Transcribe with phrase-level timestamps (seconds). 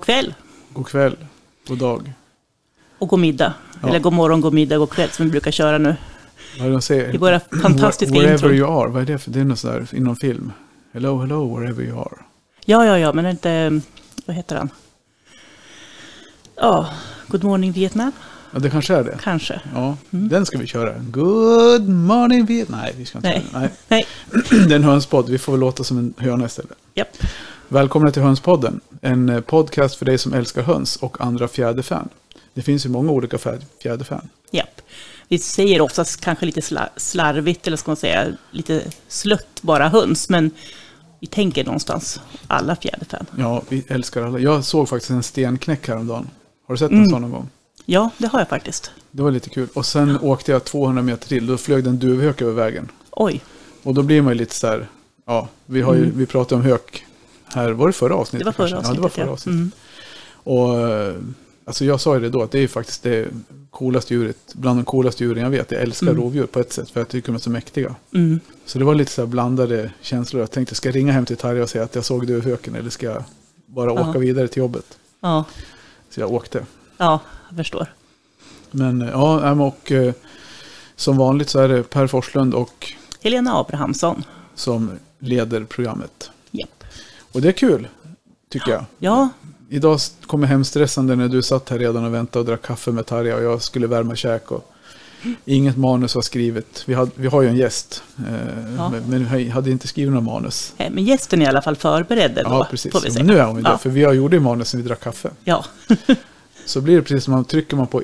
[0.00, 0.34] God kväll
[0.72, 1.16] God kväll,
[1.66, 2.12] god dag.
[2.98, 3.54] och god middag.
[3.82, 3.88] Ja.
[3.88, 5.96] Eller god morgon, god middag, god kväll som vi brukar köra nu.
[6.58, 7.14] Vad är det de säger?
[7.14, 8.54] I våra fantastiska Wherever intron.
[8.54, 9.30] you are, vad är det för?
[9.30, 10.52] Det är något sådär inom film.
[10.92, 12.16] Hello, hello, wherever you are.
[12.64, 13.80] Ja, ja, ja, men är inte...
[14.26, 14.68] Vad heter han?
[16.56, 16.90] Ja,
[17.28, 18.12] Good morning Vietnam,
[18.52, 19.18] Ja, det kanske är det.
[19.22, 19.60] kanske.
[19.74, 20.94] Ja, den ska vi köra.
[20.98, 22.80] Good morning Vietnam.
[22.80, 23.42] Nej, vi ska inte Nej.
[23.52, 23.68] den.
[23.88, 24.06] Nej.
[24.50, 25.28] Det är en hönspodd.
[25.28, 26.78] Vi får väl låta som en höna istället.
[26.94, 27.08] japp.
[27.72, 28.80] Välkomna till Hönspodden.
[29.00, 32.08] En eh, podcast för dig som älskar höns och andra fjäderfän.
[32.54, 33.38] Det finns ju många olika
[33.82, 34.28] fjäderfän.
[34.50, 34.80] Japp.
[35.28, 40.28] Vi säger oftast kanske lite sla- slarvigt, eller ska man säga lite slött bara höns,
[40.28, 40.50] men
[41.20, 43.26] vi tänker någonstans alla fjäderfän.
[43.38, 44.38] Ja, vi älskar alla.
[44.38, 46.30] Jag såg faktiskt en stenknäck häromdagen.
[46.66, 47.02] Har du sett Mm.
[47.04, 47.48] en sån någon gång?
[47.86, 48.90] Ja, det har jag faktiskt.
[49.10, 49.68] Det var lite kul.
[49.74, 51.46] Och sen åkte jag 200 meter till.
[51.46, 52.88] Då flög det en duvhök över vägen.
[53.10, 53.40] Oj,
[53.82, 54.88] Och då blir man ju lite så här,
[55.26, 57.06] ja, vi, har ju, vi pratade om hök
[57.54, 58.44] här, var det förra avsnittet?
[58.44, 58.88] Det var förra avsnittet.
[58.88, 59.56] Ja, det var förra avsnittet.
[59.58, 59.70] Mm.
[60.32, 61.14] Och eh,
[61.64, 63.28] alltså jag sa ju det då, att det är faktiskt det
[63.70, 65.70] coolaste djuret, bland de coolaste djuren jag vet.
[65.70, 66.22] Jag älskar Mm.
[66.22, 67.94] rovdjur på ett sätt, för jag tycker de är så mäktiga.
[68.14, 68.40] Mm.
[68.66, 70.40] Så det var lite så blandade känslor.
[70.42, 72.90] Jag tänkte, ska jag ringa hem till Tarja och säga att jag såg duvhöken eller
[72.90, 73.24] ska jag
[73.66, 74.08] bara Ja.
[74.10, 74.98] åka vidare till jobbet?
[75.20, 75.44] Ja,
[76.10, 76.66] Så jag åkte.
[76.96, 77.86] ja, jag förstår.
[78.70, 80.12] Men eh, ja, och eh,
[80.96, 84.24] som vanligt så är det Per Forslund och Helena Abrahamsson.
[84.54, 86.30] som leder programmet.
[87.32, 87.88] Och det är kul,
[88.50, 88.84] tycker jag.
[88.98, 89.28] Ja,
[89.72, 92.90] Idag kom jag hem stressande när du satt här redan och väntade och drack kaffe
[92.90, 94.50] med Tarja och jag skulle värma käk.
[94.52, 94.72] Och
[95.44, 96.82] inget manus var skrivet.
[96.86, 98.92] Vi, hade, vi har ju en gäst, eh, Ja.
[99.06, 100.72] men, vi hade inte skrivit några manus.
[100.76, 102.92] eh, men gästen är i alla fall förberedd då, Ja, precis.
[102.92, 103.24] får vi säga.
[103.24, 103.72] nu är hon ju Ja.
[103.72, 105.30] det, för vi har gjort ju manus när vi drack kaffe.
[105.44, 105.64] Ja,
[106.66, 108.02] Så blir det precis som man trycker man på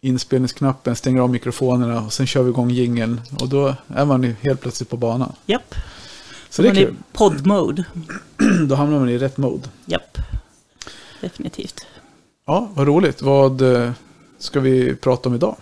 [0.00, 3.20] inspelningsknappen, stänger av mikrofonerna och sen kör vi igång jingeln.
[3.40, 5.32] Och då är man ju helt plötsligt på banan.
[5.46, 5.74] japp.
[6.50, 6.94] Så det är Man kul.
[6.94, 7.84] i podd-mode.
[8.68, 9.68] Då hamnar man i rätt mode.
[9.86, 10.18] Japp,
[11.20, 11.86] definitivt.
[12.46, 13.22] Ja, vad roligt.
[13.22, 13.92] Vad eh,
[14.38, 15.56] ska vi prata om idag?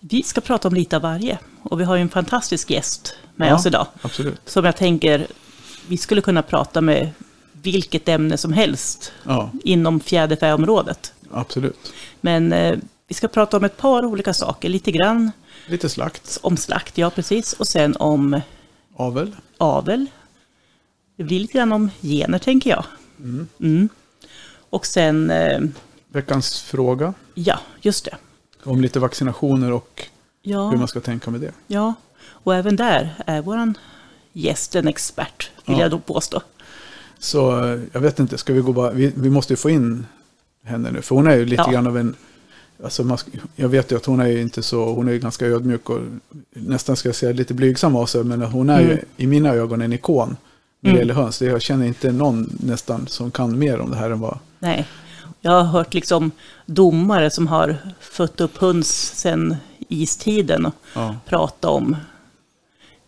[0.00, 1.38] Vi ska prata om lite av varje.
[1.62, 3.54] Och vi har ju en fantastisk gäst med Ja.
[3.54, 3.86] oss idag.
[4.02, 4.40] Absolut.
[4.46, 5.26] Som jag tänker,
[5.88, 7.10] vi skulle kunna prata med
[7.52, 11.12] vilket ämne som helst Ja, inom fjäderfäområdet.
[11.32, 11.92] absolut.
[12.20, 12.76] Men eh,
[13.08, 14.68] vi ska prata om ett par olika saker.
[14.68, 15.32] Lite grann
[15.66, 16.38] Lite slakt.
[16.42, 17.52] om slakt, ja precis.
[17.52, 18.40] Och sen om
[18.98, 19.36] Avel.
[19.58, 20.06] avel.
[21.16, 22.84] Det blir lite grann om gener, tänker jag.
[23.60, 23.88] Mm.
[24.70, 25.60] Och sen, eh,
[26.12, 27.14] Veckans fråga.
[27.34, 28.16] ja, just det.
[28.64, 30.02] Om lite vaccinationer och
[30.42, 31.52] hur Ja, man ska tänka med det.
[31.66, 33.72] ja, och även där är vår
[34.32, 35.82] gäst en expert, vill Ja.
[35.82, 36.40] jag då påstå.
[37.18, 38.90] Så eh, jag vet inte, ska vi gå bara...
[38.90, 40.06] Vi, vi måste ju få in
[40.62, 41.02] henne nu.
[41.02, 41.70] För hon är ju lite Ja.
[41.72, 42.14] grann av en...
[42.84, 43.18] Alltså man,
[43.56, 44.94] jag vet ju att hon är ju inte så...
[44.94, 46.00] Hon är ju ganska ödmjuk och
[46.54, 48.24] nästan ska jag säga lite blygsam av sig.
[48.24, 49.04] Men hon är ju Mm.
[49.16, 50.36] i mina ögon en ikon när
[50.80, 50.98] det Mm.
[50.98, 51.42] gäller höns.
[51.42, 54.38] Jag känner inte någon nästan som kan mer om det här än vad...
[54.58, 54.88] Nej,
[55.40, 56.30] jag har hört liksom
[56.66, 58.88] domare som har fött upp höns
[59.20, 59.56] sedan
[59.88, 61.16] istiden och Ja.
[61.26, 61.96] prata om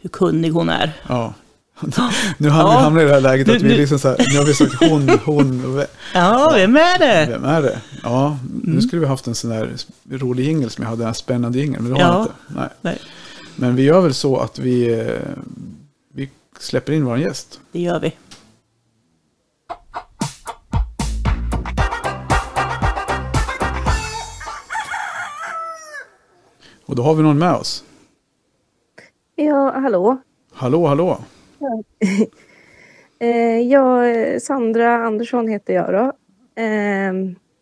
[0.00, 0.92] hur kunnig hon är.
[1.08, 1.34] ja.
[2.38, 2.90] Nu hamnar Ja.
[2.90, 4.74] vi i det här läget att Nu- vi liksom så här, nu har vi sagt
[4.80, 7.26] hon, hon och Ja, vem är det?
[7.32, 7.80] Vem är det?
[8.02, 8.82] Ja, nu Mm.
[8.82, 9.76] skulle vi haft en sån där
[10.10, 12.22] rolig jingel som jag hade, en spännande jingel, men det har Ja.
[12.22, 12.34] inte.
[12.48, 12.68] Nej.
[12.80, 12.98] Nej,
[13.56, 15.14] Men vi gör väl så att vi, eh,
[16.14, 17.60] vi släpper in vår gäst.
[17.72, 18.12] det gör vi.
[26.86, 27.84] Och då har vi någon med oss.
[29.36, 30.18] Ja, hallå.
[30.52, 31.20] Hallå, hallå.
[33.22, 36.12] Eh, jag, Sandra Andersson heter jag då.
[36.62, 37.12] Eh,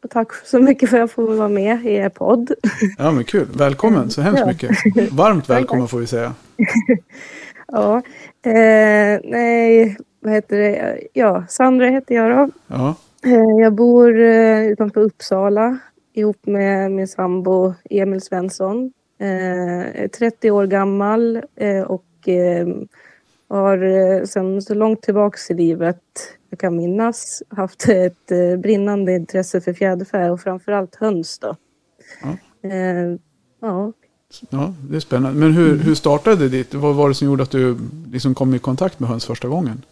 [0.04, 2.53] och tack så mycket för att jag får vara med i er podd.
[2.98, 3.48] Ja, men kul.
[3.54, 5.12] Välkommen så hemskt mycket.
[5.12, 6.34] Varmt välkommen får vi säga.
[7.68, 7.97] ja,
[8.42, 11.00] eh, nej, vad heter det?
[11.12, 12.50] Ja, Sandra heter jag då.
[12.66, 15.78] Ja, Eh, jag bor eh, utanför Uppsala
[16.12, 18.92] ihop med min sambo Emil Svensson.
[19.21, 21.42] Eh, jag är 30 år gammal
[21.86, 22.66] och eh,
[23.48, 26.03] har eh, sedan så långt tillbaks i livet
[26.50, 31.39] jag kan minnas haft ett eh, brinnande intresse för fjäderfä och framförallt höns.
[31.39, 31.56] Då.
[32.22, 32.28] Ja.
[32.68, 33.16] Eh,
[33.60, 33.92] ja.
[34.50, 35.41] ja, det är spännande.
[35.41, 36.74] Men hur, hur startade det?
[36.74, 37.78] Vad var det som gjorde att du
[38.12, 39.83] liksom kom i kontakt med höns första gången?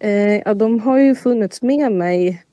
[0.00, 2.44] Eh, ja, de har ju funnits med mig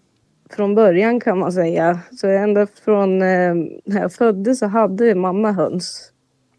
[0.50, 2.00] från början kan man säga.
[2.12, 6.12] Så ända från eh, när jag föddes så hade mamma höns.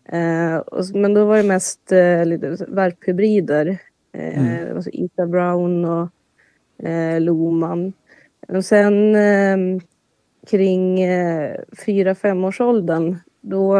[0.09, 0.63] Eh,
[0.95, 3.67] men då var det mest eh, lite värphybrider.
[4.13, 4.77] Eh, Mm.
[4.77, 6.09] alltså Ita Brown och
[6.89, 7.93] eh, Loman.
[8.49, 9.81] Och sen eh,
[10.47, 11.57] kring eh,
[11.87, 13.77] fyra femårsåldern då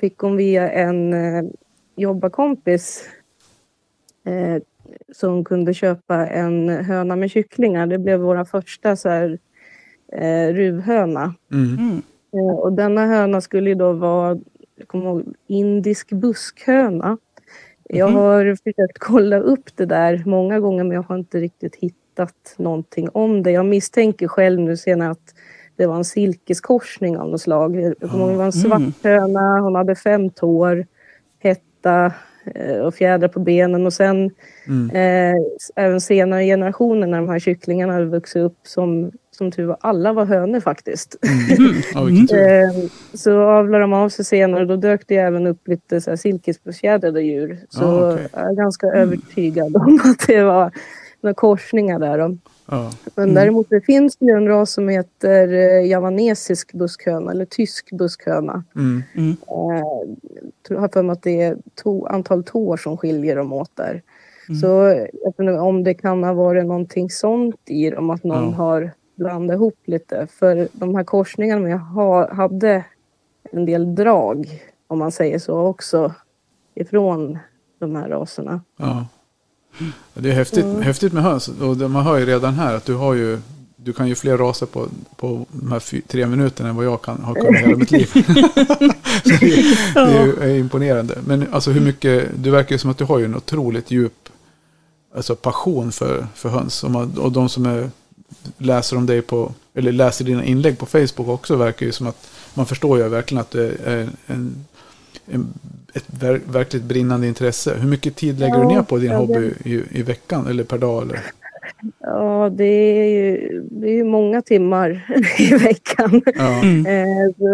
[0.00, 1.44] fick hon via en eh,
[1.96, 3.08] jobbarkompis
[4.24, 4.62] eh,
[5.12, 7.86] som kunde köpa en höna med kycklingar.
[7.86, 9.38] Det blev våra första så här,
[10.12, 11.34] eh, ruvhöna.
[11.52, 11.74] Mm.
[11.78, 12.02] Mm.
[12.34, 14.38] Eh, och denna höna skulle ju då vara,
[14.76, 17.18] jag kommer ihåg, indisk buskhöna.
[17.88, 18.18] Jag Mhm.
[18.18, 23.08] har försökt kolla upp det där många gånger men jag har inte riktigt hittat någonting
[23.12, 23.50] om det.
[23.50, 25.34] Jag misstänker själv nu senare att
[25.76, 27.76] det var en silkeskorsning av något slag.
[28.00, 28.92] Jag kommer ihåg det var en svart Mm.
[29.02, 30.86] höna, hon hade fem tår,
[31.38, 32.12] hetta
[32.54, 34.30] eh, och fjädrar på benen och sen
[34.66, 34.90] Mm.
[34.90, 35.42] eh,
[35.76, 40.12] även senare generationer när de här kycklingarna hade vuxit upp som, som tur var, alla
[40.12, 41.16] var hönor faktiskt.
[41.94, 42.38] Ja, vilken tur.
[42.62, 42.70] Eh,
[43.14, 44.64] så avlade de av sig senare.
[44.64, 47.58] Då dök det även upp lite så här silkesbefjädrade djur.
[47.68, 48.28] Så Ah, okej.
[48.32, 50.70] jag är ganska övertygad om att det var
[51.20, 52.18] några korsningar där.
[52.18, 52.36] Då.
[52.70, 52.90] Ja.
[53.14, 57.90] Men däremot det finns det ju en ras som heter eh, javanesisk buskhöna eller tysk
[57.90, 58.64] buskhöna.
[58.76, 59.02] Mm.
[59.16, 59.30] Mm.
[59.30, 60.14] Eh,
[60.68, 64.02] jag har för mig att det är to, antal tår som skiljer dem åt där.
[64.48, 64.60] Mm.
[64.60, 64.96] Så jag
[65.26, 68.56] vet inte om det kan ha varit någonting sånt i dem, att någon Ja.
[68.56, 70.26] har blandat ihop lite.
[70.38, 72.84] För de här korsningarna jag ha, hade
[73.52, 76.14] en del drag, om man säger så också,
[76.74, 77.38] ifrån
[77.78, 78.60] de här raserna.
[78.76, 79.06] Ja.
[80.14, 81.48] Det är häftigt, häftigt med höns.
[81.48, 83.38] Och man hör ju redan här att du har ju
[83.84, 87.16] du kan ju fler raser på, på de här tre minuterna än vad jag kan
[87.22, 88.10] ha kunnat hela mitt liv.
[89.24, 91.18] Det, är, det är, ju- är imponerande.
[91.26, 94.28] Men alltså hur mycket, det verkar ju som att du har ju en otroligt djup
[95.14, 96.84] alltså passion för, för höns.
[96.84, 97.90] Och, man, och de som är,
[98.58, 102.30] läser om dig på, eller läser dina inlägg på Facebook också verkar ju som att
[102.54, 104.64] man förstår ju verkligen att det är en,
[105.26, 105.54] en,
[105.94, 107.74] ett ver, verkligt brinnande intresse.
[107.74, 110.78] Hur mycket tid lägger du Ja, ner på din hobby i, i veckan eller per
[110.78, 111.02] dag?
[111.02, 111.20] Eller?
[111.98, 115.06] Ja, det är ju, det är ju många timmar
[115.38, 116.22] i veckan.
[116.34, 116.62] Ja.
[116.62, 116.86] Mm.
[116.86, 117.44] Eh, så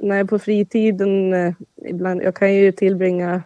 [0.00, 1.52] när jag är på fritiden, eh,
[1.86, 3.42] ibland, jag kan ju tillbringa,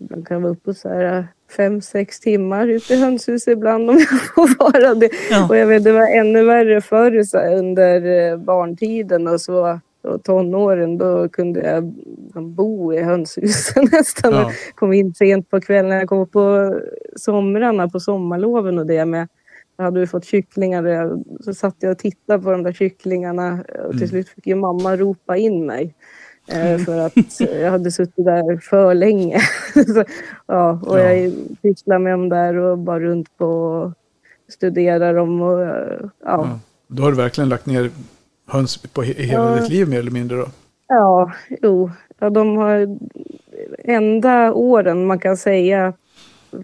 [0.00, 1.24] ibland kan jag vara uppe så här eh,
[1.56, 5.10] fem, sex timmar ute i hönshuset ibland om jag får vara det.
[5.30, 5.48] Ja.
[5.48, 10.22] Och jag vet, det var ännu värre förr så under eh, barntiden och så och
[10.22, 11.84] tonåren, då kunde jag
[12.42, 14.32] bo i hönshusen nästan.
[14.32, 14.50] Ja.
[14.74, 16.74] Kom in sent på kvällen, jag kom på
[17.16, 19.28] somrarna, på sommarloven och det med.
[19.76, 22.72] Då hade vi fått kycklingar och jag- så satt jag och tittade på de där
[22.72, 23.52] kycklingarna
[23.84, 24.08] och till Mm.
[24.08, 25.94] slut fick ju mamma ropa in mig.
[26.46, 29.38] Eh, för att jag hade suttit där för länge.
[29.74, 30.04] så,
[30.46, 31.12] ja, och Ja.
[31.12, 31.32] jag
[31.62, 33.92] pysslade med dem där och bara runt på och
[34.52, 35.40] studerade dem.
[35.42, 36.08] Och, eh, ja.
[36.24, 36.58] Ja.
[36.88, 37.90] Då har du verkligen lagt ner
[38.48, 39.60] höns på he- hela Ja.
[39.60, 40.46] ditt liv mer eller mindre då?
[40.88, 41.32] Ja,
[41.62, 41.90] jo.
[42.18, 42.98] Ja, de har
[43.84, 45.92] enda åren man kan säga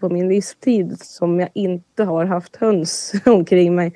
[0.00, 3.94] på min livstid som jag inte har haft höns omkring mig.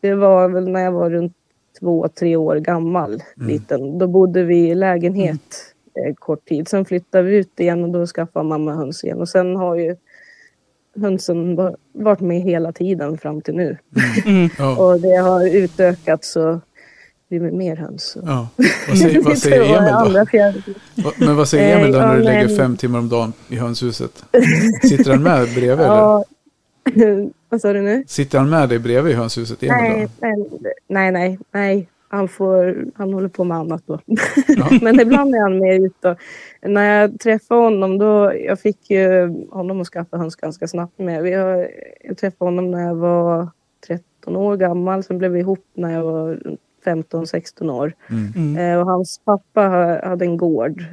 [0.00, 1.32] Det var väl när jag var runt
[1.80, 3.22] två, tre år gammal.
[3.36, 3.98] Liten.
[3.98, 5.40] Då bodde vi i lägenhet
[6.06, 6.68] eh, kort tid.
[6.68, 9.20] Sen flyttade vi ut igen och då skaffade mamma höns igen.
[9.20, 9.96] Och sen har ju
[11.00, 13.76] hönsen va- varit med hela tiden fram till nu.
[14.26, 14.48] Mm.
[14.58, 14.76] Ja.
[14.76, 16.58] Och det har utökats och
[17.28, 18.16] blivit mer höns.
[18.26, 18.48] ja.
[18.88, 20.14] Vad säger, vad säger Emil
[20.96, 21.12] då?
[21.18, 24.24] Men vad säger Emil då Eh, när du lägger fem timmar om dagen i hönshuset?
[24.88, 25.84] Sitter han med bredvid eller?
[25.84, 26.24] Ja.
[27.48, 28.04] Vad sa du nu?
[28.06, 30.36] Sitter han med dig bredvid i hönshuset, Nej, nej,
[30.88, 31.88] nej, nej, nej.
[32.08, 34.00] Han, får, han håller på med annat då.
[34.48, 34.68] Ja.
[34.82, 36.04] Men ibland är han med ut.
[36.04, 36.16] Och,
[36.70, 41.22] när jag träffade honom då, jag fick ju honom att skaffa höns ganska snabbt med.
[41.22, 41.70] Vi har,
[42.04, 43.48] jag träffade honom när jag var
[43.86, 45.02] 13 år gammal.
[45.02, 46.38] Sen blev vi ihop när jag var
[46.84, 47.92] 15-16 år.
[48.10, 48.32] Mm.
[48.36, 48.56] Mm.
[48.72, 50.84] Eh, och hans pappa ha- hade en gård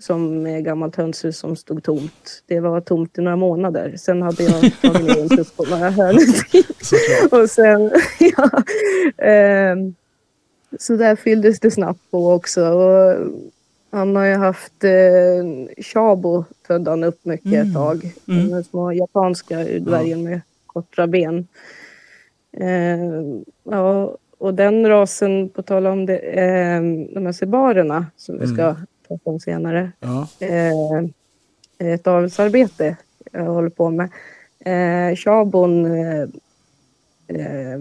[0.00, 2.42] som med gammalt hönshus som stod tomt.
[2.46, 3.94] Det var tomt i några månader.
[3.96, 6.22] Sen hade jag tagit ner en tupp på några hönor.
[7.42, 7.90] Och sen,
[8.36, 8.50] ja.
[9.26, 9.94] ehm,
[10.78, 12.64] så där fylldes det snabbt på också.
[12.68, 13.16] Och
[13.90, 17.66] han har ju haft eh, Chabo födde han upp mycket Mm.
[17.68, 18.12] ett tag.
[18.28, 18.50] Mm.
[18.50, 21.46] Den små japanska dvärgen med korta ben.
[22.52, 23.22] Eh,
[23.64, 26.82] ja, och den rasen, på tal om det, eh,
[27.14, 28.76] de här sebarerna som vi ska
[29.08, 29.92] prata om senare.
[30.00, 30.28] Ja.
[30.38, 32.96] Eh, ett avelsarbete
[33.32, 34.08] jag håller på med.
[34.64, 36.22] Eh, Chabon eh,
[37.28, 37.80] eh,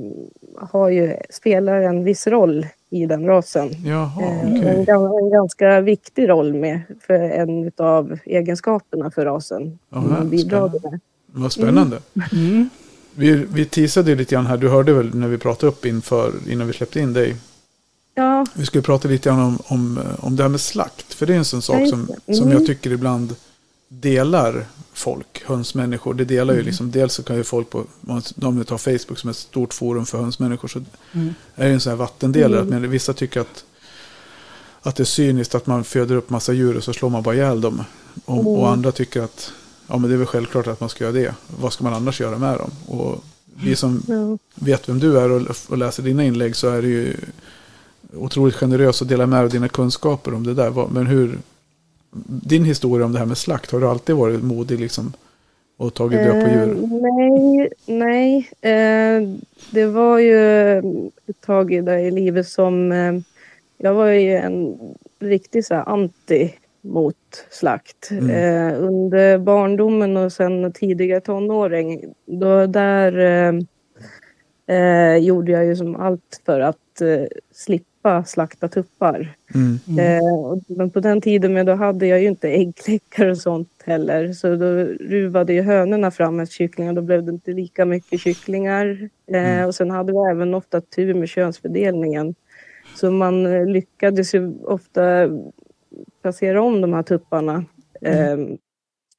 [0.58, 3.70] har ju, spelar en viss roll i den rasen.
[3.86, 4.86] Jaha, Eh, okej.
[4.88, 9.80] en, en ganska viktig roll med för en av egenskaperna för rasen.
[9.90, 11.00] Man bidrar med.
[11.26, 11.98] Vad spännande.
[12.34, 12.70] Mm.
[13.20, 16.34] Vi, vi teasade ju lite grann här, du hörde väl när vi pratade upp inför,
[16.50, 17.36] innan vi släppte in dig.
[18.16, 21.14] Ja, Vi skulle prata lite grann om, om, om det här med slakt.
[21.14, 22.36] För det är en sån sak som, det.
[22.36, 22.58] som Mm.
[22.58, 23.36] jag tycker ibland
[23.90, 26.14] delar folk, hönsmänniskor.
[26.14, 26.66] Det delar Mm.
[26.66, 27.84] ju liksom, dels så kan ju folk på,
[28.42, 30.82] om vi tar Facebook som ett stort forum för hönsmänniskor, så
[31.14, 31.34] Mm.
[31.56, 32.62] är det en sån här vattendelare.
[32.62, 32.74] Mm.
[32.76, 33.64] Att men vissa tycker att,
[34.82, 37.36] att det är cyniskt att man föder upp massa djur och så slår man bara
[37.36, 37.84] ihjäl dem.
[38.26, 38.48] Och, Mm.
[38.48, 39.52] och andra tycker att
[39.90, 41.36] ja men det är väl självklart att man ska göra det.
[41.60, 42.72] Vad ska man annars göra med dem?
[42.88, 43.24] Och
[43.64, 44.38] vi som Ja.
[44.56, 47.14] vet vem du är och, och läser dina inlägg så är det ju
[48.14, 50.88] otroligt generös att dela med dig av dina kunskaper om det där.
[50.92, 51.38] Men hur,
[52.28, 55.14] din historia om det här med slakt, har du alltid varit modig liksom
[55.78, 56.78] och tagit död på djur?
[56.84, 58.50] Eh, nej, nej.
[58.62, 59.30] Eh,
[59.72, 60.78] det var ju
[61.28, 62.92] ett tag i, där i livet som...
[62.92, 63.14] Eh,
[63.82, 64.78] jag var ju en
[65.20, 66.54] riktig så här, anti
[66.90, 67.16] mot
[67.50, 68.12] slakt.
[68.12, 68.30] Mm.
[68.30, 73.54] Eh, under barndomen och sen tidiga tonåring, då där eh,
[74.78, 79.36] eh, gjorde jag ju som allt för att eh, slippa slakta tuppar.
[79.56, 80.00] Mm.
[80.00, 83.70] Eh, och- men på den tiden men då hade jag ju inte äggkläckar och sånt
[83.86, 84.34] heller.
[84.34, 84.66] Så då
[85.10, 89.10] ruvade ju hönorna fram ett kyckling och då blev det inte lika mycket kycklingar.
[89.32, 92.36] Eh, och sen hade vi även ofta tur med könsfördelningen.
[92.96, 95.30] Så man eh, lyckades ju ofta
[96.22, 97.66] placera om de här tupparna.
[98.02, 98.38] Eh,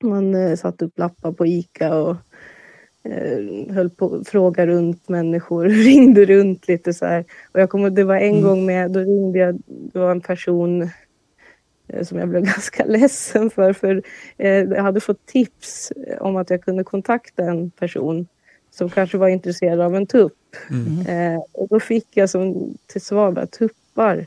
[0.02, 2.16] man eh, satte upp lappar på Ica och
[3.02, 3.38] eh,
[3.74, 7.24] höll på fråga runt människor, ringde runt lite så här.
[7.52, 8.42] Och jag kommer, det var en Mm.
[8.42, 10.90] gång med, då ringde jag, det var en person
[11.88, 14.02] eh, som jag blev ganska ledsen för, för
[14.36, 18.26] jag hade fått tips om att jag kunde kontakta en person
[18.70, 20.32] som kanske var intresserad av en tupp.
[20.70, 21.40] Mm.
[21.52, 24.26] Och då fick jag som till svar bara, tuppar.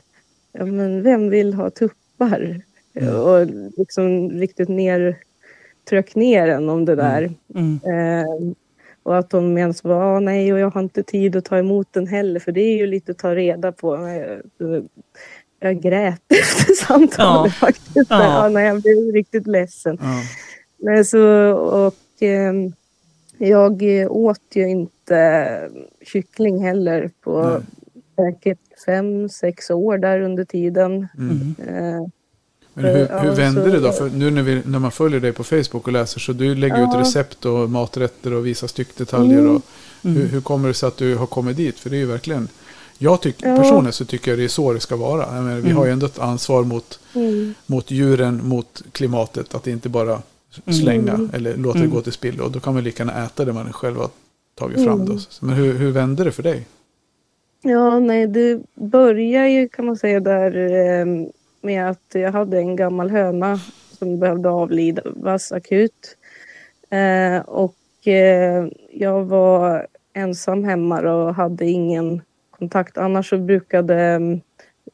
[0.52, 2.03] Ja, men vem vill ha tuppar?
[2.94, 3.20] Mm.
[3.20, 5.18] Och liksom riktigt ner,
[5.88, 7.30] tryck ner en om det där.
[7.54, 7.80] Mm.
[7.84, 8.52] Eh,
[9.02, 11.88] och att de menar så, ah, nej och jag har inte tid att ta emot
[11.92, 13.96] den heller för det är ju lite att ta reda på.
[13.96, 14.82] Eh,
[15.60, 17.66] Jag grät efter samtalet Ja.
[17.66, 18.10] faktiskt.
[18.10, 18.22] Ja.
[18.22, 18.48] Ja.
[18.48, 19.98] nej, jag blev riktigt ledsen.
[20.00, 20.20] Ja.
[20.78, 22.72] Nej, så, och ehm,
[23.38, 25.70] jag eh, åt ju inte
[26.02, 27.62] kyckling heller på
[28.16, 31.08] säkert fem, sex år där under tiden.
[31.18, 31.54] Mm.
[31.58, 32.06] Eh,
[32.74, 33.92] Men hur, hur vände så- det då?
[33.92, 36.82] För nu när, vi, när man följer dig på Facebook och läser så du lägger
[36.82, 37.00] ut Ja.
[37.00, 39.38] recept och maträtter och visar styckdetaljer.
[39.38, 39.56] Mm.
[39.56, 39.62] Och
[40.02, 41.78] hur, hur kommer det sig att du har kommit dit?
[41.78, 42.48] För det är ju verkligen...
[42.98, 43.56] Jag tycker, Ja.
[43.56, 45.34] personligen så tycker jag det är så det ska vara.
[45.34, 45.76] Jag menar, vi Mm.
[45.76, 49.54] har ju ändå ett ansvar mot, mm, mot djuren, mot klimatet.
[49.54, 50.22] Att inte bara
[50.82, 51.30] slänga Mm.
[51.34, 51.94] eller låta det Mm.
[51.96, 52.44] gå till spillo.
[52.44, 54.08] Och då kan man lika gärna äta det man själv har
[54.54, 55.00] tagit fram.
[55.00, 55.06] Mm.
[55.06, 55.18] Då.
[55.40, 56.66] Men hur, hur vände det för dig?
[57.66, 61.06] Ja, nej, det börjar ju kan man säga där eh,
[61.60, 63.58] med att jag hade en gammal höna
[63.98, 66.16] som behövde avlivas akut.
[66.90, 72.98] Eh, och eh, jag var ensam hemma och hade ingen kontakt.
[72.98, 74.14] Annars så brukade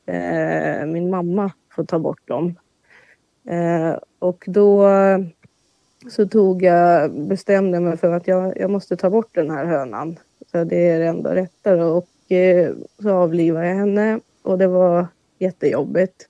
[0.06, 2.54] eh, min mamma få ta bort dem.
[3.48, 4.88] Eh, och då
[6.10, 10.16] så tog jag, bestämde mig för att jag, jag måste ta bort den här hönan.
[10.50, 11.86] Så det är det enda rätta.
[11.86, 12.06] Och
[13.02, 15.06] så avlivade jag henne och det var
[15.38, 16.28] jättejobbigt.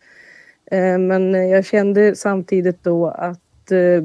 [0.71, 4.05] Eh, men jag kände samtidigt då att eh,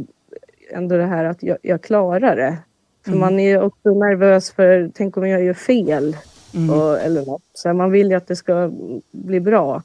[0.72, 2.58] ändå det här att jag, jag klarar det.
[3.04, 3.20] För Mm.
[3.20, 6.18] man är också nervös för, tänk om jag gör fel.
[6.56, 6.70] Mm.
[6.70, 7.44] Och, eller något.
[7.54, 8.72] Så man vill ju att det ska
[9.12, 9.84] bli bra.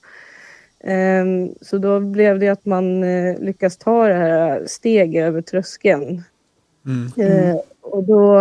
[0.84, 6.22] Ehm, så då blev det att man eh, lyckas ta det här steget över tröskeln.
[6.86, 7.58] Mm.
[7.90, 8.40] Och då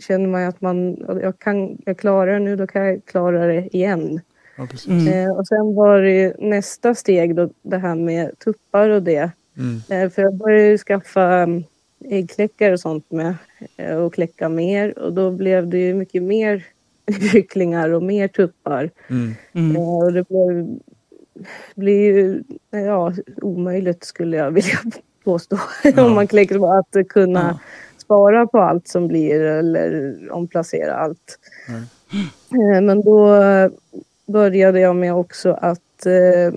[0.00, 3.46] känner man ju att man, jag, kan, jag klarar det nu, då kan jag klara
[3.46, 4.20] det igen.
[4.56, 4.68] Ja.
[4.88, 5.08] Mm.
[5.08, 9.30] Eh, och sen var det ju nästa steg då, det här med tuppar och det.
[9.56, 9.80] Mm.
[9.88, 11.64] Eh, för jag började ju skaffa mm,
[12.04, 13.34] äggkläckar och sånt med
[13.76, 16.66] eh, och kläcka mer och då blev det ju mycket mer
[17.32, 18.90] kycklingar och mer tuppar.
[19.10, 19.34] Mm.
[19.52, 19.76] Mm.
[19.76, 20.78] Och det blev,
[21.74, 23.12] blir ju ja,
[23.42, 24.78] omöjligt skulle jag vilja
[25.24, 25.58] påstå.
[25.82, 26.06] Ja.
[26.06, 27.58] Om man kläcker på att kunna Ja.
[28.04, 31.38] Spara på allt som blir eller omplacera allt.
[31.68, 31.82] Nej.
[32.76, 33.40] Eh, Men då
[34.26, 36.54] började jag med också att eh,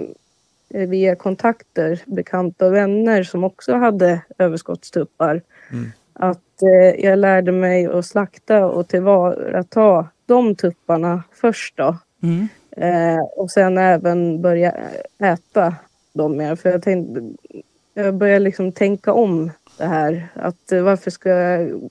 [0.88, 5.42] via kontakter, bekanta och vänner som också hade överskottstuppar.
[5.72, 5.92] Mm.
[6.14, 11.98] Att eh, jag lärde mig att slakta och tillvarata de tupparna först då.
[12.24, 12.48] Mm.
[12.72, 14.76] Eh, och sen även börja
[15.20, 15.76] äta
[16.14, 16.56] dem mer.
[16.56, 17.22] För jag, tänkte,
[17.94, 20.28] jag började liksom tänka om det här.
[20.34, 21.90] Att eh, varför ska jag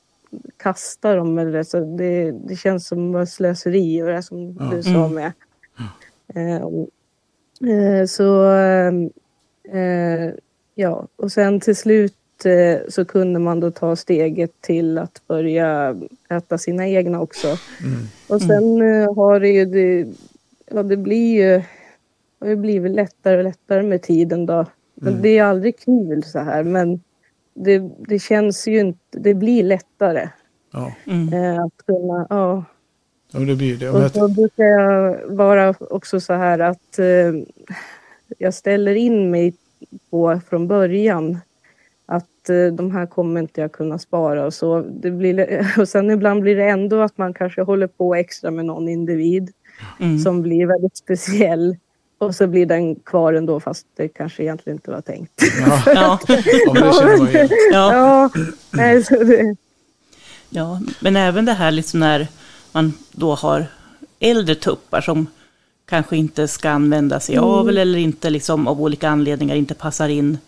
[0.57, 1.38] kasta dem?
[1.38, 4.71] Eller så det, det känns som slöseri och det som Ja.
[4.76, 5.14] du sa Mm.
[5.14, 5.33] med.
[6.64, 6.88] Om-
[7.71, 8.93] eh, så eh,
[9.81, 10.31] eh,
[10.75, 12.12] ja, och sen till slut
[12.88, 15.97] så kunde man då ta steget till att börja
[16.31, 17.47] äta sina egna också.
[17.47, 17.99] Mm.
[18.28, 20.07] Och sen eh, har det ju, det,
[20.71, 21.62] ja det blir ju,
[22.40, 24.66] har ju blivit lättare och lättare med tiden då.
[24.95, 25.23] Men Mm.
[25.23, 27.00] det är aldrig kul så här men
[27.57, 30.29] det, det känns ju inte, det blir lättare
[30.73, 30.93] Ja.
[31.07, 31.33] Mm.
[31.33, 32.65] eh, att kunna, ja.
[33.33, 33.91] ja, det blir det.
[33.91, 37.33] Och så brukar jag vara också så här att eh,
[38.39, 39.55] jag ställer in mig
[40.11, 41.39] på från början
[42.07, 44.81] att att eh, de här kommer inte jag kunna spara och så.
[44.81, 48.65] Det blir, och sen ibland blir det ändå att man kanske håller på extra med
[48.65, 49.53] någon individ
[50.01, 50.19] Mm.
[50.19, 51.77] som blir väldigt speciell.
[52.18, 55.32] Och så blir den kvar ändå fast det kanske egentligen inte var tänkt.
[55.61, 56.18] Ja, Ja, ja,
[56.73, 57.49] men det känner man igen.
[57.73, 58.30] ja, Ja,
[58.70, 59.56] nej, så det,
[60.50, 62.28] ja, men även det här liksom när
[62.73, 63.66] man då har
[64.20, 65.26] äldre tuppar som
[65.87, 70.38] kanske inte ska använda sig av eller inte liksom av olika anledningar inte passar in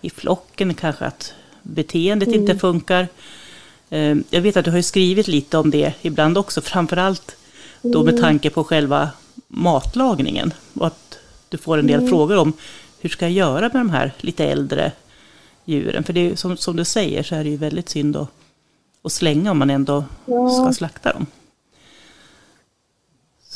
[0.00, 3.08] i flocken, kanske att beteendet inte funkar.
[3.90, 7.36] Eh, Jag vet att du har ju skrivit lite om det ibland också, framförallt
[7.82, 9.10] då med tanke på själva
[9.48, 10.52] matlagningen.
[10.74, 10.98] Och att
[11.54, 12.52] du får en del frågor om
[13.00, 14.92] hur ska jag göra med de här lite äldre
[15.64, 16.04] djuren?
[16.04, 18.28] För det är, som, som du säger så är det ju väldigt synd att,
[19.02, 21.26] att slänga om man ändå ska slakta dem.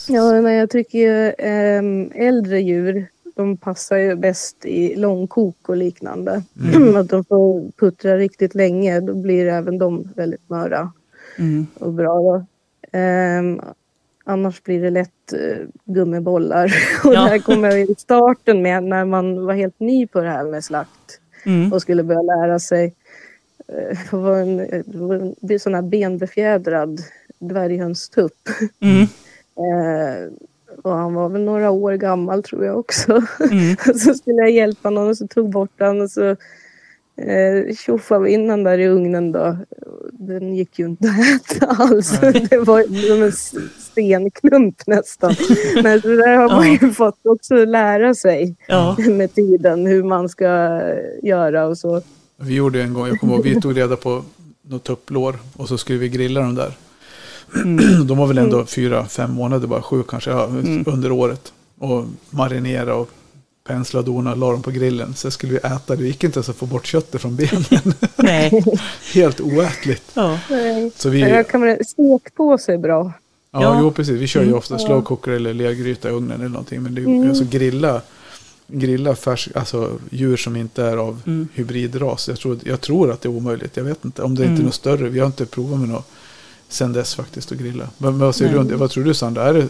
[0.08, 5.76] ja, men jag tycker ju ehm, äldre djur de passar ju bäst i långkok och
[5.76, 6.42] liknande.
[6.96, 10.92] att de får puttra riktigt länge, då blir även de väldigt möra.
[11.38, 11.66] Mm.
[11.74, 12.14] och bra.
[12.14, 12.46] Då.
[14.28, 16.74] Annars blir det lätt uh, gummibollar.
[17.04, 20.30] och det här kommer jag i starten med när man var helt ny på det
[20.30, 21.72] här med slakt Mm.
[21.72, 22.94] och skulle börja lära sig.
[23.72, 24.60] Uh, det var en,
[25.50, 27.00] en sån här benbefjädrad
[27.38, 28.48] dvärghönstupp.
[28.80, 29.06] Mm.
[29.58, 30.32] Eh,
[30.82, 33.22] och han var väl några år gammal tror jag också.
[33.50, 33.76] Mm.
[33.98, 36.36] så skulle jag hjälpa någon och så tog bort den och så eh,
[37.76, 39.56] tjoffade vi in den där i ugnen då.
[40.12, 42.20] Den gick ju inte att äta alls.
[42.50, 43.32] det var som en
[43.78, 45.34] stenklump nästan.
[45.74, 48.96] Men det där har man ju fått också lära sig Ja.
[49.10, 50.80] med tiden hur man ska
[51.22, 52.02] göra och så.
[52.36, 54.22] Vi gjorde en gång, jag kommer ihåg, vi tog reda på
[54.62, 56.72] något tupplår och så skulle vi grilla dem där.
[58.04, 60.48] De var väl ändå fyra, fem månader, bara sju kanske, ja,
[60.86, 61.52] under året.
[61.78, 63.10] Och marinera och
[63.68, 65.14] pensla och dona, la dem på grillen.
[65.14, 67.64] Sen skulle vi äta, det gick inte ens att få bort köttet från benen.
[68.16, 68.64] Nej.
[69.14, 70.02] Helt oätligt.
[70.14, 70.38] Ja.
[70.96, 73.12] Så vi, Jag kan väl stek på sig bra.
[73.50, 73.78] ja, Ja.
[73.80, 76.82] jo precis, vi kör ju ofta slow cooker eller lergryta i ugnen eller någonting.
[76.82, 78.00] Men det är alltså grilla,
[78.66, 81.48] grilla färsk, alltså djur som inte är av Mm.
[81.54, 82.28] hybridras.
[82.28, 84.22] Jag tror, jag tror att det är omöjligt, jag vet inte.
[84.22, 84.64] Om det inte är Mm.
[84.66, 86.08] något större, vi har inte provat med något
[86.68, 87.88] sen dess faktiskt att grilla.
[87.98, 88.64] Men, men vad, säger Nej.
[88.64, 89.44] du, vad tror du Sandra?
[89.48, 89.66] Är det,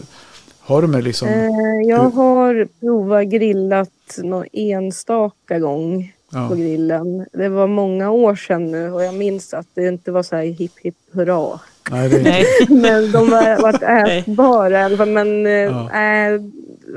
[0.69, 6.13] har du med liksom, Eh, jag har provat grillat någon enstaka gång.
[6.31, 7.25] ja, på grillen.
[7.33, 10.43] Det var många år sedan nu och jag minns att det inte var så här
[10.43, 11.59] hipp hipp hurra.
[11.91, 12.45] nej, det är inte, Nej.
[12.69, 13.83] Men de har varit
[14.27, 15.09] ätbara i alla fall.
[15.09, 15.89] Men eh, Ja.
[15.93, 16.41] äh,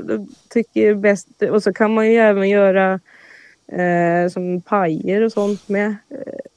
[0.07, 1.27] jag tycker bäst.
[1.51, 2.99] Och så kan man ju även göra
[3.71, 5.95] eh, som pajer och sånt med.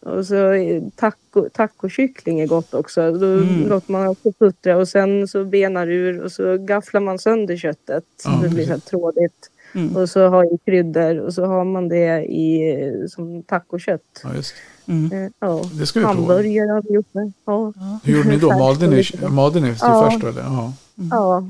[0.06, 3.12] Och så eh, taco, tacokyckling är gott också.
[3.12, 3.68] Då Mm.
[3.68, 8.04] låter man också puttra och sen så benar ur och så gafflar man sönder köttet.
[8.22, 9.50] Så Ja, det blir så här trådigt.
[9.74, 9.96] Mm.
[9.96, 14.20] Och så har i kryddor och så har man det i eh, som tacokött.
[14.22, 14.54] ja, just.
[14.86, 15.24] Mm.
[15.24, 15.62] Eh, Ja.
[15.72, 16.06] Det ska vi.
[16.06, 17.32] Hamburgare har vi gjort med.
[17.44, 17.72] Ja.
[18.04, 18.48] Hur gjorde ni då?
[18.58, 20.10] Malde ni, malde ni Ja.
[20.10, 20.26] färs då?
[20.28, 20.42] eller?
[20.42, 20.72] Ja.
[21.10, 21.48] ja,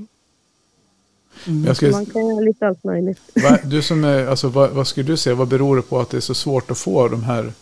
[1.47, 1.65] Mm.
[1.65, 3.19] Jag skulle, man kan göra lite allt möjligt.
[3.43, 6.11] Va, du som är, alltså, vad, vad skulle du säga, vad beror det på att
[6.11, 7.53] det är så svårt att få de här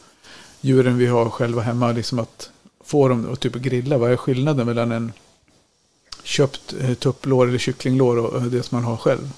[0.64, 2.50] djuren vi har själva hemma, liksom att
[2.84, 3.98] få dem att typ grilla?
[3.98, 5.12] Vad är skillnaden mellan en
[6.22, 9.30] köpt eh, tupplår eller kycklinglår och eh, det som man har själv?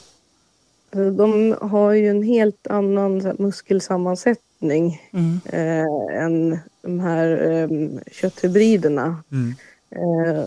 [0.90, 5.40] Eh, De har ju en helt annan här, muskelsammansättning Mm.
[5.44, 7.68] eh, än de här eh,
[8.12, 9.22] kötthybriderna.
[9.32, 9.54] Mm.
[9.90, 10.44] Eh,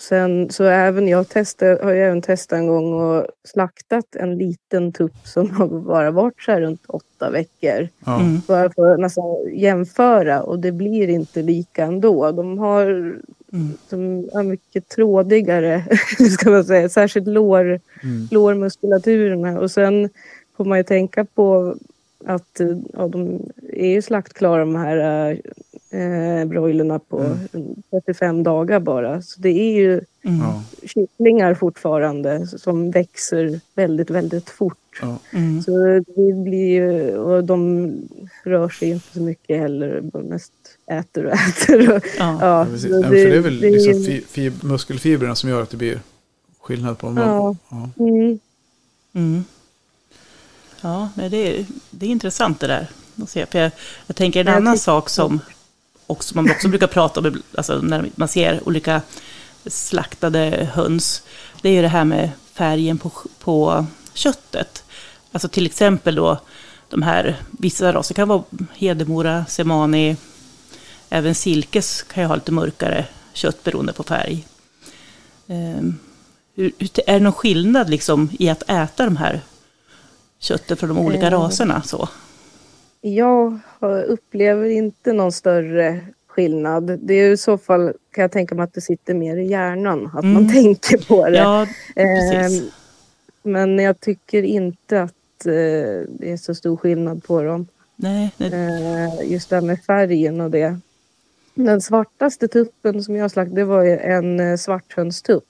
[0.00, 4.92] sen så även jag testade, har ju även testat en gång och slaktat en liten
[4.92, 7.88] tupp som har bara varit så här runt åtta veckor.
[8.06, 8.20] Ja.
[8.20, 8.40] Mm.
[8.48, 12.32] Bara för att nästan jämföra och det blir inte lika ändå.
[12.32, 13.14] De har
[13.52, 13.72] Mm.
[13.90, 15.84] de är mycket trådigare,
[16.30, 16.88] ska man säga.
[16.88, 17.64] Särskilt lår,
[18.02, 18.28] Mm.
[18.30, 19.58] lårmuskulaturen.
[19.58, 20.08] Och sen
[20.56, 21.76] får man ju tänka på
[22.26, 22.60] att
[22.92, 23.40] ja, de
[23.72, 25.40] är ju slaktklara de här
[25.90, 27.36] eh, broilerna på
[27.90, 29.22] 35 dagar bara.
[29.22, 30.42] Så det är ju Mm.
[30.86, 35.02] Kycklingar fortfarande som växer väldigt, väldigt fort.
[35.32, 35.62] Mm.
[35.62, 35.70] Så
[36.16, 37.92] det blir ju, och de
[38.44, 40.52] rör sig inte så mycket heller, bara mest
[40.86, 41.96] äter och äter.
[41.96, 42.38] Och, Ja.
[42.40, 45.76] ja, Ja, för det är väl det liksom fi, fi, muskelfibrerna som gör att det
[45.76, 46.00] blir
[46.60, 47.16] skillnad på dem.
[47.16, 47.56] Ja.
[47.68, 47.90] Ja.
[47.98, 48.38] Mm.
[49.12, 49.44] Mm.
[50.80, 52.86] Ja, men det, är, det är intressant det där.
[53.22, 53.46] Att se.
[53.46, 53.70] För jag,
[54.06, 55.40] jag tänker en Jag annan sak som
[56.10, 59.02] också, man också brukar prata om, alltså när man ser olika
[59.66, 61.22] slaktade höns,
[61.62, 64.84] det är ju det här med färgen på, på köttet.
[65.32, 66.38] Alltså till exempel då
[66.88, 68.42] de här, vissa raser kan vara
[68.74, 70.16] Hedemora, Semani,
[71.08, 74.46] även silkes kan ju ha lite mörkare kött beroende på färg.
[75.46, 75.98] Ehm,
[76.54, 76.72] hur,
[77.06, 79.40] är det någon skillnad liksom i att äta de här
[80.38, 81.30] köttet från de olika Eh.
[81.30, 81.82] raserna?
[81.82, 82.08] Så?
[83.00, 83.58] Jag
[84.06, 86.98] upplever inte någon större skillnad.
[87.02, 90.06] Det är i så fall kan jag tänka mig att det sitter mer i hjärnan,
[90.06, 90.48] att man Mm.
[90.48, 91.36] tänker på det.
[91.38, 91.62] Ja,
[91.96, 92.72] Ehm, precis.
[93.42, 95.52] men jag tycker inte att eh,
[96.08, 97.66] det är så stor skillnad på dem.
[97.96, 98.52] Nej, nej.
[98.52, 100.78] Eh, just det här med färgen och det.
[101.54, 105.44] Den svartaste tuppen som jag har slagit, det var en eh, svarthönstupp.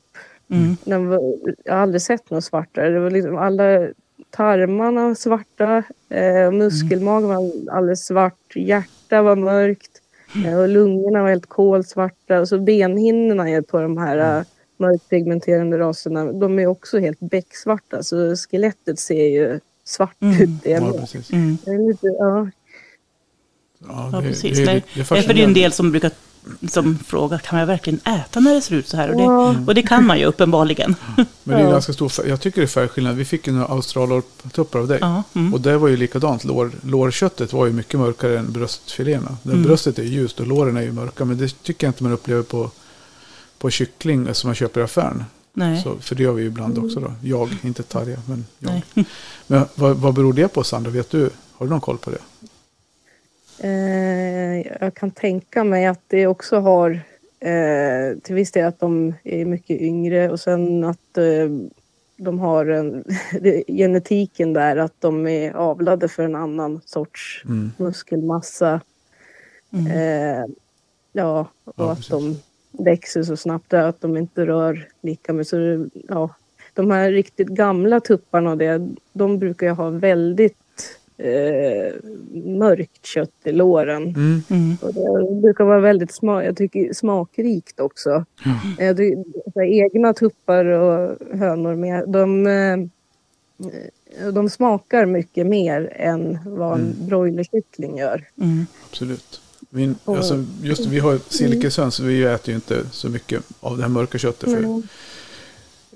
[0.50, 0.76] Mm.
[0.84, 1.34] Den var,
[1.64, 2.90] jag har aldrig sett något svartare.
[2.90, 3.88] Det var liksom alla
[4.30, 9.90] tarmarna var svarta, eh, muskelmagen var alldeles svart, hjärta var mörkt
[10.46, 12.40] eh, och lungorna var helt kolsvarta.
[12.40, 14.44] Och så benhinnorna är på de här eh,
[14.76, 18.02] mörkpigmenterande raserna, de är också helt becksvarta.
[18.02, 20.42] Så skelettet ser ju svart Mm.
[20.42, 20.62] ut.
[20.62, 21.32] Det är, Ja, precis.
[21.32, 21.56] Mm.
[21.64, 22.48] det är lite, ja.
[23.88, 24.56] Ja, Ja, det, precis.
[24.58, 25.60] det, är- Nej, det är är det en fascinerande.
[25.60, 26.10] del som brukar
[26.68, 29.10] som frågar, kan man verkligen äta när det ser ut så här?
[29.10, 30.96] Och det, och det kan man ju uppenbarligen.
[31.16, 32.12] Men det är ganska stor.
[32.26, 33.16] Jag tycker det är färgskillnad.
[33.16, 34.98] Vi fick ju några australorptuppar av dig.
[35.00, 35.54] Ja, mm.
[35.54, 36.44] Och det var ju likadant.
[36.44, 39.36] Lår, lårköttet var ju mycket mörkare än bröstfiléerna.
[39.42, 39.62] Det Mm.
[39.62, 41.24] Bröstet är ljust och låren är ju mörka.
[41.24, 42.70] Men det tycker jag inte man upplever på,
[43.58, 45.24] på kyckling som man köper i affären.
[45.52, 45.82] Nej.
[45.82, 47.12] Så, för det gör vi ju ibland också då.
[47.22, 48.82] Jag, inte Tarja, men jag.
[48.94, 49.04] Nej.
[49.46, 50.90] Men vad, vad beror det på Sandra?
[50.90, 51.30] Vet du?
[51.52, 52.18] Har du någon koll på det?
[53.62, 56.90] Eh, jag kan tänka mig att det också har
[57.40, 61.48] eh, till viss del att de är mycket yngre och sen att eh,
[62.16, 63.04] de har en,
[63.66, 67.70] genetiken där att de är avlade för en annan sorts Mm.
[67.76, 68.80] muskelmassa.
[69.72, 69.86] Mm.
[69.86, 70.44] Eh,
[71.12, 72.10] ja, och Ja, att precis.
[72.10, 72.36] de
[72.84, 75.48] växer så snabbt att de inte rör lika mycket.
[75.48, 76.34] Så det, ja,
[76.74, 80.56] de här riktigt gamla tupparna och det, de brukar ju ha väldigt
[81.24, 81.94] eh,
[82.44, 84.02] mörkt kött i låren.
[84.02, 84.42] Mm.
[84.50, 84.76] Mm.
[84.80, 88.24] Och det brukar vara väldigt sma jag tycker, smakrikt också.
[88.44, 88.84] Ja.
[88.84, 92.78] Eh, det, så egna tuppar och hönor med, de, eh,
[94.32, 97.06] de smakar mycket mer än vad en Mm.
[97.06, 98.28] broilerkyckling gör.
[98.40, 98.66] Mm.
[98.90, 99.40] Absolut.
[99.72, 103.90] Min, alltså, just vi har silkeshöns, vi äter ju inte så mycket av det här
[103.90, 104.50] mörka köttet.
[104.50, 104.82] För Mm.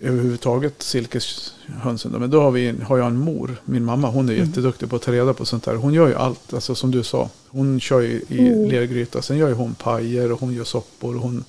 [0.01, 2.11] Överhuvudtaget silkeshönsen.
[2.13, 4.47] Men då har, vi, har jag en mor, min mamma, hon är Mm.
[4.49, 5.75] jätteduktig på att ta reda på sånt här.
[5.75, 7.31] Hon gör ju allt, alltså som du sa.
[7.49, 8.69] Hon kör ju i Mm.
[8.71, 11.15] lergryta, sen gör ju hon pajer och hon gör soppor.
[11.17, 11.45] Och hon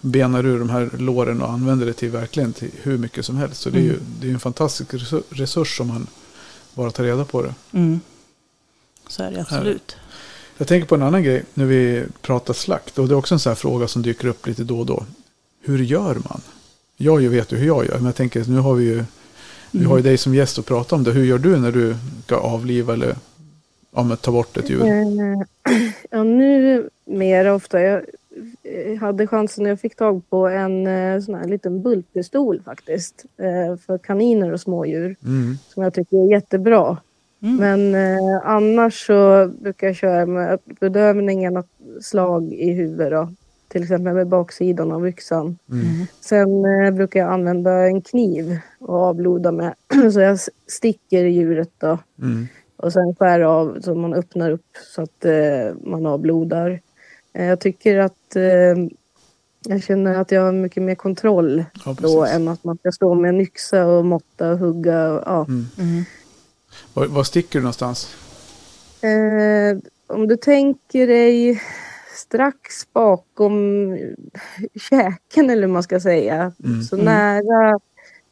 [0.00, 3.60] benar ur de här låren och använder det till verkligen till hur mycket som helst.
[3.60, 4.02] Så det är ju Mm.
[4.20, 6.06] det är en fantastisk resur- resurs som man
[6.74, 7.54] bara tar reda på det.
[7.72, 8.00] Mm.
[9.08, 9.96] Så är det absolut.
[10.58, 12.98] Jag tänker på en annan grej när vi pratar slakt.
[12.98, 15.04] Och det är också en sån här fråga som dyker upp lite då och då.
[15.60, 16.40] Hur gör man?
[17.00, 17.94] Jag ju vet ju hur jag gör.
[17.94, 19.04] Men jag tänker nu har vi ju,
[19.70, 21.12] vi har ju dig som gäst att prata om det.
[21.12, 23.16] Hur gör du när du ska avliva eller
[23.94, 24.86] ja, men ta bort ett djur?
[24.86, 25.72] Eh,
[26.10, 27.80] Ja, nu mer ofta.
[27.80, 28.02] Jag
[28.62, 33.24] eh, hade chansen när jag fick tag på en eh, sån här liten bultpistol faktiskt.
[33.86, 35.16] För kaniner och smådjur.
[35.24, 35.58] Mm.
[35.68, 36.96] Som jag tycker är jättebra.
[37.42, 37.56] Mm.
[37.56, 41.68] Men eh, annars så brukar jag köra med bedövningen att
[42.00, 43.32] slag i huvudet då.
[43.68, 45.58] Till exempel med baksidan av yxan.
[45.70, 46.06] Mm.
[46.20, 49.74] Sen eh, brukar jag använda en kniv och avbloda med.
[50.12, 51.98] så jag sticker i djuret då.
[52.22, 52.48] Mm.
[52.76, 56.80] Och sen skär av så man öppnar upp så att eh, man avblodar.
[57.32, 58.74] Eh, jag tycker att eh,
[59.66, 63.14] jag känner att jag har mycket mer kontroll Ja, då än att man ska stå
[63.14, 65.12] med en yxa och måtta och hugga.
[65.12, 65.44] Och, ja.
[65.48, 65.66] Mm.
[65.78, 66.04] Mm.
[66.94, 68.16] Var, var sticker du någonstans?
[69.00, 71.60] Eh, om du tänker dig
[72.18, 73.88] strax bakom
[74.90, 76.52] käken eller hur man ska säga.
[76.64, 76.82] Mm.
[76.82, 77.04] Så Mm.
[77.04, 77.78] nära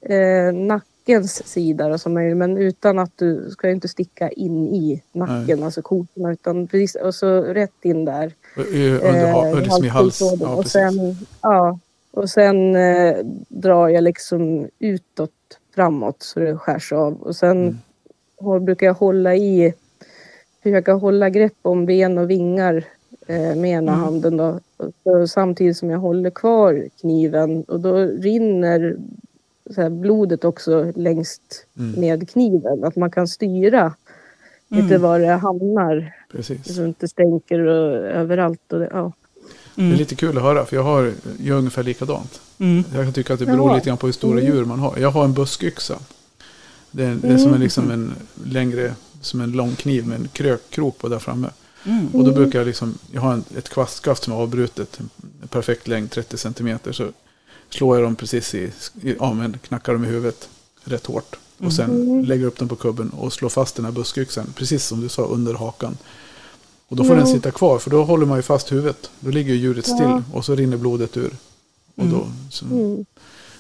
[0.01, 2.37] eh, nackens sida då, som möjligt.
[2.37, 6.33] Men utan att du ska inte sticka in i nacken, alltså kotorna.
[6.33, 8.33] Utan precis, och så rätt in där.
[8.57, 10.21] Under, eh, liksom i hals.
[10.21, 10.73] Ja, och precis.
[10.73, 11.79] sen, ja,
[12.11, 13.17] och sen eh,
[13.49, 15.31] drar jag liksom utåt
[15.75, 17.23] framåt så det skärs av.
[17.23, 17.81] Och sen
[18.41, 18.65] Mm.
[18.65, 19.75] brukar jag hålla i,
[20.63, 22.85] försöka hålla grepp om ben och vingar
[23.27, 24.05] eh, med ena Mm.
[24.05, 24.61] handen då.
[25.05, 28.97] Så, samtidigt som jag håller kvar kniven och då rinner
[29.75, 32.01] så här, blodet också längst Mm.
[32.01, 32.85] med kniven.
[32.85, 33.95] Att man kan styra
[34.69, 35.03] lite Mm.
[35.03, 36.75] var det hamnar Precis.
[36.75, 38.73] så det inte stänker och, överallt.
[38.73, 39.13] Och det, ja.
[39.75, 39.99] Det är Mm.
[39.99, 42.41] lite kul att höra, för jag har, gör ungefär likadant.
[42.59, 42.85] Mm.
[42.95, 43.75] Jag kan tycka att det beror Jaha.
[43.75, 44.53] lite grann på hur stora Mm.
[44.53, 44.99] djur man har.
[44.99, 45.99] Jag har en buskyxa.
[46.91, 48.13] Det är, det är som en, liksom en
[48.45, 51.49] längre, som en lång kniv med en krök, krok på där framme.
[51.87, 52.09] Mm.
[52.15, 54.99] Och då brukar jag liksom, jag har en, ett kvastskaft som är avbrutet,
[55.43, 56.93] en perfekt längd 30 centimeter.
[56.93, 57.09] Så
[57.71, 58.73] slår jag dem precis i,
[59.03, 60.49] i ja men knackar dem i huvudet
[60.85, 61.37] rätt hårt.
[61.59, 62.25] Och sen Mm.
[62.25, 65.23] lägger upp den på kubben och slår fast den här buskyxan, precis som du sa,
[65.23, 65.97] under hakan.
[66.89, 67.19] Och då får Ja.
[67.23, 69.11] den sitta kvar, för då håller man ju fast huvudet.
[69.21, 70.23] Då ligger ju djuret still Ja.
[70.33, 71.37] och så rinner blodet ur.
[71.95, 73.05] Och då, så, Mm.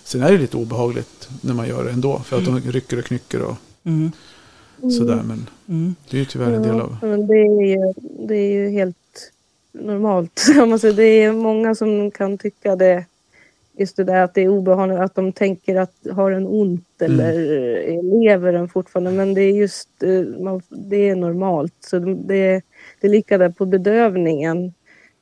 [0.04, 3.04] Sen är det lite obehagligt när man gör det ändå, för att de rycker och
[3.04, 3.40] knycker.
[3.42, 3.56] Och,
[4.78, 4.90] Mm.
[4.90, 5.22] sådär.
[5.24, 5.94] Men Mm.
[6.10, 6.96] det är ju tyvärr en del av...
[7.02, 7.92] Ja, men det, är ju,
[8.26, 9.32] det är ju helt
[9.72, 10.46] normalt.
[10.96, 13.04] Det är många som kan tycka det,
[13.78, 17.32] just det där att det är obehagligt, att de tänker att har den ont eller
[17.88, 19.10] eh, lever den fortfarande.
[19.10, 21.74] Men det är just, eh, det är normalt.
[21.80, 22.62] Så det,
[23.00, 24.72] det är lika där på bedövningen.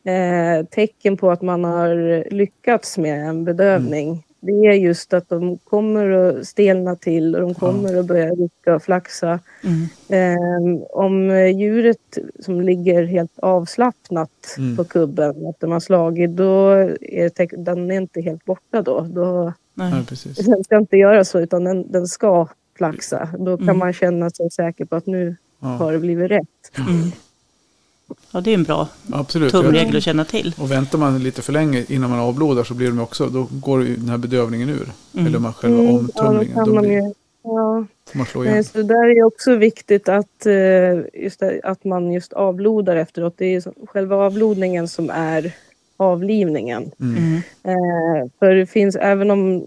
[0.04, 4.24] Eh, tecken på att man har lyckats med en bedövning.
[4.46, 8.74] Det är just att de kommer att stelna till och de kommer att börja rycka
[8.74, 9.40] och flaxa.
[9.64, 9.86] Mm.
[10.78, 14.76] Eh, om djuret som ligger helt avslappnat Mm.
[14.76, 19.00] på kubben efter man slagit, då är teck- den är inte helt borta då.
[19.00, 19.92] då Nej.
[20.46, 23.28] Den ska inte göra så utan den, den ska flaxa.
[23.38, 23.78] Då kan Mm.
[23.78, 26.72] man känna sig säker på att nu Ja, har det blivit rätt.
[28.30, 29.52] Ja, det är en bra absolut.
[29.52, 30.54] Tumregel att känna till.
[30.58, 33.78] Och väntar man lite för länge innan man avblodar så blir de också, då går
[33.78, 34.88] den här bedövningen ur.
[35.14, 35.26] Mm.
[35.26, 36.54] Eller man själva Mm, ja, då omtumlingen.
[36.54, 37.86] kan då blir, ja.
[38.12, 38.64] man slå Nej, igen.
[38.64, 43.34] Så där är också viktigt att, eh, just det, att man just avblodar efteråt.
[43.36, 45.52] Det är själva avblodningen som är
[45.96, 46.90] avlivningen.
[47.00, 47.16] Mm.
[47.16, 47.36] Mm.
[47.62, 49.64] Eh, för det finns, även om,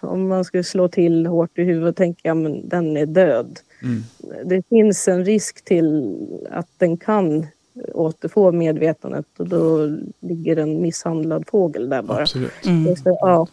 [0.00, 3.58] om man skulle slå till hårt i huvudet och tänka att men den är död.
[3.82, 4.02] Mm.
[4.44, 6.16] Det finns en risk till
[6.50, 7.46] att den kan
[7.92, 12.22] återfå medvetandet och då ligger en misshandlad fågel där bara.
[12.22, 12.50] Absolut.
[12.66, 12.96] Mm.
[12.96, 13.46] Så, ja.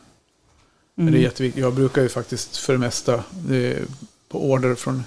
[0.96, 1.22] Men det är Mm.
[1.24, 1.62] jätteviktigt.
[1.62, 3.80] Jag brukar ju faktiskt för det mesta det är
[4.30, 5.04] på order från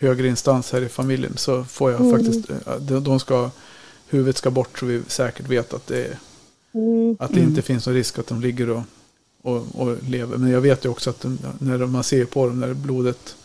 [0.00, 2.12] högre instans här i familjen så får jag Mm.
[2.12, 3.50] faktiskt, eh, de, ska,
[4.08, 6.18] huvudet ska bort så vi säkert vet att det, är,
[6.74, 7.16] Mm.
[7.18, 7.48] att det Mm.
[7.50, 8.82] inte finns någon risk att de ligger och,
[9.42, 10.36] och, och lever.
[10.36, 11.26] Men jag vet ju också att
[11.58, 13.36] när man ser på dem när blodet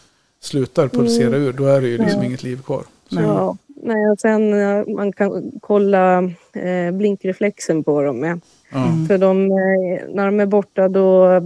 [0.41, 1.41] slutar pulsera Mm.
[1.41, 2.83] ur, då är det ju liksom inget liv kvar.
[3.11, 3.23] Nej.
[3.23, 4.49] Ja, nej, och sen
[4.95, 6.17] man kan kolla
[6.53, 8.39] eh, blinkreflexen på dem med.
[8.73, 9.05] Mm.
[9.07, 11.41] För de, eh, när de är borta då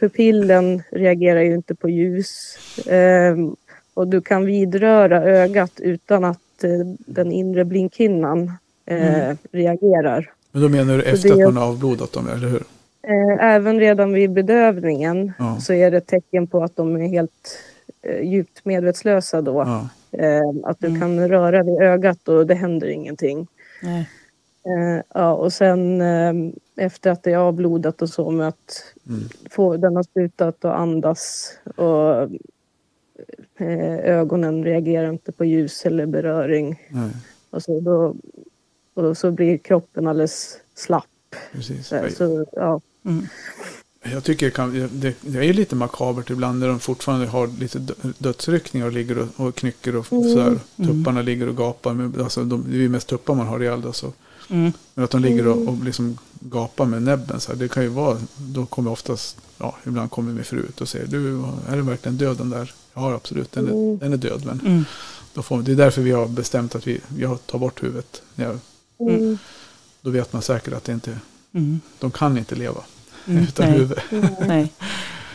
[0.00, 2.56] pupillen reagerar ju inte på ljus.
[2.86, 3.36] Eh,
[3.94, 6.70] och du kan vidröra ögat utan att eh,
[7.06, 8.52] den inre blinkhinnan
[8.86, 9.36] eh, Mm.
[9.52, 10.30] reagerar.
[10.52, 12.62] Men då menar du efter det- att man har avblodat dem, eller hur?
[13.02, 15.56] Eh, även redan vid bedövningen Ja.
[15.60, 17.58] så är det ett tecken på att de är helt
[18.02, 19.52] eh, djupt medvetslösa då.
[19.66, 19.88] Ja.
[20.12, 21.00] Eh, att du Mm.
[21.00, 23.46] kan röra vid ögat och det händer ingenting.
[23.82, 24.08] Nej.
[24.66, 26.34] Eh, ja, och sen eh,
[26.76, 29.20] efter att det är avblodat och så med att Mm.
[29.50, 32.22] få, den har slutat att andas och
[33.56, 36.82] eh, ögonen reagerar inte på ljus eller beröring.
[36.90, 37.10] Nej,
[37.50, 38.14] Och så, då,
[38.94, 41.04] och så blir kroppen alldeles slapp.
[41.52, 41.86] precis.
[41.86, 42.80] Så, så, ja.
[43.04, 43.24] Mm.
[44.04, 47.78] Jag tycker det, kan, det, det är lite makabert ibland när de fortfarande har lite
[47.78, 50.24] dö- dödsryckningar och ligger och, och knycker och Mm.
[50.32, 50.58] sådär.
[50.76, 50.90] Mm.
[50.98, 51.94] Tupparna ligger och gapar.
[51.94, 53.86] Men, alltså, de, det är ju mest tuppar man har ihjäl.
[53.86, 54.12] Alltså.
[54.50, 54.72] Mm.
[54.94, 57.40] Men att de ligger och, och liksom gapar med näbben.
[57.40, 60.80] Så här, det kan ju vara, då kommer oftast, ja, ibland kommer min fru ut
[60.80, 62.72] och säger du, är det verkligen död den där?
[62.94, 63.98] Ja, absolut, den är, Mm.
[63.98, 64.42] den är död.
[64.46, 64.84] Men Mm.
[65.34, 68.22] då får, det är därför vi har bestämt att vi, jag tar bort huvudet.
[68.34, 68.54] Ja,
[69.00, 69.38] Mm.
[70.02, 71.18] då vet man säkert att det inte,
[71.52, 71.80] Mm.
[71.98, 72.80] de kan inte leva
[73.28, 73.42] Mm.
[73.42, 73.78] utan Nej.
[73.78, 73.98] huvud.
[74.48, 74.72] Nej.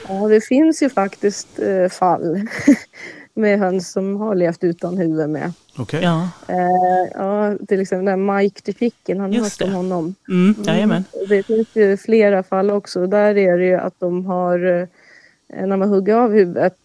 [0.07, 2.41] Ja, det finns ju faktiskt eh, fall
[3.33, 5.53] med höns som har levt utan huvud med.
[5.77, 6.03] Okej?
[6.03, 6.29] Ja.
[6.47, 9.77] Eh, ja, till exempel den Mike the Chicken, har ni Just hört om det.
[9.77, 10.15] honom?
[10.29, 10.55] Mm.
[10.67, 11.03] Jajamän.
[11.29, 13.07] Det finns ju flera fall också.
[13.07, 16.77] Där är det ju att de har, eh, när man hugger av huvudet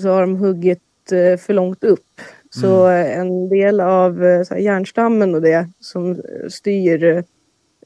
[0.00, 2.20] så har de huggit eh, för långt upp.
[2.50, 7.24] Så eh, en del av eh, så här, hjärnstammen och det som styr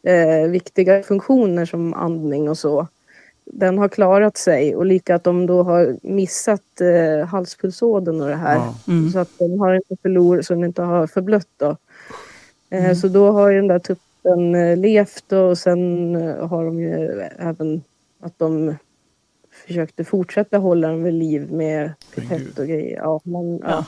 [0.06, 2.86] eh, viktiga funktioner som andning och så.
[3.44, 8.34] Den har klarat sig och lika att de då har missat eh, halspulsådern och det
[8.36, 8.56] här.
[8.56, 8.74] Ja.
[8.88, 9.10] Mm.
[9.10, 11.76] Så att den har inte förlorat, så den inte har förblött då.
[12.70, 12.96] Eh, Mm.
[12.96, 17.20] Så då har ju den där tuppen eh, levt och sen eh, har de ju
[17.38, 17.82] även
[18.20, 18.74] att de
[19.66, 22.96] försökte fortsätta hålla den vid liv med pipett och grejer.
[22.96, 23.84] Ja, men, Ja.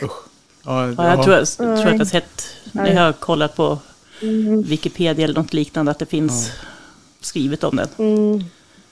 [0.00, 0.08] ja.
[0.64, 1.98] Ja, Ja, jag tror jag, tror jag att jag Nej.
[1.98, 2.42] har sett,
[2.72, 3.78] när jag har kollat på
[4.22, 6.50] Mm, Wikipedia eller något liknande, att det finns
[7.20, 7.88] skrivet om den.
[7.98, 8.44] mm,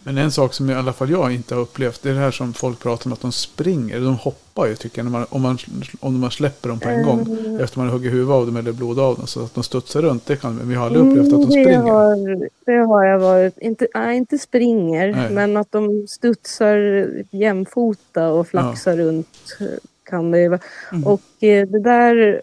[0.02, 2.30] Men en sak som i alla fall jag inte har upplevt, det är det här
[2.30, 4.00] som folk pratar om att de springer.
[4.00, 5.58] De hoppar ju tycker jag, när man, om, man,
[6.00, 7.20] om man släpper dem på en gång.
[7.20, 7.60] Mm.
[7.60, 9.26] Efter man hugger huvudet av dem eller blod av dem.
[9.26, 11.46] Så att de studsar runt, det kan men vi har aldrig upplevt att de Mm,
[11.46, 11.82] det springer.
[11.82, 13.58] Har, det har jag varit.
[13.58, 15.30] Inte, nej, inte springer, Nej.
[15.30, 19.66] men att de studsar jämfota och flaxar runt eh,
[20.10, 20.60] kan det ju vara.
[20.92, 21.06] Mm.
[21.06, 22.40] Och eh, det där,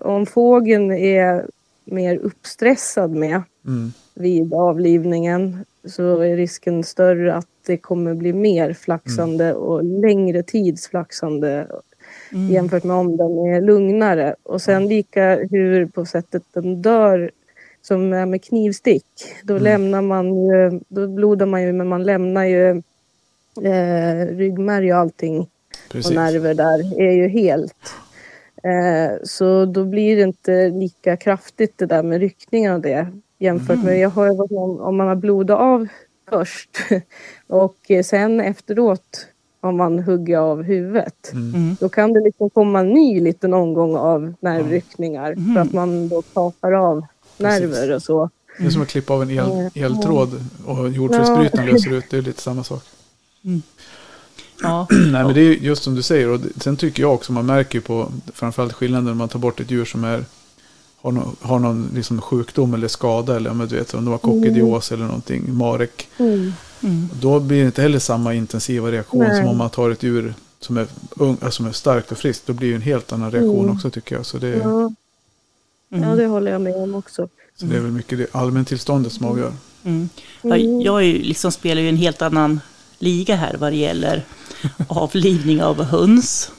[0.00, 1.46] om fågeln är
[1.86, 3.92] mer uppstressad med Mm.
[4.14, 10.88] vid avlivningen så är risken större att det kommer bli mer flaxande och längre tids
[10.88, 11.66] flaxande
[12.32, 12.50] Mm.
[12.52, 14.34] jämfört med om den är lugnare.
[14.42, 17.30] Och sen lika hur på sättet den dör
[17.82, 19.04] som är med knivstick.
[19.42, 19.64] Då Mm.
[19.64, 22.82] lämnar man ju, då blodar man ju men man lämnar ju
[23.62, 25.46] eh, ryggmärg och allting
[25.90, 26.10] Precis.
[26.10, 27.74] och nerver där är ju helt.
[28.66, 33.84] Eh, så då blir det inte lika kraftigt det där med ryckningen och det jämfört
[33.84, 35.86] med, jag har varit om, om man har blodat av
[36.30, 36.70] först
[37.46, 39.26] och sen efteråt
[39.60, 41.32] har man huggit av huvudet.
[41.32, 41.76] Mm.
[41.80, 46.22] Då kan det liksom komma en ny liten omgång av nervryckningar för att man då
[46.22, 47.06] kapar av
[47.38, 48.30] nerver och så.
[48.58, 49.70] Det är som att klippa av en el, Mm.
[49.74, 50.28] eltråd
[50.66, 52.04] och jordfelsbrytaren löser ut.
[52.10, 52.82] Det är lite samma sak.
[54.62, 56.28] Ja, Nej, men det är just som du säger.
[56.28, 59.38] Och det- sen tycker jag också, man märker ju på framförallt skillnaden när man tar
[59.38, 60.24] bort ett djur som är,
[61.00, 63.36] har någon, har någon liksom sjukdom eller skada.
[63.36, 66.08] Eller om du vet, om de har kokidios eller någonting, marek.
[66.18, 66.52] Mm.
[66.80, 67.08] mm.
[67.20, 69.36] Då blir det inte heller samma intensiva reaktion Nej.
[69.40, 72.46] som om man tar ett djur som är, ung, alltså som är starkt och friskt.
[72.46, 73.76] Då blir det en helt annan reaktion Mm.
[73.76, 74.26] också tycker jag.
[74.26, 74.90] Så det, Ja,
[75.88, 76.16] ja, Mm.
[76.18, 77.28] det håller jag med om också.
[77.58, 79.52] så det är väl mycket det allmäntillståndet som avgör.
[79.84, 80.08] Mm.
[80.42, 82.60] Ja, jag är ju, liksom spelar ju en helt annan
[82.98, 84.24] liga här vad det gäller
[84.88, 86.50] avlivning av höns.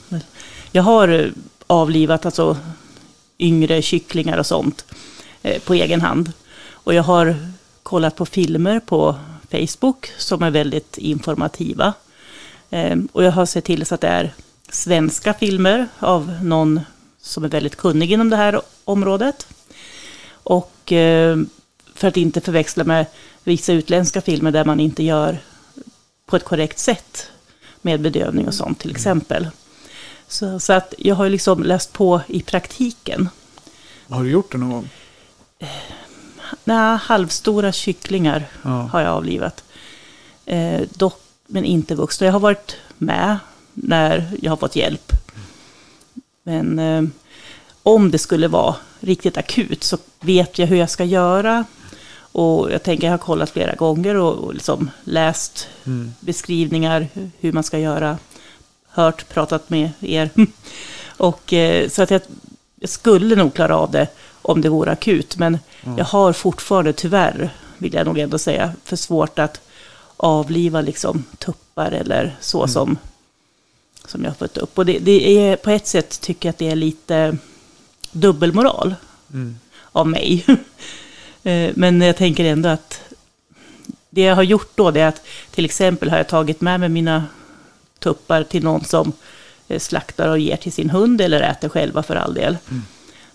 [0.72, 1.30] Jag har eh,
[1.66, 2.56] avlivat alltså
[3.38, 4.84] yngre kycklingar och sånt
[5.42, 6.32] eh, på egen hand.
[6.70, 7.36] Och jag har
[7.82, 9.14] kollat på filmer på
[9.50, 11.92] Facebook som är väldigt informativa.
[12.70, 14.34] Ehm, och jag har sett till så att det är
[14.70, 16.80] svenska filmer av någon
[17.20, 19.46] som är väldigt kunnig inom det här området.
[20.30, 21.36] Och eh,
[21.94, 23.06] för att inte förväxla med
[23.44, 25.38] vissa utländska filmer där man inte gör
[26.26, 27.30] på ett korrekt sätt
[27.82, 29.48] med bedövning och sånt till exempel.
[30.28, 33.28] Så, så att jag har liksom läst på i praktiken.
[34.08, 34.88] Har du gjort det någon gång?
[36.64, 38.70] Nej, halvstora kycklingar Ja.
[38.70, 39.64] har jag avlivat.
[40.46, 42.26] Eh, dock, men inte vuxna.
[42.26, 43.36] Jag har varit med
[43.74, 45.12] när jag har fått hjälp.
[46.42, 47.02] Men eh,
[47.82, 51.64] om det skulle vara riktigt akut så vet jag hur jag ska göra.
[52.38, 56.12] Och jag tänker, jag har kollat flera gånger och, och liksom läst Mm.
[56.20, 58.18] beskrivningar hu- hur man ska göra.
[58.88, 60.30] Hört, pratat med er.
[61.16, 62.20] Och eh, så att jag,
[62.80, 64.08] jag skulle nog klara av det
[64.42, 65.36] om det vore akut.
[65.38, 65.58] Men
[65.96, 69.60] jag har fortfarande tyvärr, vill jag nog ändå säga, för svårt att
[70.16, 72.98] avliva liksom tuppar eller så som,
[74.04, 74.78] som jag har fått upp.
[74.78, 77.36] Och det, det är på ett sätt tycker jag att det är lite
[78.12, 78.94] dubbelmoral
[79.32, 79.58] Mm.
[79.92, 80.44] av mig.
[81.42, 83.00] Eh, Men jag tänker ändå att
[84.10, 86.88] det jag har gjort då det är att till exempel har jag tagit med mig
[86.88, 87.24] mina
[87.98, 89.12] tuppar till någon som
[89.68, 92.56] eh, slaktar och ger till sin hund eller äter själva för all del.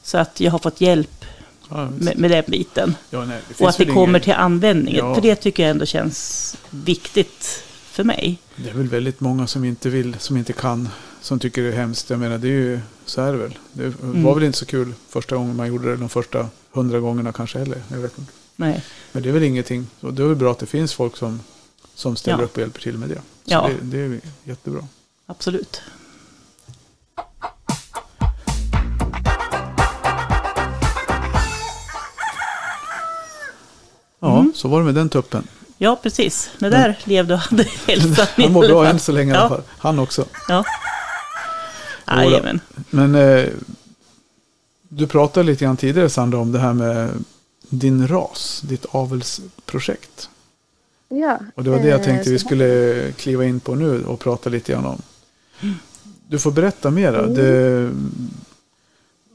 [0.03, 1.25] Så att jag har fått hjälp
[1.69, 2.95] Ja, med, med den biten.
[3.09, 4.95] ja, nej, Och att det kommer ingen- till användning.
[4.95, 5.15] Ja.
[5.15, 8.37] För det tycker jag ändå känns viktigt för mig.
[8.55, 10.89] Det är väl väldigt många som inte vill, som inte kan,
[11.21, 12.09] som tycker det är hemskt.
[12.09, 13.57] Jag menar, det är ju, så är det väl.
[13.73, 14.23] Det Mm.
[14.23, 17.59] var väl inte så kul första gången man gjorde det, de första hundra gångerna kanske
[17.59, 17.81] heller.
[17.91, 18.31] Jag vet inte.
[18.55, 18.83] Nej.
[19.11, 21.39] Men det är väl ingenting, och det är väl bra att det finns folk som,
[21.95, 22.43] som ställer Ja.
[22.45, 23.15] upp och hjälper till med det.
[23.15, 23.69] Så Ja.
[23.81, 24.87] det, det är jättebra.
[25.25, 25.81] Absolut.
[34.19, 34.51] Ja, Mm.
[34.55, 35.47] så var det med den tuppen.
[35.77, 36.49] Ja, precis.
[36.59, 39.43] Det där levde och hade hälsan i Han mår bra än så länge i alla
[39.45, 39.49] Ja.
[39.49, 39.61] fall.
[39.77, 40.25] Han också.
[40.47, 40.63] Ja.
[42.07, 42.59] Jajamän.
[42.89, 43.45] Men eh,
[44.89, 47.09] du pratade lite grann tidigare Sandra om det här med
[47.69, 50.29] din ras, ditt avelsprojekt.
[51.09, 54.19] Ja, Och det var det jag eh, tänkte vi skulle kliva in på nu och
[54.19, 55.01] prata lite grann om.
[56.27, 57.19] Du får berätta mera.
[57.19, 57.33] Mm.
[57.33, 57.91] Det,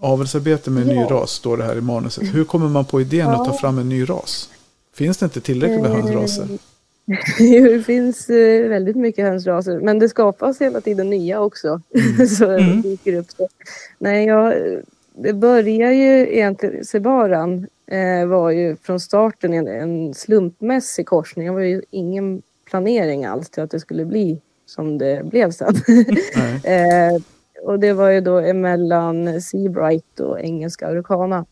[0.00, 1.06] avelsarbete med ny Ja.
[1.10, 2.34] ras står det här i manuset.
[2.34, 4.48] Hur kommer man på idén att ta fram en ny ras?
[4.94, 6.46] Finns det inte tillräckligt med Eh, hönsraser?
[6.50, 6.58] Jo,
[7.38, 11.80] det finns eh, väldigt mycket hönsraser, men det skapas hela tiden nya också.
[12.38, 12.82] så Mm.
[12.82, 13.30] det dyker upp.
[13.30, 13.48] Så.
[13.98, 14.54] Nej, jag,
[15.14, 21.46] det börjar ju egentligen, Sebaran eh, var ju från starten en, en slumpmässig korsning.
[21.46, 25.74] Det var ju ingen planering alls till att det skulle bli som det blev sen.
[26.64, 27.22] Eh,
[27.62, 31.46] och det var ju då emellan Seabright och engelska Araucana.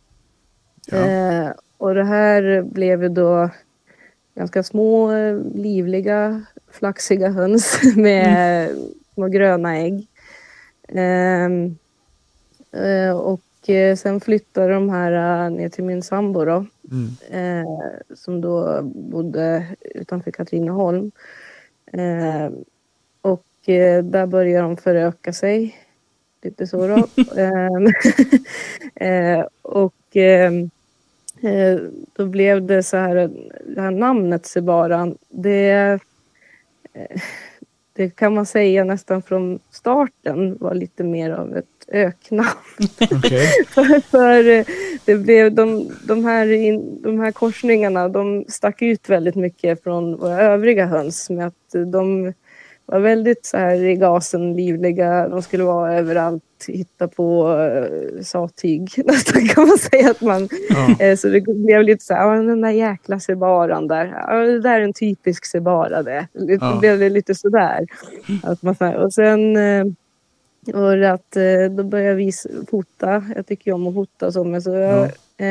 [0.87, 0.97] Ja.
[0.97, 3.51] Eh, och det här blev ju då
[4.37, 8.71] ganska små, eh, livliga, flaxiga höns med
[9.15, 10.07] små gröna ägg.
[10.89, 11.77] Ehm,
[12.73, 17.67] eh, och eh, sen flyttade de här ner till min sambo då, Mm.
[18.15, 21.11] som då bodde utanför Katrineholm.
[21.93, 22.51] Eh,
[23.21, 23.45] och
[24.03, 25.77] där började de föröka sig.
[26.43, 27.07] Lite så då.
[27.37, 27.87] Ehm,
[28.95, 30.71] eh, och ehm,
[32.13, 33.15] då blev det så här,
[33.75, 35.99] det här namnet Sebaran, det,
[36.93, 37.21] eh,
[37.93, 42.49] det kan man säga nästan från starten var lite mer av ett öknamn.
[43.69, 44.65] För, för eh,
[45.05, 50.17] det blev de, de, här in, de här korsningarna de stack ut väldigt mycket från
[50.17, 52.33] våra övriga höns med att de,
[52.87, 55.29] var väldigt så här i gasen, livliga.
[55.29, 60.11] De skulle vara överallt, hitta på uh, sattyg nästan kan man säga.
[60.11, 60.49] att man
[60.99, 61.11] ja.
[61.11, 64.05] uh, Så det blev lite så här, den där jäkla sebaran där.
[64.47, 66.29] Det där är en typisk sebara det.
[66.33, 66.79] Det ja.
[66.81, 67.87] blev det lite sådär.
[68.43, 69.55] Att man, och sen
[70.65, 71.37] var det att
[71.77, 72.35] då började jag
[72.71, 73.25] fota.
[73.37, 74.45] Jag tycker om att fota så.
[74.45, 75.47] Men så jag, ja.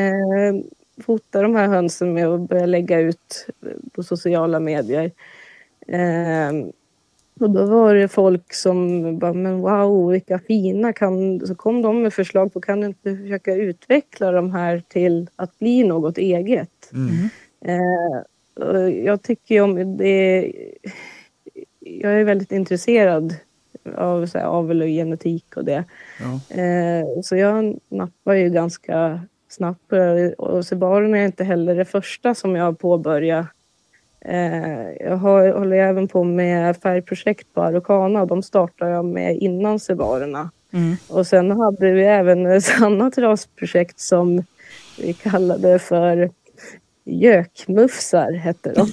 [1.02, 3.46] fota de här hönsen med att börja lägga ut
[3.92, 5.10] på sociala medier.
[7.40, 10.92] Och då var det folk som bara, men wow, vilka fina.
[10.92, 15.28] Kan, så kom de med förslag på, kan du inte försöka utveckla de här till
[15.36, 16.92] att bli något eget?
[16.92, 17.28] Mm.
[17.64, 18.24] Eh,
[19.04, 20.52] jag tycker om det.
[21.80, 23.34] Jag är väldigt intresserad
[23.96, 25.84] av så här, avel och genetik och det.
[26.20, 26.62] Ja.
[26.62, 30.34] Eh, så jag nappar ju ganska snabbt på det.
[30.34, 33.46] Och Sebaren är inte heller det första som jag påbörjat
[35.00, 39.80] jag har, håller även på med färgprojekt på Araucana och de startade jag med innan
[39.80, 40.50] Sevarerna.
[40.72, 40.96] Mm.
[41.08, 44.44] Och sen hade vi även ett annat rasprojekt som
[44.98, 46.30] vi kallade för
[47.04, 48.92] Gökmufsar, hette de.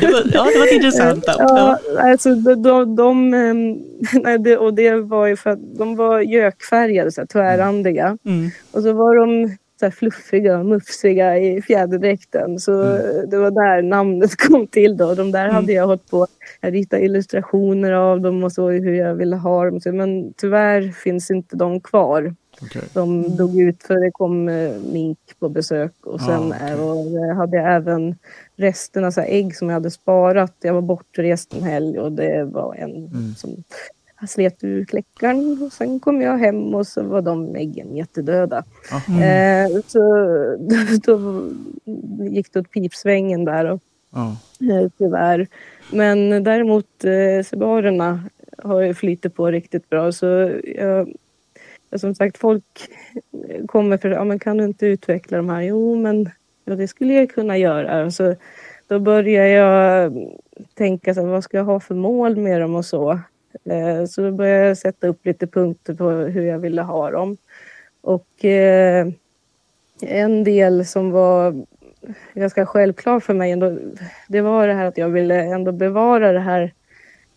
[0.00, 1.24] det var, ja, det var intressant.
[1.26, 1.78] Ja, ja.
[2.00, 3.30] Alltså, de, de, de,
[4.22, 8.18] nej, det, och det var ju för att de var gökfärgade, så här, tvärrandiga.
[8.24, 8.50] Mm.
[8.72, 12.58] Och så var de så fluffiga och mufsiga i fjäderdräkten.
[12.58, 13.30] Så mm.
[13.30, 14.96] det var där namnet kom till.
[14.96, 15.14] Då.
[15.14, 15.54] De där mm.
[15.54, 16.26] hade jag hållit på.
[16.60, 19.80] Jag ritade illustrationer av dem och så hur jag ville ha dem.
[19.84, 22.34] Men tyvärr finns inte de kvar.
[22.62, 22.82] Okay.
[22.92, 25.92] De dog ut för det kom eh, mink på besök.
[26.06, 26.74] Och sen ah, okay.
[26.74, 28.14] och hade jag även
[28.56, 30.56] resterna, så ägg som jag hade sparat.
[30.60, 33.34] Jag var bortrest en helg och det var en mm.
[33.34, 33.50] som
[34.20, 38.64] jag slet ur kläckaren och sen kom jag hem och så var de äggen jättedöda.
[39.08, 39.22] Mm.
[39.22, 39.98] Eh, så
[41.04, 41.50] då, då,
[42.24, 43.80] gick det åt pipsvängen där och,
[44.60, 44.90] mm.
[44.98, 45.46] tyvärr.
[45.92, 48.24] Men däremot eh, sebarerna
[48.58, 50.12] har ju flyttat på riktigt bra.
[50.12, 50.26] Så
[50.64, 51.12] jag,
[51.96, 52.64] som sagt, folk
[53.66, 55.62] kommer för ja, men kan du inte utveckla de här?
[55.62, 56.30] Jo, men
[56.64, 58.10] ja, det skulle jag kunna göra.
[58.10, 58.34] Så
[58.86, 60.12] då börjar jag
[60.74, 63.20] tänka så vad ska jag ha för mål med dem och så.
[63.64, 67.36] Eh, så då började jag sätta upp lite punkter på hur jag ville ha dem.
[68.00, 69.06] Och eh,
[70.00, 71.66] en del som var
[72.34, 73.78] ganska självklar för mig ändå,
[74.28, 76.72] det var det här att jag ville ändå bevara det här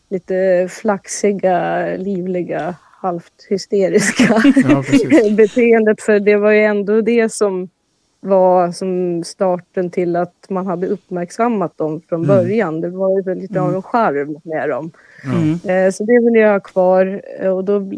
[0.09, 4.83] lite flaxiga, livliga, halvt hysteriska ja,
[5.37, 6.01] beteendet.
[6.01, 7.69] För det var ju ändå det som
[8.19, 12.35] var som starten till att man hade uppmärksammat dem från mm.
[12.35, 12.81] början.
[12.81, 14.91] Det var ju lite av en charm med dem.
[15.25, 15.53] Mm.
[15.53, 17.21] Eh, så det vill jag ha kvar.
[17.39, 17.79] Eh, och då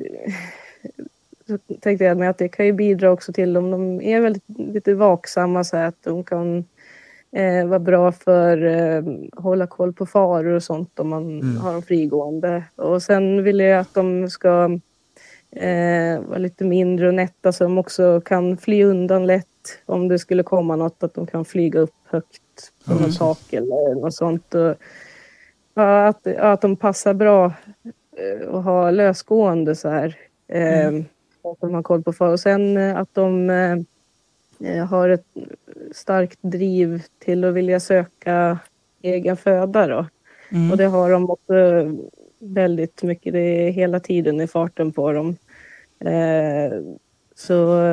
[1.47, 4.93] så tänkte jag att det kan ju bidra också till om de är väldigt lite
[4.93, 6.65] vaksamma så att de kan
[7.31, 9.03] eh, vara bra för eh,
[9.33, 11.57] hålla koll på faror och sånt om man mm.
[11.57, 12.63] har dem frigående.
[12.75, 14.79] Och sen vill jag att de ska
[15.51, 19.47] eh, vara lite mindre och nätta så de också kan fly undan lätt
[19.85, 23.03] om det skulle komma något, att de kan flyga upp högt på mm.
[23.03, 24.55] något tak eller något sånt.
[24.55, 24.75] Och,
[25.73, 27.53] ja, att, att de passar bra
[28.17, 30.17] eh, och ha lösgående så här.
[30.47, 31.05] Eh, mm.
[31.43, 32.31] Att de har koll på far.
[32.31, 33.49] Och sen eh, att de
[34.89, 35.25] har ett
[35.91, 38.59] starkt driv till att vilja söka
[39.01, 40.05] egen föda då.
[40.51, 40.71] Mm.
[40.71, 41.53] Och det har de också
[42.39, 43.33] väldigt mycket.
[43.33, 45.35] Det är hela tiden i farten på dem.
[45.99, 46.81] Eh,
[47.35, 47.83] så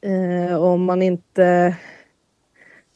[0.00, 1.76] eh, om man inte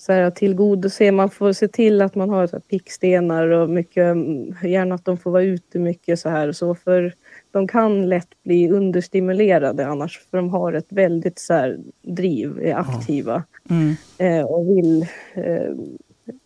[0.08, 4.16] så här, tillgodoser, man får se till att man har så här, pickstenar och mycket,
[4.62, 6.52] gärna att de får vara ute mycket så här.
[6.52, 7.14] Så för
[7.50, 12.74] de kan lätt bli understimulerade annars, för de har ett väldigt så här, driv, är
[12.74, 13.96] aktiva mm.
[14.18, 15.74] eh, och vill eh,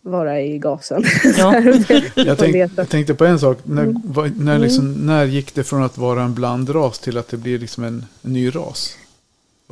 [0.01, 1.03] vara i gasen.
[1.37, 1.59] Ja.
[2.15, 3.57] jag, tänk, jag, tänkte på en sak.
[3.63, 4.33] När, mm.
[4.37, 5.05] när, liksom, mm.
[5.05, 8.33] när gick det från att vara en blandras till att det blir liksom en, en
[8.33, 8.97] ny ras?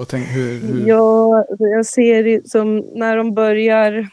[0.07, 0.87] Tänk, hur, hur...
[0.87, 4.09] Ja, jag ser det som när de börjar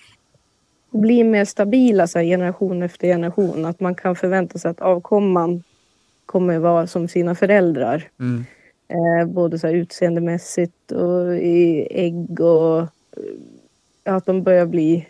[0.90, 3.64] bli mer stabila så här, generation efter generation.
[3.64, 5.62] Att man kan förvänta sig att avkomman
[6.26, 8.08] kommer vara som sina föräldrar.
[8.20, 8.44] Mm.
[8.88, 12.86] Eh, både så här, utseendemässigt och i ägg och
[14.04, 15.06] att de börjar bli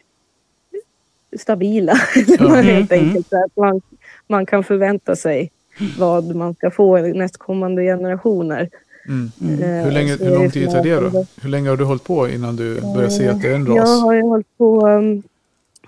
[1.38, 1.94] stabila.
[2.38, 2.48] Ja.
[2.48, 3.32] helt mm, enkelt.
[3.32, 3.44] Mm.
[3.44, 3.80] Att man,
[4.26, 5.50] man kan förvänta sig
[5.98, 8.70] vad man ska få nästkommande generationer.
[9.08, 9.30] Mm.
[9.40, 9.84] Mm.
[9.84, 11.26] Hur, länge, hur lång tid tar det då?
[11.42, 13.76] Hur länge har du hållit på innan du börjar se att det är en ras?
[13.76, 15.22] Jag har ju hållit på, um,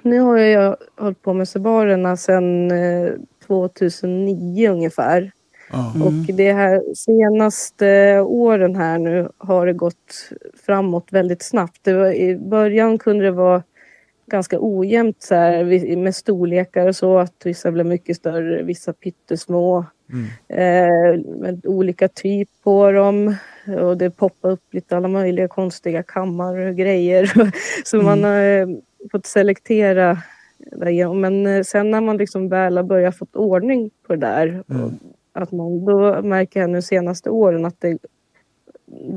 [0.03, 2.71] nu har jag hållit på med sebarerna sedan
[3.47, 5.33] 2009 eh, ungefär.
[5.73, 6.03] Mm.
[6.03, 10.31] Och det här senaste åren här nu har det gått
[10.67, 11.79] framåt väldigt snabbt.
[11.83, 13.63] Det var, I början kunde det vara
[14.31, 17.19] ganska ojämnt så här, med storlekar och så.
[17.19, 19.85] Att vissa blev mycket större, vissa pyttesmå.
[20.13, 20.27] Mm.
[20.49, 23.37] Eh, med olika typ på dem.
[23.81, 27.33] Och det poppar upp lite alla möjliga konstiga kammar och grejer.
[27.85, 28.69] så man har eh,
[29.13, 30.19] fått selektera.
[30.59, 31.21] därigenom.
[31.21, 34.65] Men eh, sen när man liksom väl har börjat fått ordning på det där.
[34.71, 34.99] Mm.
[35.33, 37.99] Att man, då märker jag nu senaste åren att det,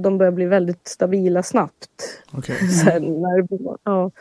[0.04, 2.22] de börjar bli väldigt stabila snabbt.
[2.32, 2.56] Okej.
[2.84, 3.48] Sen när,
[3.84, 4.12] ja.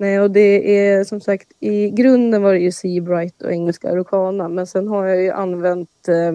[0.00, 4.48] Nej, och det är som sagt i grunden var det ju Seabright och engelska Araucana
[4.48, 6.34] men sen har jag ju använt eh,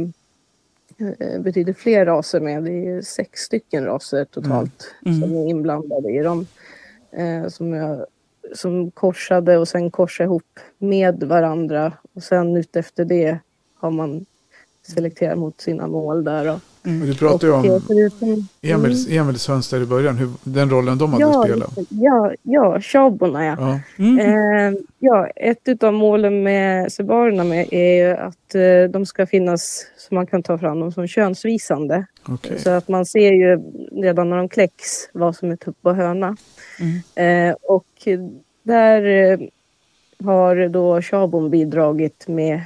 [1.20, 2.64] eh, betydligt fler raser med.
[2.64, 5.22] Det är sex stycken raser totalt Mm.
[5.22, 6.48] som är inblandade i dem.
[7.12, 8.06] Eh, som, jag,
[8.56, 13.40] som korsade och sen korsade ihop med varandra och sen utefter det
[13.76, 14.26] har man
[14.86, 16.46] selekterat mot sina mål där.
[16.46, 16.60] Då.
[16.86, 20.70] Och du pratade ju eh, om förutom- Emils, Emils höns där i början, hur, den
[20.70, 21.78] rollen de hade ja, spelat.
[21.90, 23.56] ja, ja, Shaborna ja.
[23.60, 23.80] Ja.
[24.04, 24.20] Mm.
[24.20, 29.86] Eh, ja, ett av målen med Sebarerna med är ju att eh, de ska finnas
[29.98, 32.06] så man kan ta fram dem som könsvisande.
[32.28, 32.60] Okej.
[32.60, 33.60] Så att man ser ju
[34.02, 36.38] redan när de kläcks vad som är tupp och höna.
[37.16, 37.50] Mm.
[37.50, 38.08] Eh, och
[38.64, 39.40] där eh,
[40.26, 42.62] har då Shabon bidragit med eh,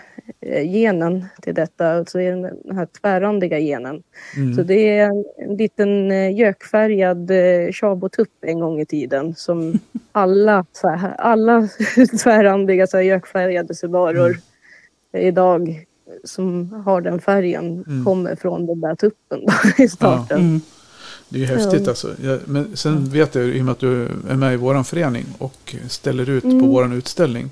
[0.65, 1.91] genen till detta.
[1.91, 2.43] Alltså den
[2.75, 4.03] här tvärrandiga genen.
[4.37, 4.55] Mm.
[4.55, 9.79] Så det är en, en liten eh, gökfärgad eh, shabotupp en gång i tiden som
[10.11, 11.69] alla, så här, alla
[12.23, 14.37] tvärrandiga så här, gökfärgade subaror
[15.17, 15.85] idag
[16.23, 18.05] som har den färgen Mm.
[18.05, 20.37] kommer från den där tuppen då, i starten.
[20.39, 20.61] Mm.
[21.29, 21.89] Det är ju häftigt Ja.
[21.89, 22.15] alltså.
[22.45, 25.75] Men sen vet jag, i och med att du är med i våran förening och
[25.87, 26.67] ställer ut på Mm.
[26.69, 27.51] våran utställning.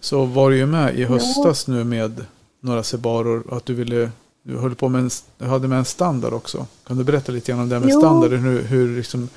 [0.00, 2.24] Så var du ju med i höstas nu med
[2.60, 4.10] några sebaror att du ville,
[4.42, 6.66] du höll på med en, du hade med en standard också.
[6.86, 8.00] Kan du berätta lite grann om det här med Jo.
[8.00, 9.28] standarden, hur, hur, liksom,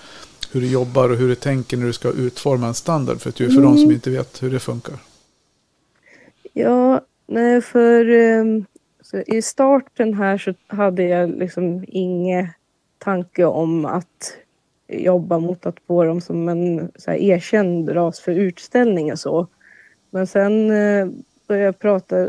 [0.52, 3.38] hur du jobbar och hur du tänker när du ska utforma en standard för, att,
[3.38, 3.92] för de som Mm.
[3.92, 4.96] inte vet hur det funkar.
[6.54, 8.66] Ja, nej för ehm,
[9.28, 12.48] i starten här så hade jag liksom ingen
[12.98, 14.34] tanke om att
[14.88, 19.48] jobba mot att få dem som en så här, erkänd ras för utställning och så.
[20.12, 21.08] Men sen eh,
[21.48, 22.28] började jag prata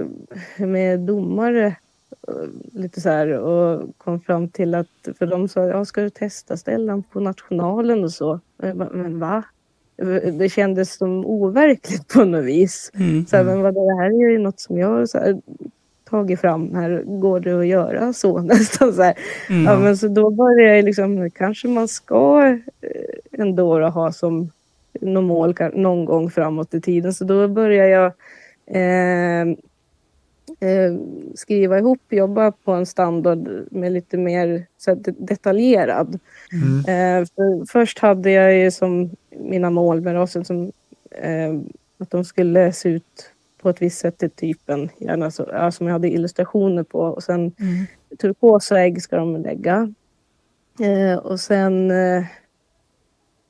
[0.57, 1.66] med domare
[2.28, 2.35] eh,
[2.72, 6.57] lite så här och kom fram till att, för de sa, ja ska du testa
[6.57, 8.41] ställan på nationalen och så?
[8.57, 9.43] Och bara, men va?
[10.39, 12.91] Det kändes som overkligt på något vis.
[12.95, 13.26] Mm.
[13.26, 15.41] Så här, men vad det här är ju något som jag så här,
[16.12, 17.03] tagit fram här.
[17.07, 19.14] Går det att göra så nästan så här.
[19.49, 19.64] Mm.
[19.64, 22.47] Ja, men så då började jag liksom, kanske man ska
[22.80, 24.51] eh, ändå då ha som
[25.01, 27.14] något mål någon gång framåt i tiden.
[27.14, 28.12] Så då började jag
[28.66, 29.49] eh,
[30.61, 30.95] eh,
[31.34, 36.18] skriva ihop, jobba på en standard med lite mer så detaljerad.
[36.53, 36.78] Mm.
[36.78, 40.72] Eh, för först hade jag ju som mina mål med rasen som
[41.11, 41.55] eh,
[41.99, 43.30] att de skulle se ut
[43.62, 46.99] på ett visst sätt till typen, gärna så, ja, som jag hade illustrationer på.
[47.01, 47.86] Och sen Mm.
[48.18, 49.95] turkosa ägg ska de lägga.
[50.80, 52.24] Eh, och sen eh,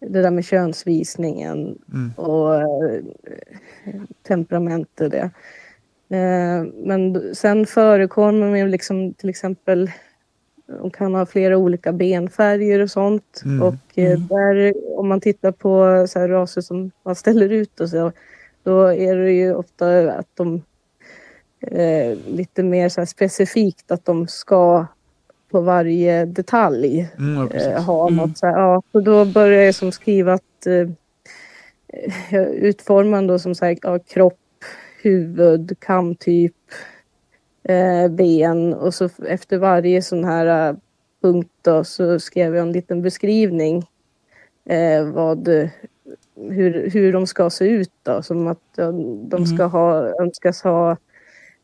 [0.09, 2.12] det där med könsvisningen Mm.
[2.16, 3.03] och eh,
[4.28, 5.30] temperament och det.
[6.09, 9.90] Eh, men sen förekommer liksom till exempel
[10.66, 13.42] de kan ha flera olika benfärger och sånt.
[13.44, 13.62] Mm.
[13.62, 14.26] Och eh, Mm.
[14.26, 18.12] där, om man tittar på så här raser som man ställer ut och så,
[18.62, 20.62] då är det ju ofta att de
[21.61, 24.86] eh, lite mer så specifikt att de ska
[25.53, 28.16] på varje detalj Mm, ja, eh, ha Mm.
[28.16, 30.88] något så här, ja, så då börjar jag som skriva att eh,
[32.30, 34.38] jag utformar då som sagt ja, kropp,
[35.03, 36.55] huvud, kamtyp,
[37.64, 40.76] eh, ben och så efter varje sån här eh,
[41.22, 43.84] punkt då, så skrev jag en liten beskrivning
[44.64, 45.48] eh, vad,
[46.50, 48.92] hur, hur de ska se ut då, som att ja,
[49.28, 50.96] de ska ha, önskas ha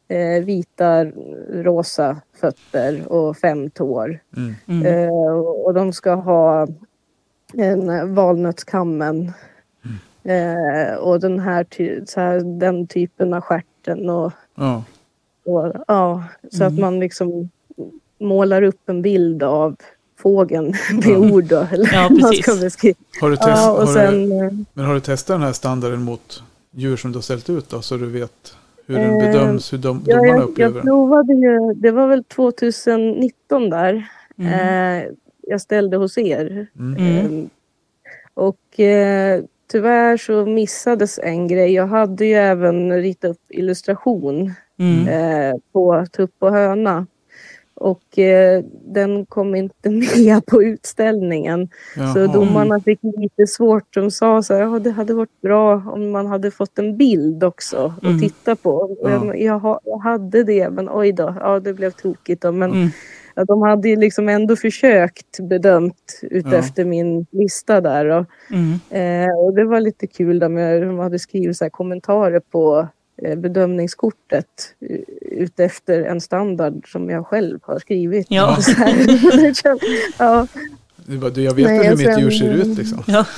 [0.08, 1.04] eh, vita,
[1.52, 4.18] rosa fötter och fem tår.
[4.36, 4.54] Mm.
[4.66, 4.86] Mm.
[4.86, 6.66] Eh, och de ska ha
[7.54, 9.32] en valnötskammen.
[10.24, 14.84] Eh, och den här, ty- så här, den typen av stjärten och, Ja.
[15.44, 17.50] och ja, så att man liksom
[18.20, 19.76] målar upp en bild av
[20.18, 20.74] fågeln
[21.06, 21.66] med ord då.
[21.72, 22.46] Eller Ja, precis.
[23.20, 25.52] Har, du test, Ja, och har, du, sen, eh, men har du testat den här
[25.52, 27.82] standarden mot djur som du har ställt ut då?
[27.82, 28.54] Så du vet
[28.88, 32.06] hur den Eh, bedöms, hur dom, ja, domarna jag, upplever jag provade ju, det var
[32.06, 34.08] väl 2019 där.
[34.38, 34.52] Mm.
[34.52, 35.04] Eh,
[35.42, 36.66] jag ställde hos er.
[36.78, 36.96] Mm.
[36.96, 37.26] Mm.
[37.26, 37.50] Ehm,
[38.34, 41.72] Och eh, tyvärr så missades en grej.
[41.72, 45.08] Jag hade ju även ritat upp illustration Mm.
[45.08, 47.06] eh, på tupp och höna.
[47.80, 48.64] Och eh,
[48.94, 51.68] den kom inte med på utställningen.
[51.96, 52.14] Jaha.
[52.14, 53.94] Så domarna fick lite svårt.
[53.94, 57.44] De sa så här, ja, det hade varit bra om man hade fått en bild
[57.44, 58.18] också att Mm.
[58.20, 58.70] titta på.
[58.70, 62.42] Och jag, jag, jag hade det, men oj då, ja, det blev tokigt.
[62.42, 62.52] Då.
[62.52, 62.88] Men Mm.
[63.34, 68.06] ja, de hade liksom ändå försökt bedömt utefter min lista där.
[68.06, 68.72] Och, Mm.
[68.90, 72.88] eh, och det var lite kul, där med, de hade skrivit så kommentarer på
[73.36, 78.26] bedömningskortet eh, utefter en standard som jag själv har skrivit.
[78.30, 78.56] Ja.
[80.18, 80.46] Ja,
[81.06, 83.02] Du bara, du, jag vet Nej, hur mitt sen- djur ser ut liksom.
[83.06, 83.24] Ja.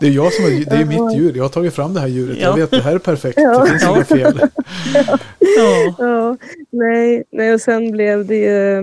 [0.00, 1.32] Det är jag som har, det är mitt djur.
[1.36, 2.38] Jag har tagit fram det här djuret.
[2.40, 2.56] Jag Ja.
[2.56, 3.38] vet det här är perfekt.
[3.40, 3.58] Ja.
[3.64, 3.94] Det finns Ja.
[3.96, 4.40] inga fel.
[4.94, 5.94] Ja.
[5.98, 6.36] Ja,
[6.70, 8.82] nej, nej, och sen blev det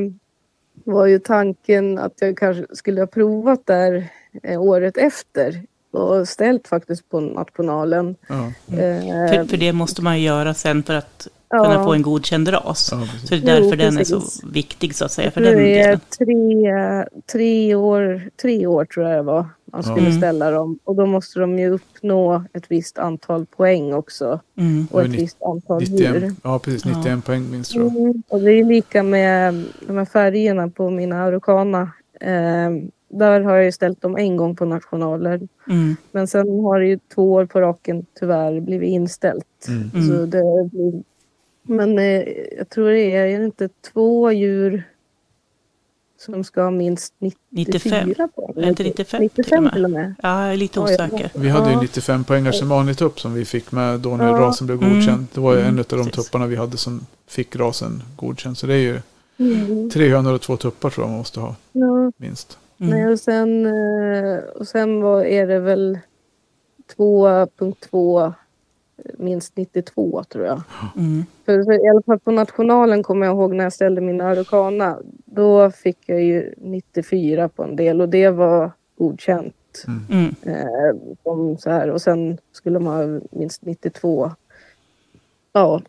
[0.84, 4.07] var ju tanken att jag kanske skulle ha provat där
[4.43, 5.61] eh, året efter
[5.93, 8.15] och ställt faktiskt på nationalen.
[8.27, 8.35] Ja,
[8.67, 12.01] Eh, För, för det måste man ju göra sen för att kunna ja, få en
[12.01, 12.89] godkänd ras.
[12.91, 13.07] ja.
[13.27, 14.21] Så det är därför Jo, den är så
[14.51, 15.31] viktig så att säga.
[15.31, 15.99] För det den är delen.
[16.17, 20.17] tre, tre, år, tre år tror jag det var man skulle Mm.
[20.17, 20.79] ställa dem.
[20.83, 24.39] Och då måste de ju uppnå ett visst antal poäng också.
[24.57, 24.87] Mm.
[24.91, 26.13] Och ett var visst antal djur.
[26.13, 26.85] 91, ja, precis.
[26.85, 27.95] 91 poäng minst tror jag.
[27.97, 31.81] Mm, och det är lika med de här färgerna på mina Araucana.
[32.21, 32.69] Eh,
[33.14, 35.41] där har jag ju ställt dem en gång på nationaler.
[35.70, 35.95] Mm.
[36.11, 39.68] Men sen har det ju två år på raken tyvärr blivit inställt.
[39.68, 39.91] Mm.
[39.93, 40.07] Mm.
[40.07, 41.03] Så det blir...
[41.66, 42.22] Men eh,
[42.57, 44.84] jag tror det är, är det inte två djur
[46.20, 48.30] som ska ha minst 94 95.
[48.36, 48.64] poäng?
[48.64, 49.74] Är inte 95 till och 95 med?
[49.74, 50.16] till och med.
[50.24, 51.32] Ja, jag är lite osäker.
[51.36, 51.82] Vi hade ju Ja.
[51.82, 54.34] 95 poängare som vanligt upp som vi fick med då när Ja.
[54.39, 54.93] rasen blev Mm.
[54.93, 55.28] godkänd.
[55.34, 56.26] Det var ju en Mm, av de precis.
[56.26, 58.57] tupparna vi hade som fick rasen godkänd.
[58.57, 58.99] Så det är ju
[59.38, 59.89] Mm.
[59.89, 62.11] tre hönor och två tuppar tror jag man måste ha Ja.
[62.18, 62.57] minst.
[62.89, 63.11] Nej, Mm.
[63.13, 65.99] och sen, eh, och sen var, är det väl
[66.97, 68.34] 2.2
[69.17, 70.61] minst 92 tror jag.
[70.97, 71.23] Mm.
[71.45, 74.97] För, för I alla fall på nationalen kommer jag ihåg när jag ställde min Araucana.
[75.25, 79.55] Då fick jag ju 94 på en del och det var godkänt.
[80.09, 80.36] Mm.
[80.43, 81.89] Eh, så här.
[81.89, 84.31] Och sen skulle man ha minst 92.
[85.53, 85.81] Ja,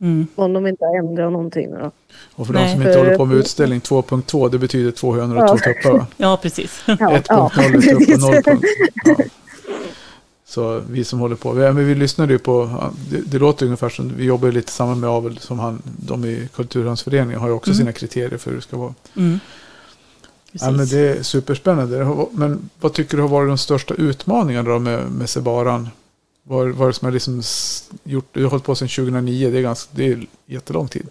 [0.00, 0.26] Mm.
[0.34, 1.70] om de inte har ändrat någonting.
[1.70, 1.90] Då.
[2.34, 2.72] Och för de Nej.
[2.72, 5.48] som inte För- håller på med utställning 2.2 det betyder två hönor och Ja.
[5.48, 6.06] två tuppar va?
[6.16, 6.82] Ja, precis.
[6.86, 8.42] Ja, 1.0 är tupp och 0.
[8.42, 8.64] punkt-
[9.04, 9.14] Ja.
[10.46, 11.52] Så vi som håller på.
[11.52, 12.70] Vi, men vi lyssnade ju på,
[13.10, 16.48] det, det låter ungefär som, vi jobbar lite samma med avel som han, de i
[16.54, 17.78] Kulturhandsföreningen har ju också Mm.
[17.78, 18.94] sina kriterier för hur det ska vara.
[19.16, 19.40] Mm.
[20.52, 22.26] Ja, men det är superspännande.
[22.32, 25.88] Men vad tycker du har varit de största utmaningarna då med, med Sebaran?
[26.48, 27.42] Vad vad är det som har liksom
[28.04, 31.06] gjort, du har hållit på sedan 2009, det är, ganska, det är jättelång tid.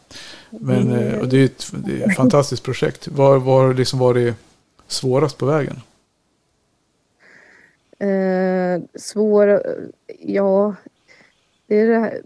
[0.49, 0.93] Men, Mm.
[1.13, 3.07] eh, och det är ett, det är ett fantastiskt projekt.
[3.07, 4.35] Vad har liksom varit
[4.87, 5.75] svårast på vägen?
[7.99, 9.61] Eh, svåra,
[10.19, 10.75] ja,
[11.67, 12.21] det är det här,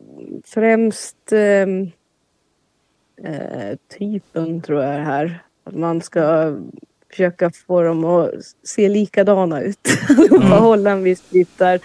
[0.45, 1.91] främst ehm,
[3.23, 5.43] eh, typen tror jag är här.
[5.63, 6.55] Att man ska
[7.09, 8.29] försöka få dem att
[8.63, 9.79] se likadana ut.
[10.29, 11.79] Behålla en viss typ där.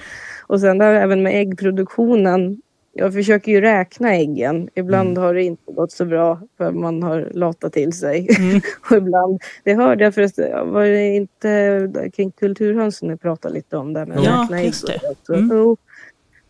[0.47, 2.61] Och sen där även med äggproduktionen.
[2.99, 4.69] Jag försöker ju räkna äggen.
[4.75, 5.23] Ibland Mm.
[5.23, 8.29] har det inte gått så bra för man har latat till sig.
[8.39, 8.61] Mm.
[8.91, 13.93] Och ibland, det hörde jag förresten, var det inte kring kulturhönsen ni pratade lite om
[13.93, 14.75] där med Ja, räkna ägg?
[14.75, 14.89] Så,
[15.35, 15.49] Mm.
[15.53, 15.77] jo.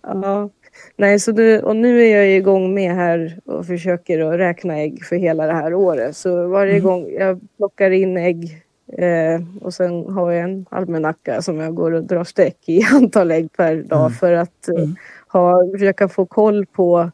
[0.02, 0.50] ja.
[0.96, 5.04] Nej, så det, och nu är jag igång med här och försöker att räkna ägg
[5.04, 6.16] för hela det här året.
[6.16, 6.84] Så varje Mm.
[6.84, 11.92] gång jag plockar in ägg eh, och sen har jag en almanacka som jag går
[11.92, 14.12] och drar streck i antal ägg per dag Mm.
[14.12, 14.94] för att eh, Mm.
[15.28, 17.10] ha, försöka få koll på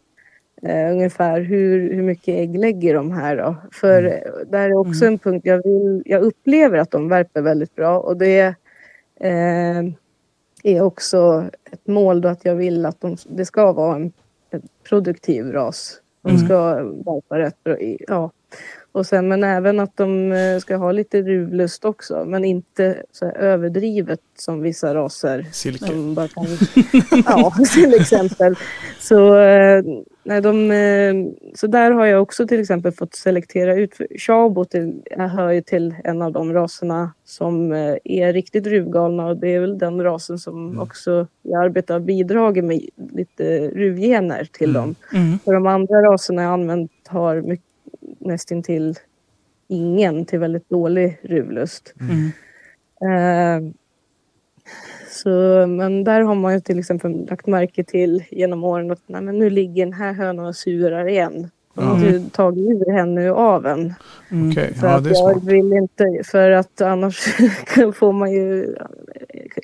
[0.62, 3.56] eh, ungefär hur, hur mycket ägg lägger de här då.
[3.72, 4.12] För Mm.
[4.12, 5.12] eh, där är också Mm.
[5.14, 8.54] en punkt, jag, vill, jag upplever att de värper väldigt bra och det
[9.20, 9.78] eh,
[10.64, 14.12] är också ett mål då att jag vill att de, det ska vara en,
[14.50, 15.98] en produktiv ras.
[16.22, 16.46] De Mm.
[16.46, 17.78] ska värpa rätt bra.
[17.78, 18.30] i- Ja.
[18.94, 23.26] Och sen, men även att de eh, ska ha lite ruvlust också, men inte så
[23.26, 25.86] överdrivet som vissa raser Silke?
[25.86, 26.14] kan,
[27.26, 28.54] ja, till exempel.
[29.00, 29.82] Så, eh,
[30.24, 31.14] nej, de, eh,
[31.54, 33.94] så där har jag också till exempel fått selektera ut.
[33.94, 37.72] för Chabo till, hör ju till en av de raserna som
[38.04, 40.80] är riktigt ruvgalna och det är väl den rasen som Mm.
[40.82, 42.80] också jag arbetar och bidragit med
[43.12, 44.82] lite ruvgener till Mm.
[44.82, 44.94] dem.
[45.14, 45.38] Mm.
[45.38, 47.66] För de andra raserna jag använt har mycket,
[48.24, 48.98] nästintill
[49.68, 51.94] ingen till väldigt dålig ruvlust.
[52.00, 52.32] Mm.
[53.02, 53.72] Eh,
[55.08, 59.22] så, men där har man ju till exempel lagt märke till genom åren att nej,
[59.22, 61.50] men nu ligger den här hönan och surar igen.
[61.74, 63.94] De har ju tagit ur henne ur aveln.
[64.30, 64.50] Mm.
[64.50, 67.18] Okej, För ja att jag vill inte, för att annars
[67.94, 68.76] får man ju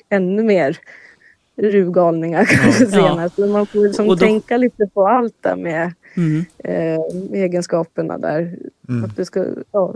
[0.09, 0.77] ännu mer
[1.55, 2.45] ruvgalningar
[2.91, 3.37] senast.
[3.37, 6.45] Men man får liksom då- tänka lite på allt där med Mm.
[6.63, 6.99] eh,
[7.43, 8.57] egenskaperna där.
[8.89, 9.03] Mm.
[9.05, 9.93] Att det ska, ja,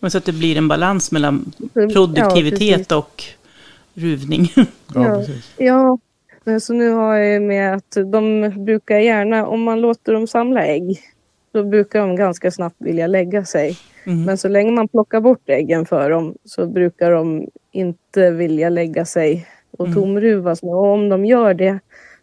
[0.00, 2.92] Men Så att det blir en balans mellan Ja, produktivitet precis.
[2.92, 3.22] och
[3.94, 4.52] ruvning.
[4.56, 4.64] Ja,
[4.94, 5.18] Ja.
[5.18, 5.54] precis.
[5.56, 5.98] Ja,
[6.44, 10.66] men så nu har jag med att de brukar gärna, om man låter dem samla
[10.66, 11.00] ägg,
[11.52, 13.78] då brukar de ganska snabbt vilja lägga sig.
[14.04, 14.24] Mm.
[14.24, 19.04] Men så länge man plockar bort äggen för dem så brukar de inte vilja lägga
[19.04, 19.94] sig och Mm.
[20.00, 20.62] tomruvas.
[20.62, 21.78] Och om de gör det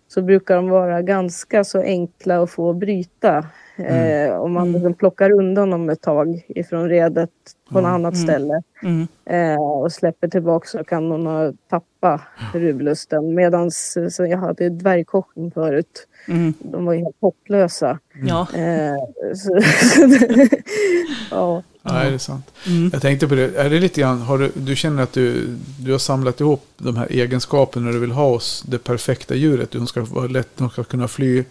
[0.08, 3.46] så brukar de vara ganska så enkla att få bryta.
[3.78, 4.74] Eh, om man Mm.
[4.74, 7.30] liksom plockar undan dem ett tag ifrån redet
[7.70, 7.90] på något Ja.
[7.90, 8.24] annat Mm.
[8.28, 9.08] ställe Mm.
[9.26, 12.22] eh, och släpper tillbaka så kan hon tappa
[12.54, 13.34] ruvlusten.
[13.36, 13.72] Medan
[14.18, 16.08] jag hade dvärgkocken förut.
[16.28, 16.54] Mm.
[16.60, 18.00] De var helt hopplösa.
[18.24, 18.48] Ja.
[18.56, 19.60] Eh, så,
[21.32, 21.64] ja.
[21.94, 22.52] Nej, det är sant.
[22.68, 22.90] Mm.
[22.94, 25.92] Jag tänkte på det, är det lite grann, har du, du känner att du, du
[25.92, 29.72] har samlat ihop de här egenskaperna du vill ha hos det perfekta djuret.
[29.72, 31.44] De ska vara lätt, de ska kunna fly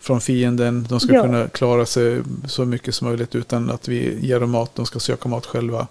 [0.00, 1.22] från fienden, de ska Ja.
[1.22, 4.98] kunna klara sig så mycket som möjligt utan att vi ger dem mat, de ska
[4.98, 5.86] söka mat själva.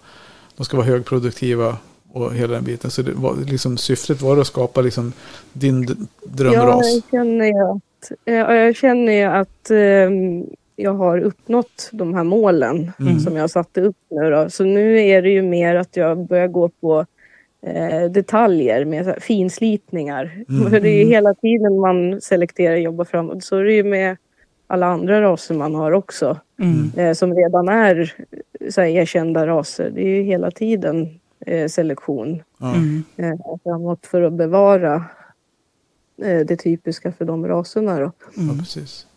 [0.57, 1.77] De ska vara högproduktiva
[2.11, 2.91] och hela den biten.
[2.91, 5.13] Så det var, liksom, syftet var att skapa liksom,
[5.53, 6.85] din d- Ja, drömras.
[6.93, 10.45] jag känner ju att, ja, jag känner ju att ehm,
[10.75, 13.19] jag har uppnått de här målen Mm.
[13.19, 14.31] som jag satte upp nu.
[14.31, 14.49] Då.
[14.49, 17.05] Så nu är det ju mer att jag börjar gå på
[17.61, 20.43] eh, detaljer med så här, finslipningar.
[20.49, 20.71] Mm.
[20.71, 23.43] För det är ju hela tiden man selekterar och jobbar framåt.
[23.43, 24.17] Så är det ju med
[24.67, 26.37] alla andra raser man har också.
[26.59, 26.91] Mm.
[27.09, 28.13] Eh, som redan är
[28.69, 29.89] så här, erkända raser.
[29.89, 32.43] Det är ju hela tiden eh, selektion.
[32.61, 33.03] Mm.
[33.17, 34.95] eh, framåt för att bevara
[36.23, 37.99] eh, det typiska för de raserna.
[37.99, 38.11] Då.
[38.35, 39.07] Ja, precis.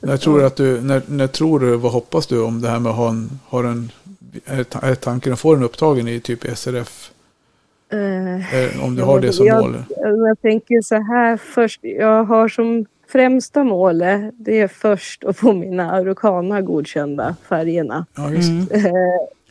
[0.00, 2.90] Jag tror att du, när, när tror du, vad hoppas du om det här med
[2.90, 3.92] att ha en, har en
[4.46, 7.10] är, ta- är tanken att få den upptagen i typ SRF?
[7.92, 9.76] Eh, Eh, Om du har det som jag- mål?
[10.26, 11.80] jag tänker så här först.
[11.82, 18.06] Jag har som främsta målet det är först att få mina Araucana godkända färgerna.
[18.16, 18.66] Ja, just Mm.
[18.86, 18.92] Eh,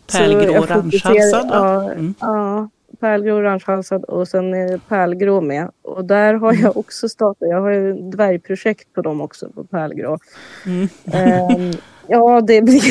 [0.08, 0.90] så Pärlgrå va?
[1.04, 2.14] Ja, Mm.
[2.20, 5.70] ja, pärlgrå orangehalsad och sen är pärlgrå med.
[5.82, 7.50] Och där har jag också startat.
[7.50, 10.18] Jag har ju ett dvärgprojekt på dem också på pärlgrå.
[10.66, 10.88] Mm.
[11.06, 11.72] Ehm,
[12.08, 12.82] ja, det blir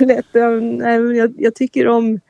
[0.06, 0.26] lätt.
[1.16, 2.20] Jag, jag, tycker om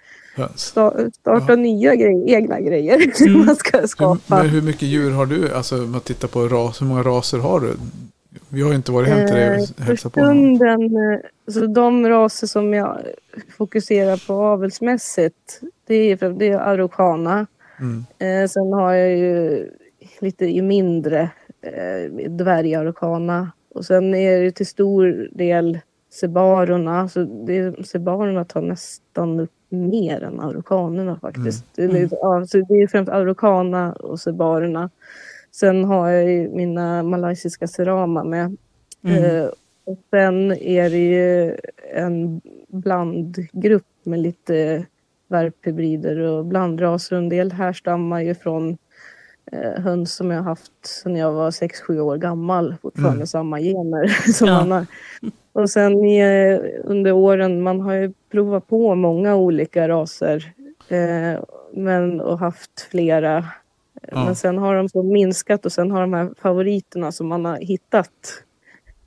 [0.55, 1.57] sta, starta Ja.
[1.57, 3.46] nya grejer, egna grejer som Mm.
[3.46, 4.36] man ska Hur, skapa.
[4.36, 5.52] men hur mycket djur har du?
[5.55, 7.74] Alltså om man tittar på ras, hur många raser har du?
[8.49, 11.66] Vi har ju inte varit hem till dig och Eh, hälsat på stunden, eh, så
[11.66, 12.99] de raser som jag
[13.57, 17.47] fokuserar på avelsmässigt, det är, det är Araucana.
[17.80, 18.05] Mm.
[18.18, 19.70] Eh, sen har jag ju
[20.20, 21.30] lite mindre
[21.62, 23.53] eh, dvärgaraucana.
[23.74, 25.78] Och sen är det till stor del
[26.11, 27.09] sebarorna.
[27.09, 31.64] Så det, sebarorna tar nästan upp mer än araukanerna faktiskt.
[31.74, 34.91] Det, är lite, ja, så det är främst araucana och sebarorna.
[35.55, 38.57] Sen har jag ju mina malaysiska serama med.
[39.05, 39.24] Mm.
[39.24, 39.46] Eh,
[39.84, 41.57] och sen är det ju
[41.94, 44.86] en blandgrupp med lite
[45.28, 47.16] värphybrider och blandraser.
[47.16, 48.78] En del härstammar ju från
[49.52, 52.74] eh, höns som jag haft sedan jag var 6-7 år gammal.
[52.82, 53.26] Fortfarande Mm.
[53.26, 54.55] samma gener som Ja.
[54.64, 54.86] man har.
[55.52, 60.52] Och sen eh, under åren, man har ju provat på många olika raser.
[60.88, 61.40] Eh,
[61.72, 63.44] men, och haft flera.
[64.11, 64.24] Ja.
[64.24, 67.57] Men sen har de så minskat och sen har de här favoriterna som man har
[67.57, 68.11] hittat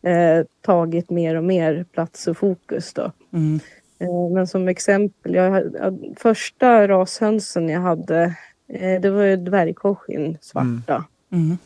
[0.01, 2.93] eh, tagit mer och mer plats och fokus.
[2.93, 3.11] Då.
[3.33, 3.59] Mm.
[3.99, 5.71] Eh, men som exempel, jag,
[6.17, 8.35] första rashönsen jag hade
[8.67, 11.05] eh, det var ju dvärgkorsin, svarta.
[11.31, 11.57] Mm.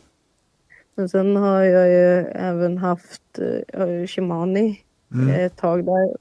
[0.95, 3.39] Men sen har jag ju även haft
[3.73, 4.79] eh, Shimani
[5.13, 5.29] Mm.
[5.29, 6.17] ett tag där.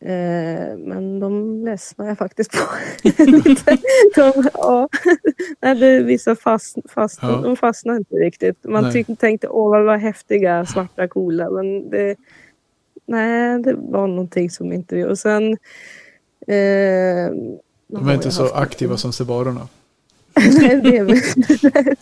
[0.00, 2.58] Eh, men de ledsnar jag faktiskt på.
[4.14, 4.88] de, ja,
[5.60, 7.28] nej, det, vissa fast, fast, Ja.
[7.28, 8.64] de fastnar inte riktigt.
[8.64, 11.50] Man tyck, tänkte åh vad var häftiga, svarta, coola.
[11.50, 12.16] Men det,
[13.06, 15.04] nej, det var någonting som inte...
[15.06, 15.52] Och sen...
[16.46, 17.32] Eh,
[17.88, 19.68] De är inte så aktiva som sebarorna.
[20.34, 21.16] Nej, det är väl...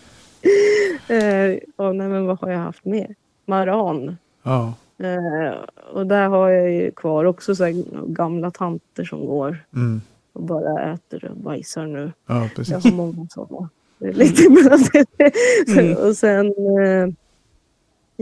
[1.09, 3.15] eh, nej, men vad har jag haft mer?
[3.47, 4.17] Maran.
[4.43, 4.75] Ja.
[4.99, 5.55] Eh,
[5.93, 7.75] och där har jag ju kvar också så här
[8.07, 10.01] gamla tanter som går Mm.
[10.33, 12.13] och bara äter och bajsar nu.
[12.27, 12.85] Ja, Jag precis.
[12.85, 13.69] har många sådana.
[13.99, 14.43] Lite.
[15.79, 15.97] Mm.
[15.97, 16.47] och sen
[16.79, 17.09] eh,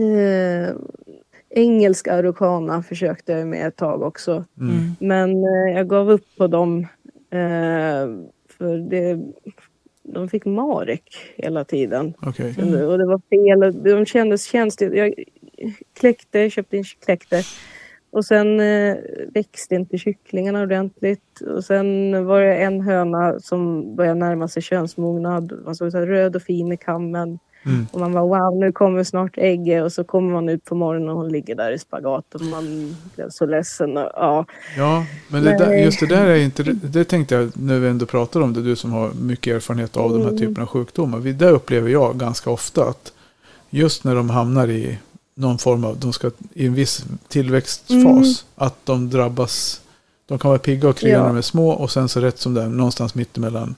[0.04, 0.74] eh,
[1.50, 4.44] engelsk araucana försökte jag med ett tag också.
[4.60, 4.70] Mm.
[4.76, 4.90] Mm.
[4.98, 6.80] Men eh, jag gav upp på dem.
[7.30, 8.06] Eh,
[8.58, 9.20] för det,
[10.02, 12.14] de fick marek hela tiden.
[12.22, 12.54] Okej.
[12.58, 12.88] Mm.
[12.88, 13.82] Och det var fel.
[13.82, 14.94] De kändes känsligt.
[14.94, 15.14] Jag
[16.00, 17.42] kläckte, köpte in kläckte.
[18.10, 18.96] och sen eh,
[19.34, 21.40] växte inte kycklingarna ordentligt.
[21.56, 25.52] Och sen var det en höna som började närma sig könsmognad.
[25.64, 27.38] Man såg så här röd och fin i kammen.
[27.66, 27.86] Mm.
[27.92, 29.82] Och man bara wow, nu kommer snart ägget.
[29.84, 32.34] Och så kommer man ut på morgonen och hon ligger där i spagat.
[32.34, 33.96] Och man blev så ledsen.
[33.96, 34.46] Och, ja.
[34.76, 38.06] Ja, men det där, just det där är inte, det tänkte jag när vi ändå
[38.06, 40.38] pratar om det, du som har mycket erfarenhet av de här Mm.
[40.38, 41.18] typerna av sjukdomar.
[41.18, 43.12] Vi- Det upplever jag ganska ofta att
[43.70, 44.98] just när de hamnar i
[45.42, 48.24] någon form av, de ska i en viss tillväxtfas, Mm.
[48.54, 49.80] att de drabbas,
[50.26, 52.54] de kan vara pigga och krya när de är små och sen så rätt som
[52.54, 53.74] det är någonstans mittemellan.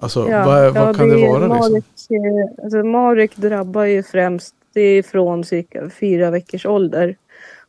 [0.00, 1.72] Alltså Ja, vad, vad ja, kan det, är vara liksom?
[1.72, 7.16] Marek, eh, alltså Marek drabbar ju främst det är från cirka fyra veckors ålder.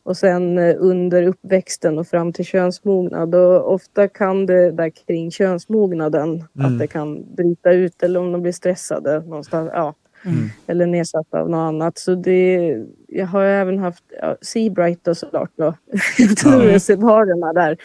[0.02, 3.34] Och sen eh, under uppväxten och fram till könsmognad.
[3.34, 6.72] Och ofta kan det där kring könsmognaden Mm.
[6.72, 9.70] att det kan bryta ut eller om de blir stressade någonstans.
[9.74, 9.94] Ja,
[10.24, 10.48] Mm.
[10.66, 11.98] eller nedsatta av något annat.
[11.98, 15.74] Så det, jag har även haft ja, Seabright då såklart då.
[16.42, 17.76] Turreservoarerna där.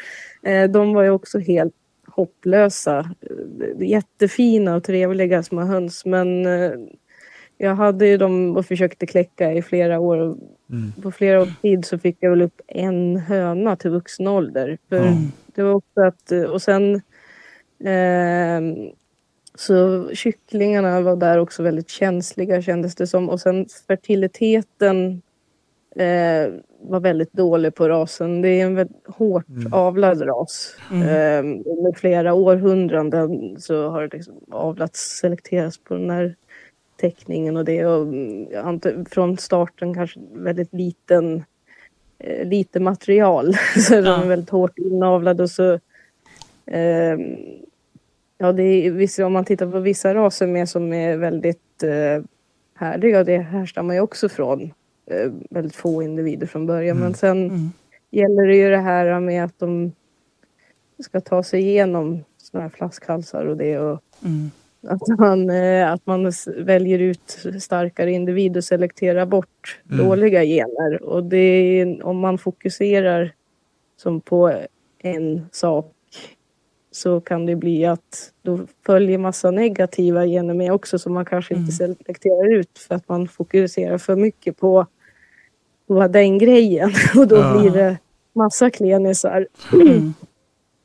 [0.43, 1.73] Eh, de var ju också helt
[2.07, 2.99] hopplösa.
[2.99, 6.71] Eh, Jättefina och trevliga små höns men eh,
[7.57, 10.17] jag hade ju dem och försökte kläcka i flera år.
[10.69, 10.91] Mm.
[11.01, 14.77] På flera års tid så fick jag väl upp en höna till vuxen ålder.
[14.89, 15.13] För Mm.
[15.55, 17.01] det var också att, eh, och sen
[17.85, 18.75] ehm,
[19.57, 23.29] så kycklingarna var där också väldigt känsliga kändes det som.
[23.29, 25.21] Och sen fertiliteten
[25.95, 28.41] eh, var väldigt dålig på rasen.
[28.41, 29.73] Det är en väldigt hårt Mm.
[29.73, 30.75] avlad ras.
[30.91, 31.01] Mm.
[31.07, 36.35] Eh, under flera århundraden så har det liksom avlats, selekterats på den här
[37.01, 37.85] teckningen och det.
[37.85, 41.43] Och mm, från starten kanske väldigt liten
[42.19, 43.53] eh, lite material.
[43.87, 44.23] så de Ja.
[44.23, 45.79] är väldigt hårt inavlade och så
[46.65, 47.35] ehm,
[48.37, 52.23] Ja, det är, om man tittar på vissa raser med som är väldigt eh,
[52.75, 54.73] härliga, det härstammar ju också från
[55.05, 56.97] eh, väldigt få individer från början.
[56.97, 57.03] Mm.
[57.03, 57.71] Men sen Mm.
[58.11, 59.91] gäller det ju det här med att de
[60.99, 64.51] ska ta sig igenom sådana här flaskhalsar och det och Mm.
[64.87, 70.05] att man, eh, att man väljer ut starkare individer och selekterar bort Mm.
[70.05, 71.03] dåliga gener.
[71.03, 73.33] Och det är, om man fokuserar
[73.97, 74.53] som på
[74.99, 75.94] en sak
[76.95, 81.53] så kan det bli att då följer massa negativa gener med också som man kanske
[81.53, 84.87] inte selekterar ut för att man fokuserar för mycket på,
[85.87, 86.91] på den grejen.
[87.17, 87.59] Och då Ja.
[87.59, 87.97] blir det
[88.33, 89.47] massa klenisar.
[89.73, 90.13] Mm.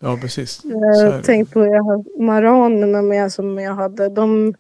[0.01, 0.61] Ja, precis.
[0.65, 1.23] Jag det.
[1.23, 4.09] tänkte på jag har maranerna med som jag hade.
[4.09, 4.55] De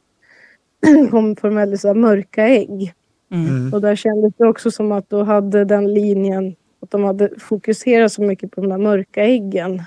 [1.10, 2.94] kom från väldigt så mörka ägg.
[3.32, 3.48] Mm.
[3.48, 3.74] Mm.
[3.74, 8.12] Och där kändes det också som att då hade den linjen att de hade fokuserat
[8.12, 9.82] så mycket på de där mörka äggen.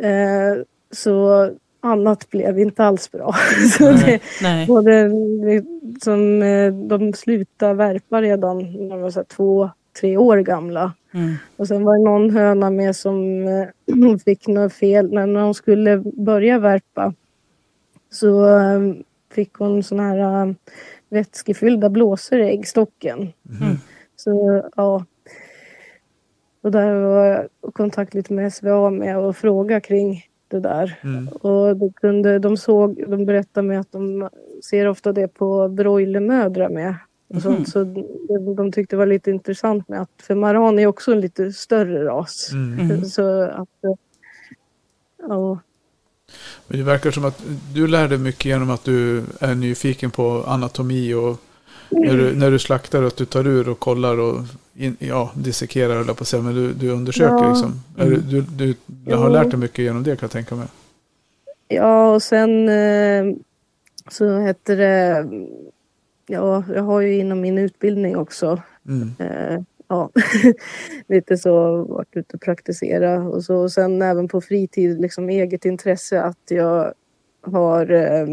[0.00, 1.48] Eh, så
[1.80, 3.34] annat blev inte alls bra.
[3.78, 4.20] så det, Nej.
[4.42, 4.66] Nej.
[4.66, 5.08] både
[5.44, 5.64] det,
[6.02, 9.70] som, eh, de slutade värpa redan när de var så två,
[10.00, 10.92] tre år gamla.
[11.14, 11.34] Mm.
[11.56, 15.12] Och sen var det någon höna med som eh, fick något fel.
[15.12, 17.14] När när hon skulle börja värpa
[18.10, 18.80] så eh,
[19.34, 20.54] fick hon såna här eh,
[21.08, 23.18] vätskefyllda blåsor i äggstocken.
[23.42, 23.78] Mhm.
[24.16, 25.04] Så ja.
[26.62, 30.98] Och där var jag i kontakt lite med SVA med och fråga kring det där.
[31.02, 31.28] Mm.
[31.28, 34.28] Och det kunde, de, såg, de berättade med att de
[34.64, 36.94] ser ofta det på broilermödrar med.
[37.34, 37.68] Och sånt.
[37.68, 37.84] Så
[38.28, 41.52] de, de tyckte det var lite intressant med att, för maran är också en lite
[41.52, 42.50] större ras.
[42.52, 42.80] Mm.
[42.80, 43.04] Mm.
[43.04, 43.94] Så att, eh,
[45.28, 45.58] ja.
[46.68, 47.42] Men det verkar som att
[47.74, 51.40] du lär dig mycket genom att du är nyfiken på anatomi och
[51.90, 54.44] när du, när du slaktar att du tar ur och kollar och
[54.80, 57.48] in, ja, dissekerar höll jag på att säga, men du, du undersöker Ja.
[57.48, 57.72] liksom.
[57.96, 60.66] Är du, du, du, har lärt dig mycket genom det kan jag tänka mig.
[61.68, 63.24] Ja, och sen eh,
[64.10, 65.28] så heter det...
[66.26, 69.10] Ja, jag har ju inom min utbildning också Mm.
[69.18, 70.10] eh, ja,
[71.08, 73.56] lite så varit ute och praktisera och så.
[73.56, 76.92] Och sen även på fritid, liksom eget intresse att jag
[77.42, 78.26] har eh,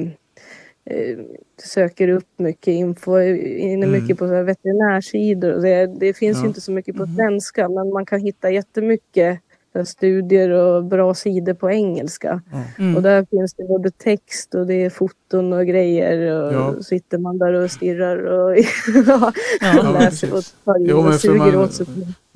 [1.63, 3.91] söker upp mycket info, inne Mm.
[4.01, 5.51] mycket på så här veterinärsidor.
[5.61, 6.41] Det, det finns Ja.
[6.43, 9.39] ju inte så mycket på svenska men man kan hitta jättemycket
[9.75, 12.41] här studier och bra sidor på engelska.
[12.79, 12.95] Mm.
[12.95, 16.17] Och där finns det både text och det är foton och grejer.
[16.41, 16.75] Och Ja.
[16.83, 18.57] sitter man där och stirrar och
[19.61, 21.85] Ja, läser och tar in och suger man- åt sig.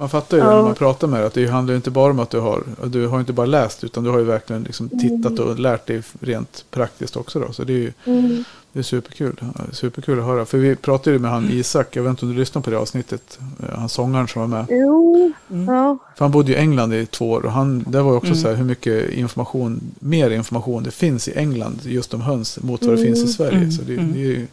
[0.02, 0.56] Man fattar ju Ja.
[0.56, 2.64] när man pratar med dig att det handlar ju inte bara om att du har,
[2.86, 6.02] du har inte bara läst utan du har ju verkligen liksom tittat och lärt dig
[6.20, 7.54] rent praktiskt också då.
[7.54, 8.44] Så det är ju Mm.
[8.74, 9.36] det är superkul.
[9.72, 10.46] Superkul att höra.
[10.46, 12.78] För vi pratade ju med han Isak, jag vet inte om du lyssnade på det
[12.78, 14.66] avsnittet, eh, han sångaren som var med.
[14.70, 15.76] Jo, Mm.
[15.76, 15.98] ja.
[16.18, 18.40] För han bodde i England i två år och han, det var ju också Mm.
[18.42, 22.82] så här hur mycket information, mer information det finns i England just om höns mot
[22.84, 23.14] vad det Mm.
[23.14, 23.58] finns i Sverige.
[23.58, 23.72] Mm.
[23.72, 24.14] Så det, Mm.
[24.14, 24.48] det är ju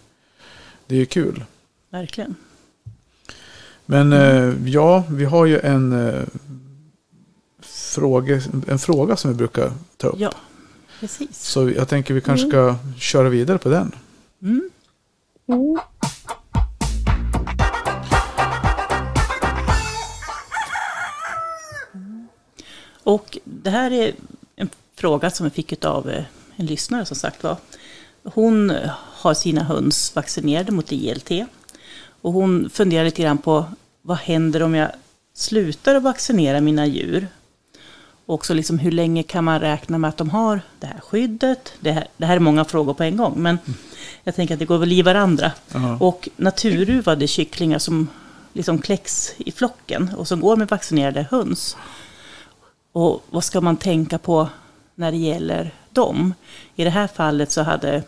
[0.87, 1.45] det är ju kul.
[1.91, 2.35] verkligen.
[3.91, 6.23] Men eh, ja, vi har ju en, eh,
[7.61, 10.21] fråga, en fråga som vi brukar ta upp.
[10.21, 10.33] Ja,
[11.01, 11.43] precis.
[11.45, 13.93] Så jag tänker vi kanske ska köra vidare på den.
[14.43, 14.71] Mm.
[15.49, 15.79] Mm.
[23.03, 24.15] Och det här är
[24.57, 26.25] en fråga som vi fick av eh,
[26.57, 27.57] en lyssnare som sagt var.
[28.23, 31.31] Hon har sina höns vaccinerade mot ILT.
[32.21, 33.65] Och hon funderar lite grann på
[34.03, 34.91] vad händer om jag
[35.35, 37.29] slutar att vaccinera mina djur?
[38.27, 41.73] Och också liksom hur länge kan man räkna med att de har det här skyddet?
[41.81, 43.59] Det här, det här är många frågor på en gång, men
[44.25, 45.53] jag tänker att det går väl i varandra.
[45.73, 45.97] Ja.
[46.01, 48.09] Och naturruvade kycklingar som
[48.53, 51.77] liksom kläcks i flocken och som går med vaccinerade höns.
[52.93, 54.49] Och vad ska man tänka på
[54.95, 56.35] när det gäller dem?
[56.77, 58.03] I det här fallet så hade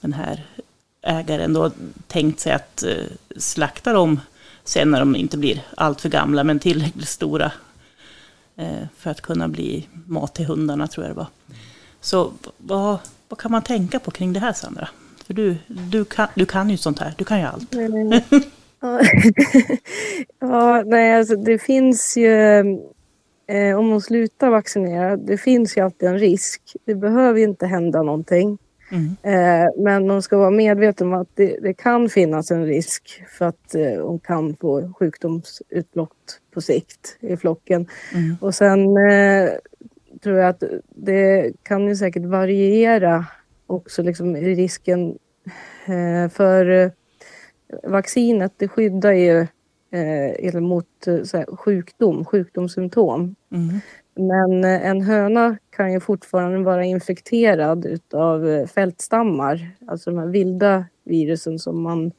[0.00, 0.46] den här
[1.06, 1.70] ägaren då
[2.06, 3.04] tänkt sig att eh,
[3.36, 4.20] slakta dem
[4.64, 7.52] sen när de inte blir allt för gamla men tillräckligt stora
[8.56, 11.26] eh, för att kunna bli mat till hundarna tror jag det var.
[12.00, 12.98] Så vad,
[13.28, 14.88] vad kan man tänka på kring det här Sandra?
[15.26, 17.74] För du, du, kan, du kan ju sånt här, du kan ju allt.
[17.74, 18.40] Eh,
[20.40, 22.60] Ja, nej, alltså det finns ju...
[23.48, 26.62] Eh, om man slutar vaccinera, det finns ju alltid en risk.
[26.84, 28.58] Det behöver ju inte hända någonting.
[28.90, 29.16] Mm.
[29.22, 33.44] Eh, men de ska vara medvetna om att det, det kan finnas en risk för
[33.44, 37.86] att eh, de kan få sjukdomsutbrott på sikt i flocken.
[38.14, 38.36] Mm.
[38.40, 39.50] Och sen eh,
[40.22, 43.26] tror jag att det kan ju säkert variera
[43.66, 45.18] också liksom risken
[46.30, 46.90] för
[47.82, 48.52] vaccinet.
[48.56, 49.46] Det skyddar ju
[49.90, 53.34] eller mot här, sjukdom, sjukdomssymptom.
[53.52, 53.80] Mm.
[54.16, 60.26] Men eh, en höna kan ju fortfarande vara infekterad utav eh, fältstammar, alltså de här
[60.26, 62.12] vilda virusen som man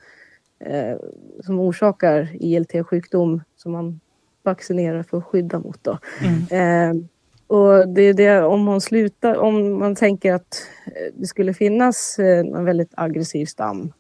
[0.60, 0.98] eh,
[1.46, 4.00] som orsakar ILT-sjukdom som man
[4.44, 5.84] vaccinerar för att skydda mot.
[5.84, 5.98] Då.
[6.22, 7.00] Mm.
[7.00, 7.04] Eh,
[7.48, 12.20] och det är det om man slutar, om man tänker att eh, det skulle finnas
[12.20, 13.94] en väldigt aggressiv stam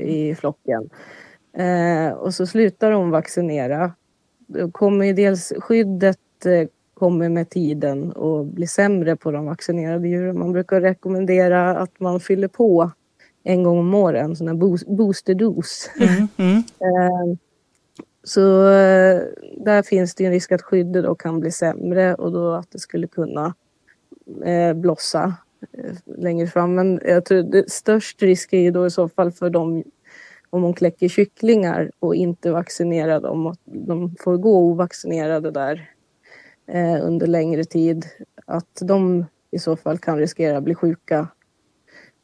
[0.00, 0.90] i flocken
[1.56, 3.92] eh, och så slutar de vaccinera.
[4.46, 6.18] Då kommer ju dels skyddet
[7.04, 10.38] kommer med tiden och blir sämre på de vaccinerade djuren.
[10.38, 12.90] Man brukar rekommendera att man fyller på
[13.42, 15.90] en gång om året, en sån här boost- boosterdos.
[16.00, 16.28] Mm.
[16.36, 16.62] Mm.
[16.80, 17.36] Eh,
[18.22, 19.20] Så eh,
[19.58, 22.78] där finns det en risk att skyddet då kan bli sämre och då att det
[22.78, 23.54] skulle kunna
[24.44, 25.34] eh, blossa
[26.18, 26.74] längre fram.
[26.74, 29.84] Men jag tror det störst risk är ju då i så fall för dem
[30.50, 33.54] om de kläcker kycklingar och inte vaccinerar dem.
[33.64, 35.90] De får gå ovaccinerade där
[36.66, 38.06] eh, under längre tid.
[38.46, 41.28] Att de i så fall kan riskera att bli sjuka.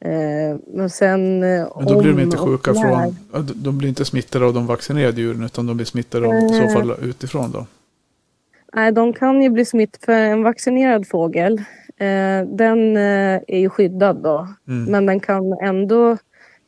[0.05, 3.15] Eh, men sen eh, Men då blir de inte sjuka från,
[3.55, 6.63] de- blir inte smittade av de vaccinerade djuren utan de blir smittade av, i så
[6.63, 6.73] Eh.
[6.73, 7.65] fall utifrån då.
[8.73, 11.57] Nej, de kan ju bli smitt för en vaccinerad fågel.
[11.97, 14.91] Eh, den eh, är ju skyddad då, Mm.
[14.91, 16.11] men den kan ändå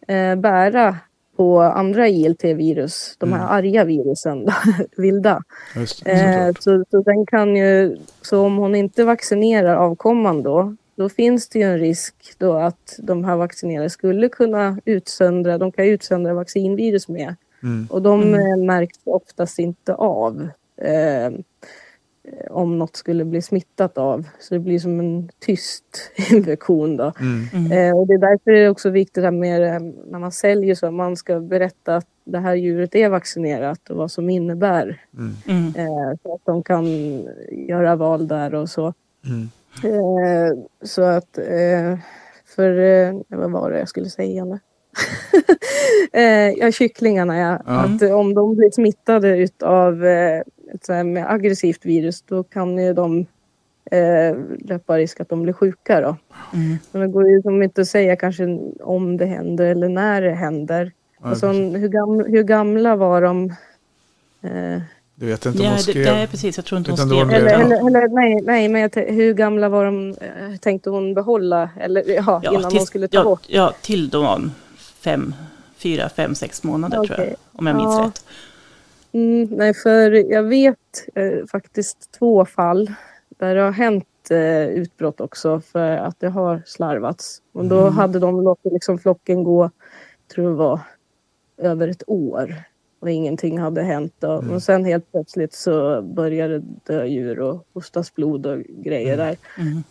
[0.07, 0.97] eh, bära
[1.38, 3.49] på andra ILT-virus, de här Mm.
[3.51, 4.47] arga virusen,
[4.97, 5.43] vilda.
[5.75, 11.09] Just, Eh, så, så den kan ju, så om hon inte vaccinerar avkomman då, då
[11.09, 15.86] finns det ju en risk då att de här vaccinerade skulle kunna utsöndra, de kan
[15.86, 17.36] utsöndra vaccinvirus med.
[17.63, 17.88] Mm.
[17.89, 18.39] Och de Mm.
[18.51, 21.31] eh, märks oftast inte av eh,
[22.49, 24.28] om något skulle bli smittat av.
[24.39, 27.13] Så det blir som en tyst infektion då.
[27.19, 27.45] Mm.
[27.53, 27.71] Mm.
[27.71, 30.76] Eh, och det är därför det är också viktigt att med, eh, när man säljer
[30.76, 35.01] så att man ska berätta att det här djuret är vaccinerat och vad som innebär.
[35.17, 35.34] Mm.
[35.47, 35.74] Mm.
[35.76, 36.86] Eh, så att de kan
[37.51, 38.93] göra val där och så.
[39.26, 39.49] Mm.
[39.84, 40.53] Eh,
[40.84, 41.97] så att, eh,
[42.55, 44.59] för, eh, vad var det jag skulle säga nu?
[46.13, 47.61] eh, ja, kycklingarna ja.
[47.65, 47.74] Ja.
[47.74, 50.41] Att eh, om de blir smittade utav eh,
[50.74, 53.26] ett så här med aggressivt virus då kan ju de
[53.91, 56.15] eh, löpa risk att de blir sjuka då.
[56.53, 56.78] Mm.
[56.91, 60.32] Men det går ju som inte att säga kanske om det händer eller när det
[60.34, 60.91] händer.
[61.21, 63.49] Ja, Alltså, hur, gam, hur gamla var de?
[64.41, 64.82] Eh,
[65.15, 66.05] Det vet inte om Ja, det, skrev.
[66.05, 66.57] nej, precis.
[66.57, 67.59] Jag tror inte hon skrev Eller, Ja.
[67.61, 71.69] eller, eller nej, nej, men hur gamla var de, eh, tänkte hon behålla?
[71.80, 73.41] Eller ja, innan tills- hon skulle ta ja, bort?
[73.47, 74.49] Ja, till de var
[75.03, 75.36] fem,
[75.78, 77.36] fyra, fem, sex månader tror jag.
[77.51, 78.05] Om jag minns Ja.
[78.07, 78.26] rätt.
[79.14, 82.91] Mm, nej, för jag vet eh, faktiskt två fall
[83.30, 87.41] där det har hänt eh, utbrott också för att det har slarvats.
[87.51, 87.93] Och då Mm.
[87.93, 89.70] hade de låtit liksom flocken gå,
[90.36, 90.80] tror det var,
[91.57, 92.55] över ett år.
[92.99, 94.14] Och ingenting hade hänt.
[94.20, 94.32] Då.
[94.32, 94.55] Mm.
[94.55, 99.26] Och sen helt plötsligt så började dö djur och hostas blod och grejer Mm.
[99.28, 99.38] där.
[99.64, 99.84] Mm.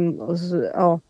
[0.00, 1.00] Ehm, och så, ja.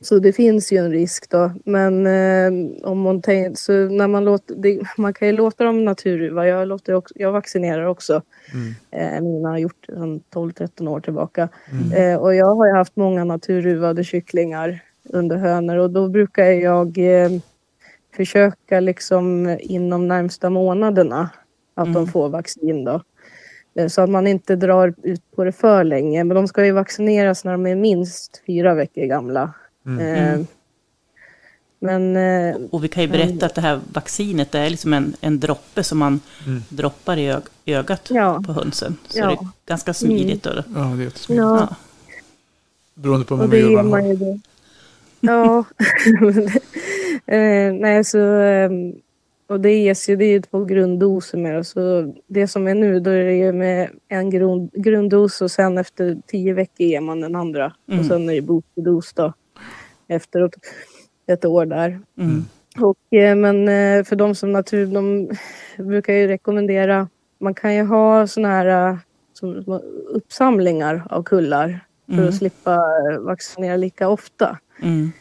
[0.00, 1.52] Så det finns ju en risk då.
[1.64, 5.84] Men eh, om man tänker, så när man låter, det, man kan ju låta dem
[5.84, 6.46] naturruva.
[6.46, 8.22] Jag, låter också, jag vaccinerar också.
[8.54, 8.74] Mm.
[9.16, 11.48] Eh, mina har gjort sedan 12-13 år tillbaka.
[11.72, 11.92] Mm.
[12.12, 14.80] Eh, och jag har ju haft många naturruvade kycklingar
[15.10, 17.30] under hönor och då brukar jag eh,
[18.16, 21.30] försöka liksom inom närmsta månaderna
[21.74, 22.06] att de Mm.
[22.06, 23.02] får vaccin då.
[23.74, 26.24] Eh, Så att man inte drar ut på det för länge.
[26.24, 29.54] Men de ska ju vaccineras när de är minst fyra veckor gamla.
[29.86, 29.98] Mm.
[30.00, 30.46] Eh, Mm.
[31.78, 35.16] Men eh, Och vi kan ju berätta att det här vaccinet det är liksom en,
[35.20, 36.62] en droppe som man Mm.
[36.68, 38.42] droppar i ög, ögat Ja.
[38.46, 38.96] på hönsen.
[39.08, 39.26] Så Ja.
[39.26, 40.42] det är ganska smidigt.
[40.42, 40.50] Då.
[40.50, 41.42] Ja, det är jättesmidigt.
[41.42, 41.76] ja, Ja.
[42.94, 44.08] Beroende på hur man man har.
[44.08, 44.38] ju då.
[45.20, 45.64] Ja.
[47.26, 48.18] eh, nej, så...
[48.40, 48.70] Eh,
[49.48, 51.64] och det ges ju, det är ju två grunddoser med det.
[51.64, 55.78] Så det som är nu, då är det ju med en grund, grunddos och sen
[55.78, 57.72] efter tio veckor ger man den andra.
[57.88, 58.00] Mm.
[58.00, 59.32] Och sen är det boosterdos då.
[60.08, 60.50] Efter
[61.26, 62.00] ett år där.
[62.18, 62.44] Mm.
[62.80, 65.30] Och, eh, men eh, för de som natur, de
[65.78, 68.96] brukar ju rekommendera, man kan ju ha såna här eh,
[69.32, 72.28] som, uppsamlingar av kullar för Mm.
[72.28, 74.58] att slippa eh, vaccinera lika ofta.
[74.82, 75.12] Mm.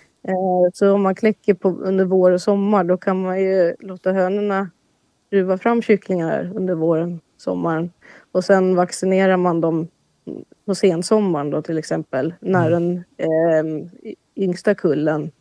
[0.74, 4.70] Så om man kläcker på under vår och sommar då kan man ju låta hönorna
[5.32, 7.92] ruva fram kycklingar under våren, sommaren.
[8.32, 9.88] Och sen vaccinerar man dem
[10.66, 15.32] på sensommaren då till exempel när den eh, yngsta kullen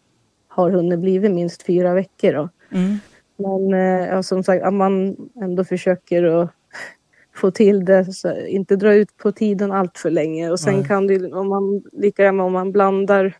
[0.49, 2.33] har hunnit blivit minst fyra veckor.
[2.33, 2.49] Då.
[2.71, 2.99] Mm.
[3.37, 6.51] Men eh, ja, som sagt, att man ändå försöker att
[7.35, 10.51] få till det, så inte dra ut på tiden allt för länge.
[10.51, 10.85] Och sen Nej.
[10.85, 13.37] kan det, om man, lika gärna om man blandar,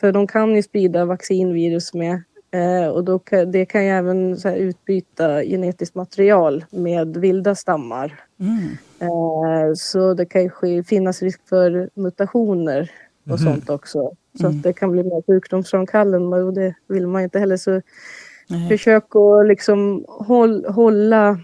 [0.00, 2.22] för de kan ju sprida vaccinvirus med.
[2.54, 8.20] Eh, och då kan, det kan ju även här, utbyta genetiskt material med vilda stammar.
[8.40, 8.58] Mm.
[9.00, 12.90] Eh, så det kan ju ske, finnas risk för mutationer
[13.24, 13.38] och Mhm.
[13.38, 14.12] sånt också.
[14.40, 14.56] Så Mm.
[14.58, 17.56] att det kan bli mer sjukdomsframkallande och det vill man inte heller.
[17.56, 17.80] Så
[18.48, 18.68] Nej.
[18.68, 21.38] Försök att liksom håll, hålla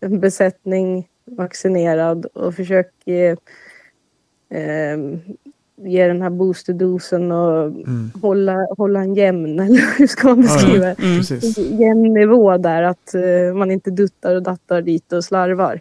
[0.00, 3.28] en besättning vaccinerad och försök ge,
[4.50, 4.96] eh,
[5.82, 8.10] ge den här boosterdosen och Mm.
[8.22, 10.54] hålla, hålla en jämn, eller hur ska man Ja, ja.
[10.56, 10.96] beskriva det?
[11.02, 11.18] Mm.
[11.18, 11.58] Precis.
[11.58, 15.80] Jämn nivå där, att eh, man inte duttar och dattar dit och slarvar.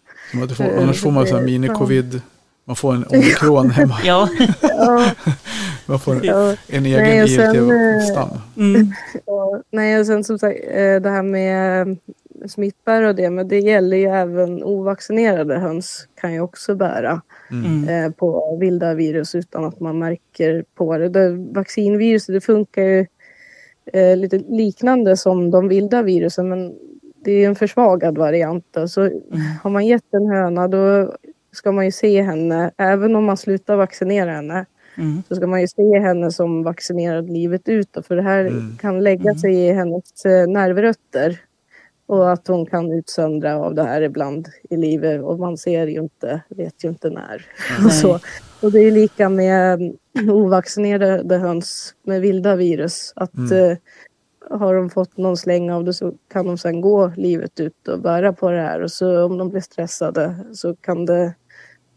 [0.57, 2.21] Får, Eh, annars får man så här eh, mini-covid.
[2.65, 3.95] Man får en omikron hemma.
[4.05, 4.29] Ja.
[5.85, 8.29] Man får en, ja, en egen Nej, ILT-stam.
[8.57, 8.91] Mm.
[9.25, 9.61] ja.
[9.71, 11.97] Nej, och sen som sagt, eh, det här med
[12.47, 17.21] smittbärare och det, men det gäller ju även ovaccinerade höns kan ju också bära.
[17.51, 17.65] Mm.
[17.65, 18.05] Mm.
[18.05, 21.09] eh, på vilda virus utan att man märker på det.
[21.09, 23.05] det vaccinviruset det funkar ju
[23.93, 26.73] eh, lite liknande som de vilda virusen men
[27.23, 28.77] det är en försvagad variant.
[28.77, 29.21] Alltså, Mm.
[29.63, 31.13] har man gett en höna då
[31.55, 34.65] ska man ju se henne, även om man slutar vaccinera henne,
[34.97, 35.23] Mm.
[35.27, 37.89] så ska man ju se henne som vaccinerad livet ut.
[37.93, 38.77] Då, för det här Mm.
[38.77, 39.35] kan lägga Mm.
[39.37, 41.39] sig i hennes eh, nervrötter.
[42.07, 45.99] Och att hon kan utsöndra av det här ibland i livet och man ser ju
[45.99, 47.45] inte, vet ju inte när.
[47.79, 47.85] Nej.
[47.85, 48.19] Och, så.
[48.61, 49.73] och det är lika med
[50.19, 53.13] mm, ovaccinerade höns med vilda virus.
[53.15, 53.71] Att Mm.
[53.71, 53.77] eh,
[54.59, 57.99] har de fått någon släng av det så kan de sen gå livet ut och
[58.01, 58.81] bära på det här.
[58.81, 61.33] Och så om de blir stressade så kan det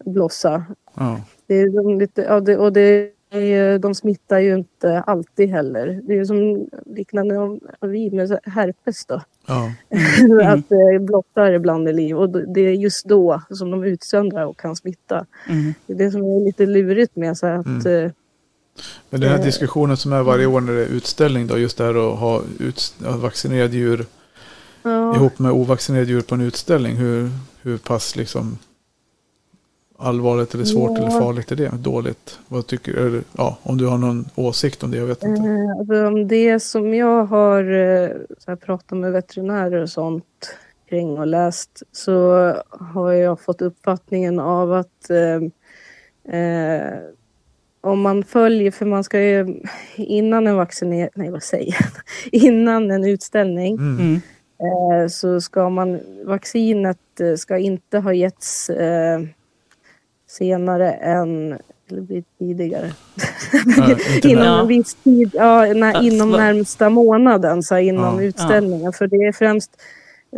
[0.05, 0.65] blossa.
[0.95, 1.21] Ja.
[1.47, 6.01] Det är de lite, ja, det, och det är, de smittar ju inte alltid heller.
[6.05, 9.23] Det är som liknande om vi med herpes då.
[9.47, 9.73] Ja.
[10.45, 14.57] att det blottar ibland i liv och det är just då som de utsöndrar och
[14.61, 15.27] kan smitta.
[15.49, 15.75] Mm.
[15.87, 18.05] Det är det som är lite lurigt med så att Mm.
[18.05, 18.11] eh,
[19.11, 19.45] Men den här Eh.
[19.45, 22.43] diskussionen som är varje år när det är utställning då, just det här att ha
[22.59, 24.07] ut, vaccinerade djur
[24.83, 26.97] ja, ihop med ovaccinerade djur på en utställning.
[26.97, 27.31] Hur,
[27.63, 28.59] hur pass liksom
[29.99, 30.99] allvarligt eller svårt Ja.
[30.99, 31.71] eller farligt är det?
[31.79, 32.39] Dåligt?
[32.49, 33.23] Vad tycker du?
[33.37, 35.41] Ja, om du har någon åsikt om det, jag vet inte.
[35.49, 38.09] eh, alltså, om det som jag har eh,
[38.39, 40.25] så här, pratat med veterinärer och sånt
[40.89, 42.33] kring och läst så
[42.71, 46.93] har jag fått uppfattningen av att eh, eh,
[47.81, 49.61] om man följer, för man ska ju
[49.97, 51.89] innan en vaccinering, nej vad säger jag,
[52.43, 53.99] innan en utställning Mm.
[54.01, 54.15] Mm.
[55.03, 59.21] eh, så ska man, vaccinet eh, ska inte ha getts eh,
[60.29, 61.59] senare än,
[61.91, 62.93] eller blir tidigare?
[64.15, 64.61] Inte inom Ja.
[64.61, 68.23] en viss tid, ja, när, Ja, inom vad- närmsta månaden, så här, inom Ja.
[68.23, 68.93] utställningen.
[68.93, 69.71] För det är främst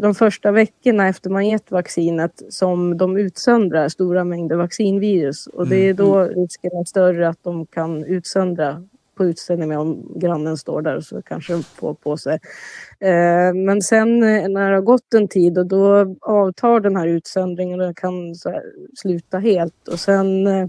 [0.00, 5.46] de första veckorna efter man gett vaccinet som de utsöndrar stora mängder vaccinvirus.
[5.46, 8.82] Och det är då risken är större att de kan utsöndra
[9.20, 12.38] på utställningen om grannen står där så kanske de får på sig.
[13.00, 17.06] Eh, men sen eh, när det har gått en tid och då avtar den här
[17.06, 18.34] utsöndringen och kan
[18.96, 19.88] sluta helt.
[19.88, 20.66] Och sen eh,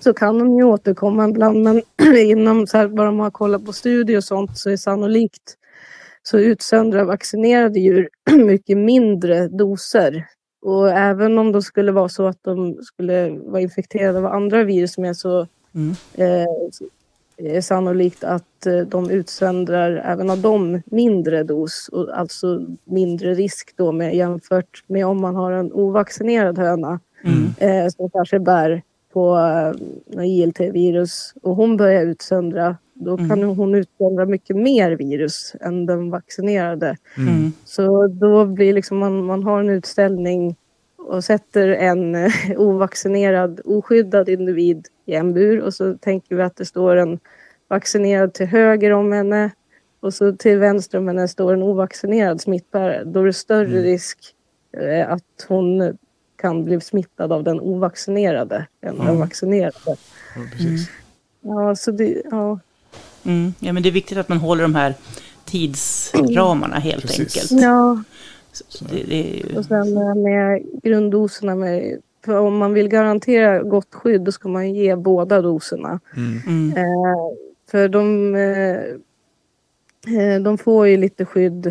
[0.00, 1.62] så kan de ju återkomma ibland.
[1.62, 1.82] Men
[2.16, 5.56] inom så här, bara man kollar på studier och sånt så är sannolikt
[6.22, 8.08] så utsöndrar vaccinerade djur
[8.46, 10.26] mycket mindre doser.
[10.62, 14.98] Och även om det skulle vara så att de skulle vara infekterade av andra virus
[14.98, 15.46] är så
[15.76, 15.90] Mm.
[16.14, 16.46] eh,
[17.38, 23.74] är sannolikt att eh, de utsöndrar även av dem mindre dos och alltså mindre risk
[23.76, 27.44] då med, jämfört med om man har en ovaccinerad höna Mm.
[27.58, 28.82] eh, som kanske bär
[29.12, 29.36] på
[30.16, 33.48] eh, ILT-virus och hon börjar utsöndra då kan Mm.
[33.56, 36.96] hon utsöndra mycket mer virus än den vaccinerade.
[37.18, 37.52] Mm.
[37.64, 40.56] Så då blir liksom man, man har en utställning
[40.98, 46.56] och sätter en eh, ovaccinerad, oskyddad individ i en bur och så tänker vi att
[46.56, 47.18] det står en
[47.68, 49.50] vaccinerad till höger om henne
[50.00, 53.04] och så till vänster om henne står en ovaccinerad smittbärare.
[53.04, 53.82] Då är det större Mm.
[53.82, 54.18] risk
[54.76, 55.98] eh, att hon
[56.36, 59.12] kan bli smittad av den ovaccinerade än den Ja.
[59.14, 59.74] vaccinerade.
[59.86, 59.96] Ja,
[60.52, 60.90] precis.
[61.40, 62.58] Ja, så det, ja.
[63.24, 63.54] Mm.
[63.60, 64.94] Ja, men det är viktigt att man håller de här
[65.44, 67.36] tidsramarna helt Precis.
[67.36, 67.62] enkelt.
[67.62, 68.02] ja.
[68.52, 69.56] Så Det, det ju...
[69.58, 74.48] Och sen eh, med grunddoserna, med, för om man vill garantera gott skydd då ska
[74.48, 76.00] man ge båda doserna.
[76.16, 76.38] Mm.
[76.46, 76.76] Mm.
[76.76, 77.16] Eh,
[77.70, 78.76] för de, eh,
[80.18, 81.66] eh, de får ju lite skydd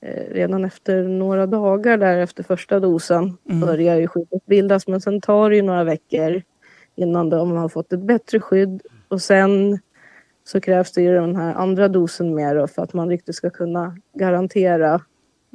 [0.00, 3.60] eh, redan efter några dagar där efter första dosen Mm.
[3.60, 6.42] börjar ju skyddet bildas men sen tar det ju några veckor
[6.96, 9.78] innan de har fått ett bättre skydd och sen
[10.44, 13.96] så krävs det ju den här andra dosen då för att man riktigt ska kunna
[14.14, 15.00] garantera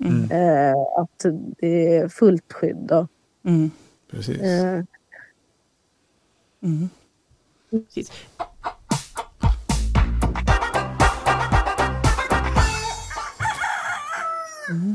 [0.03, 0.31] Mm.
[0.31, 1.25] eh, att
[1.59, 2.77] det är fullt skydd.
[2.77, 3.07] Då.
[3.45, 3.71] Mm.
[4.15, 4.41] Precis.
[4.41, 4.83] Eh,
[6.61, 6.89] Mm.
[7.69, 8.11] Precis.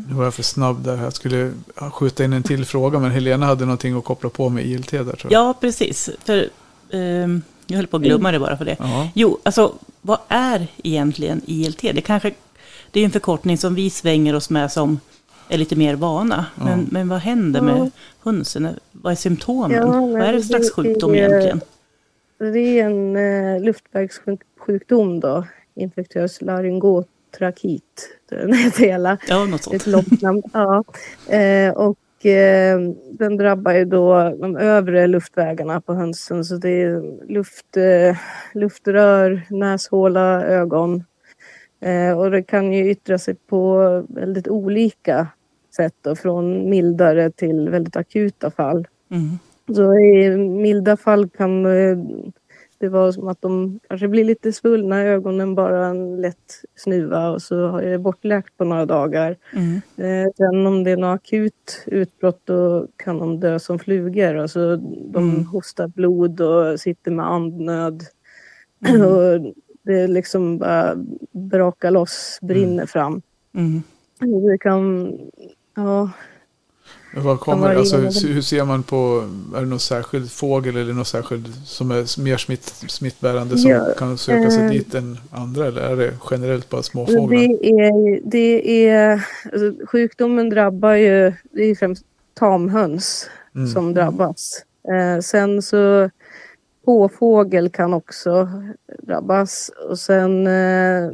[0.09, 0.97] Nu var jag för snabb där.
[1.02, 1.52] Jag skulle
[1.92, 4.98] skjuta in en till fråga, men Helena hade någonting att koppla på med ILT där
[5.05, 5.32] tror jag.
[5.32, 6.10] Ja, precis.
[6.24, 6.48] För,
[6.90, 8.76] ehm, jag höll på att glömma det bara för det.
[8.78, 9.09] Ja.
[9.14, 11.80] Jo, alltså vad är egentligen ILT?
[11.80, 12.32] Det, kanske,
[12.90, 15.01] det är en förkortning som vi svänger oss med som
[15.51, 16.47] är lite mer vana.
[16.59, 16.64] Ja.
[16.64, 17.90] Men, men vad händer med
[18.22, 18.68] hönsen?
[18.93, 20.12] Vad är symptomen?
[20.12, 21.60] Vad är det för slags det sjukdom egentligen?
[22.39, 28.18] det är en eh, luftvägssjukdom då, infektiös laryngotrakit.
[28.28, 29.18] Den heter hela.
[29.28, 29.77] Ja, något sånt.
[29.77, 30.43] Ett långt namn.
[30.52, 30.85] Ja.
[31.36, 36.44] Eh, och eh, den drabbar ju då de övre luftvägarna på hönsen.
[36.44, 38.16] Så det är luft, eh,
[38.55, 41.05] luftrör, näshåla, ögon.
[41.81, 45.27] Eh, och det kan ju yttra sig på väldigt olika
[45.74, 48.86] sätt då, från mildare till väldigt akuta fall.
[49.10, 49.38] Mm.
[49.76, 51.98] Så i milda fall kan eh,
[52.78, 57.30] det vara som att de kanske blir lite svullna i ögonen, bara en lätt snuva
[57.30, 59.36] och så är det bortläkt på några dagar.
[59.52, 59.74] Mm.
[59.97, 64.36] Eh, sen om det är något akut utbrott då kan de dö som flugor.
[64.36, 64.76] Alltså,
[65.12, 65.44] de Mm.
[65.47, 68.02] hostar blod och sitter med andnöd.
[68.88, 69.02] Mm.
[69.06, 70.94] och det är liksom bara
[71.32, 73.22] brakar loss, brinner fram.
[73.55, 73.82] Mm.
[74.51, 75.12] Det kan...
[75.85, 76.11] Ja,
[77.15, 77.97] Men Vad kommer, alltså,
[78.27, 82.36] hur ser man på, är det någon särskild fågel eller någon särskild som är mer
[82.36, 85.66] smitt, smittbärande som Ja, kan söka sig eh, dit än andra?
[85.66, 87.28] Eller är det generellt bara småfåglar?
[87.39, 92.05] Det är, det är, alltså, sjukdomen drabbar ju, det är främst
[92.35, 93.69] tamhöns Mm.
[93.69, 94.65] som drabbas.
[94.89, 96.11] Eh, sen så
[96.85, 98.48] påfågel kan också
[99.02, 101.11] drabbas och sen eh,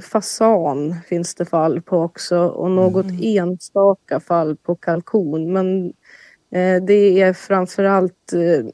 [0.00, 5.52] fasan finns det fall på också och något enstaka fall på kalkon.
[5.52, 5.86] Men
[6.50, 8.66] eh, det är framförallt eh,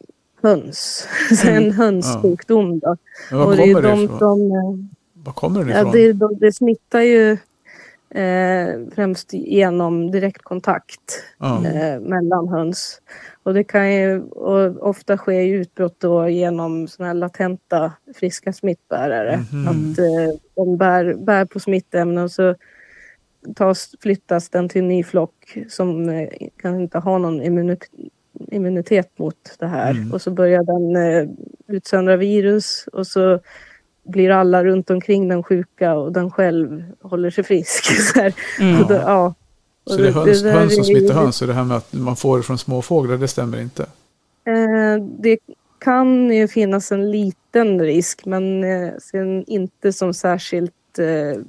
[0.42, 1.08] höns,
[1.46, 2.78] en hönssjukdom.
[2.78, 2.96] Då.
[3.30, 4.18] Men var och det är kommer det de ifrån?
[4.18, 4.40] som...
[4.52, 5.92] eh, Var kommer det Ja, ifrån?
[5.92, 7.36] det, de- det smittar ju
[8.14, 11.66] eh, främst genom direktkontakt Ja.
[11.66, 13.02] eh, mellan höns.
[13.42, 19.36] Och det kan ju och ofta ske utbrott då genom såna här latenta friska smittbärare.
[19.52, 19.68] Mhm.
[19.68, 22.54] Att eh, de bär, bär på smittämnen och så
[23.54, 27.90] tas, flyttas den till en ny flock som eh, kan inte ha någon immunitet
[28.50, 29.90] immunitet mot det här.
[29.90, 30.12] Mm.
[30.12, 31.28] Och så börjar den eh,
[31.68, 33.40] utsöndra virus och så
[34.04, 37.84] blir alla runt omkring den sjuka och den själv håller sig frisk.
[38.12, 38.34] Så, här.
[38.60, 38.80] Mm.
[38.80, 39.34] Och då, ja.
[39.86, 42.16] Så det är höns, där höns som smittar höns och det här med att man
[42.16, 43.82] får det från småfåglar, det stämmer inte?
[44.44, 45.38] Eh, det
[45.78, 51.42] kan ju finnas en liten risk men eh, sen inte som särskilt eh,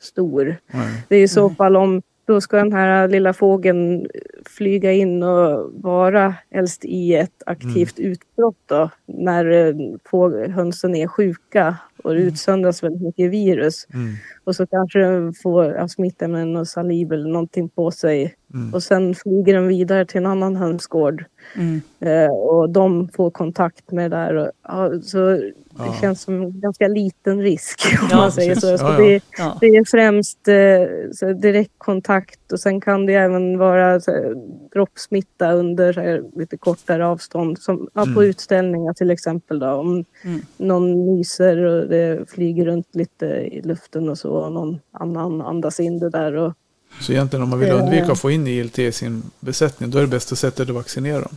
[0.00, 0.56] stor.
[0.66, 1.04] Nej.
[1.08, 2.02] Det är i så fall om
[2.32, 4.06] då ska den här lilla fågeln
[4.46, 11.76] flyga in och vara helst i ett aktivt utbrott då, när eh, hönsen är sjuka
[12.02, 13.86] och det utsöndras väldigt mycket virus.
[13.94, 14.14] Mm.
[14.44, 18.34] Och så kanske den får ja, smittämnen och saliv eller någonting på sig.
[18.54, 18.74] Mm.
[18.74, 21.24] Och sen flyger den vidare till en annan hönsgård.
[21.56, 21.80] Mm.
[22.00, 24.34] Eh, och de får kontakt med det där.
[24.34, 25.96] Och, ja, så det Ja.
[26.00, 27.80] känns som en ganska liten risk
[28.12, 28.78] om man säger så.
[28.78, 28.84] så.
[28.92, 29.20] Det,
[29.60, 34.34] det är främst eh, direktkontakt och sen kan det även vara så här,
[34.72, 37.58] droppsmitta under här, lite kortare avstånd.
[37.58, 38.22] Som på Mm.
[38.22, 39.58] utställningar till exempel.
[39.58, 40.40] Då, om Mm.
[40.56, 45.80] någon nyser och det flyger runt lite i luften och så och någon annan andas
[45.80, 46.34] in det där.
[46.36, 46.52] Och,
[47.00, 47.82] Så egentligen om man vill Eh.
[47.82, 51.20] undvika att få in ILT i sin besättning, då är det bästa sättet att vaccinera
[51.20, 51.36] dem.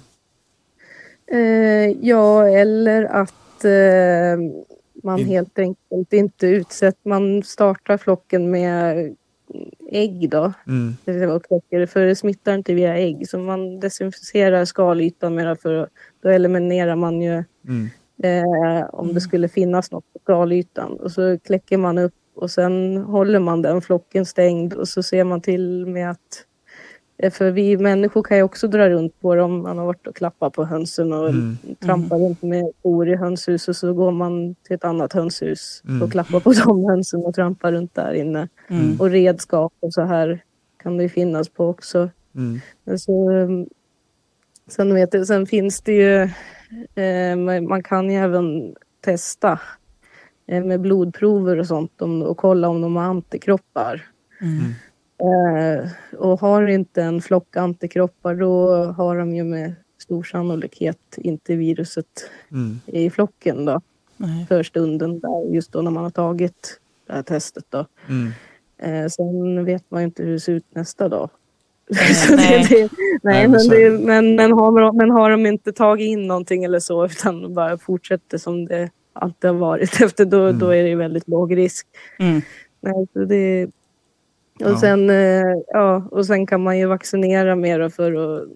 [1.32, 4.40] Eh, ja, eller att eh,
[5.04, 9.16] man helt enkelt inte utsätter, man startar flocken med
[9.92, 10.54] ägg då.
[10.68, 10.96] Mm.
[11.30, 11.44] Och
[11.90, 13.30] för det smittar inte via ägg.
[13.30, 15.90] Så man desinficerar skalytan mera för
[16.22, 17.90] då eliminerar man ju Mm.
[18.24, 20.94] Eh, om det skulle finnas något på skalytan.
[21.00, 25.24] Och så kläcker man upp och sen håller man den flocken stängd och så ser
[25.24, 26.46] man till med att
[27.18, 29.62] eh, för vi människor kan ju också dra runt på dem.
[29.62, 31.58] Man har varit och klappat på hönsen och Mm.
[31.80, 36.02] trampar runt med skor i hönshuset och så går man till ett annat hönshus Mm.
[36.02, 38.48] och klappar på de hönsen och trampar runt där inne.
[38.68, 39.00] Mm.
[39.00, 40.44] Och redskap och så här
[40.84, 42.10] kan det ju finnas på också.
[42.36, 42.60] Mm.
[42.98, 43.68] Så, um,
[44.68, 46.30] sen, vet jag, sen finns det ju, eh,
[47.38, 49.60] man man kan ju även testa
[50.48, 54.08] eh, med blodprover och sånt och kolla om de har antikroppar.
[54.42, 54.74] Mm.
[55.18, 55.90] Eh,
[56.20, 62.30] och har inte en flock antikroppar då har de ju med stor sannolikhet inte viruset
[62.52, 62.80] Mm.
[62.86, 63.82] i flocken då
[64.18, 64.46] Nej.
[64.46, 67.86] för stunden där just då när man har tagit det här testet då.
[68.10, 68.32] Mm.
[68.78, 71.30] Eh, sen vet man ju inte hur det ser ut nästa dag.
[71.92, 72.66] Nej, Så nej.
[72.70, 72.90] det, det,
[73.24, 77.06] Nej, nej, men det, har, de- men har de inte tagit in någonting eller så
[77.06, 80.60] utan bara fortsätter som det alltid har varit efter då, Mm.
[80.60, 81.88] då är det väldigt låg risk.
[82.20, 82.42] Mm.
[82.82, 83.72] Nej, så det, och,
[84.58, 84.78] Ja.
[84.78, 88.48] sen, eh, ja, och sen kan man ju vaccinera mer för att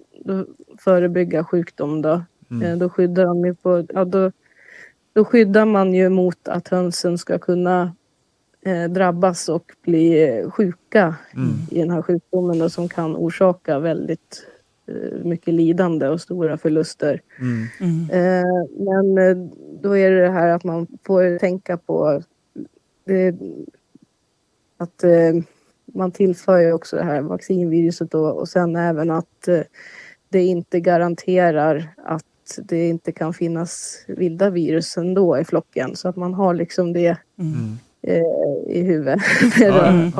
[0.79, 2.01] förebygga sjukdom.
[2.01, 2.21] Då.
[2.51, 2.63] Mm.
[2.71, 4.31] Eh, då, skyddar de ju på, ja, då,
[5.13, 7.95] då skyddar man ju mot att hönsen ska kunna
[8.89, 11.49] drabbas och bli eh, sjuka Mm.
[11.71, 14.47] i den här sjukdomen då, som kan orsaka väldigt
[14.87, 17.21] eh, mycket lidande och stora förluster.
[17.39, 17.67] Mm.
[17.79, 18.09] Mm.
[18.09, 19.47] Eh, men eh,
[19.81, 22.21] då är det det här att man får tänka på
[23.05, 23.35] det,
[24.77, 25.33] att eh,
[25.93, 29.61] man tillför ju också det här vaccinviruset då, och sen även att eh,
[30.29, 32.23] det inte garanterar att
[32.63, 37.17] det inte kan finnas vilda virus ändå i flocken så att man har liksom det
[37.39, 37.77] Mm.
[38.01, 39.19] Eh, i huvudet.
[39.59, 40.11] Ja, ja, Mm.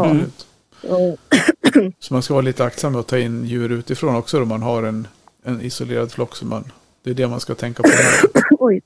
[0.82, 0.96] ja.
[0.96, 1.18] Och,
[2.00, 4.62] Så man ska vara lite aktsam med att ta in djur utifrån också om man
[4.62, 5.08] har en,
[5.44, 6.36] en isolerad flock.
[6.36, 6.72] Som man,
[7.04, 7.90] det är det man ska tänka på.
[7.90, 8.44] Här.
[8.60, 8.82] oj.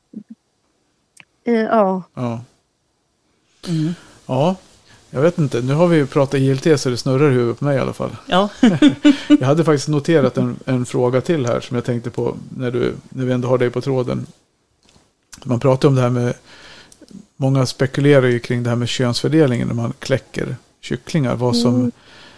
[1.43, 2.41] Eh, ja, Ja.
[3.67, 3.93] Mm.
[4.25, 4.55] ja,
[5.09, 5.61] jag vet inte.
[5.61, 7.93] Nu har vi ju pratat ILT så det snurrar i huvudet på mig i alla
[7.93, 8.15] fall.
[8.27, 8.49] Ja.
[9.39, 12.93] Jag hade faktiskt noterat en, en fråga till här som jag tänkte på när, du,
[13.09, 14.25] när vi ändå har dig på tråden.
[15.43, 16.33] Man pratar om det här med,
[17.37, 21.35] många spekulerar ju kring det här med könsfördelningen när man kläcker kycklingar.
[21.35, 21.91] Vad som, Mm.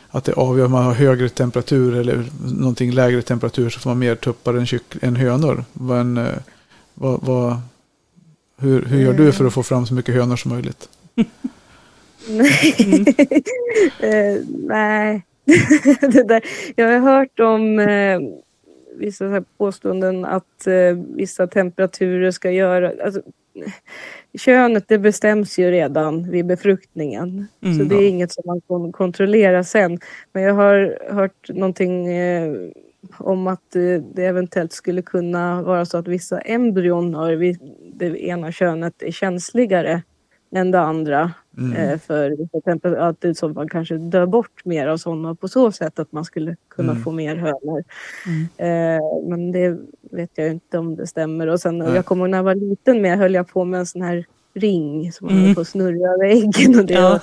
[0.10, 2.26] att det avgör om man har högre temperatur eller
[2.60, 5.64] någonting lägre temperatur så får man mer tuppar än, kyck, än hönor.
[5.74, 6.34] Men, eh,
[6.94, 7.58] vad, vad,
[8.58, 10.90] hur, hur gör du för att få fram så mycket hönor som möjligt?
[12.28, 12.76] Nej.
[14.00, 15.26] eh, nej.
[16.02, 16.44] det där.
[16.76, 18.20] Jag har hört om eh,
[18.98, 20.68] vissa påståenden att
[21.16, 22.92] vissa temperaturer ska göra...
[23.06, 23.22] Alltså,
[24.38, 27.48] könet det bestäms ju redan vid befruktningen.
[27.62, 27.78] Mm.
[27.78, 30.00] så det är inget som man kan kontrollera sen.
[30.34, 32.54] Men jag har hört någonting eh,
[33.18, 37.56] om att eh, det eventuellt skulle kunna vara så att vissa embryon har
[37.94, 40.02] det ena könet är känsligare
[40.56, 41.32] än det andra.
[41.58, 41.74] Mm.
[41.78, 45.48] Eh, för vissa temperatur- att det att man kanske dör bort mer av sådana på
[45.48, 47.04] så sätt att man skulle kunna Mm.
[47.04, 47.84] få mer hönor.
[48.28, 48.98] Mm.
[48.98, 49.78] Eh, men det
[50.16, 51.48] vet jag inte om det stämmer.
[51.48, 53.86] Och sen, jag kommer ihåg när jag var liten med höll jag på med en
[53.86, 55.56] sån här ring som man Mm.
[55.58, 56.80] att snurra över äggen.
[56.80, 57.20] Och det, Ja.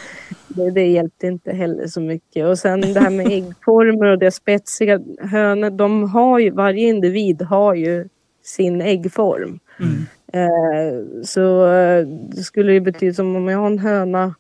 [0.49, 2.47] det, det hjälpte inte heller så mycket.
[2.47, 5.01] Och sen det här med äggformer och det spetsiga.
[5.21, 8.09] Hönor, de har ju, varje individ har ju
[8.45, 9.59] sin äggform.
[9.81, 10.07] Mm.
[10.33, 14.35] Eh, så eh, det skulle ju betyda som om jag har en höna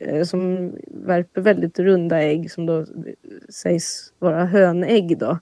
[0.00, 2.86] eh, som värper väldigt runda ägg som då
[3.48, 5.38] sägs vara hönägg då.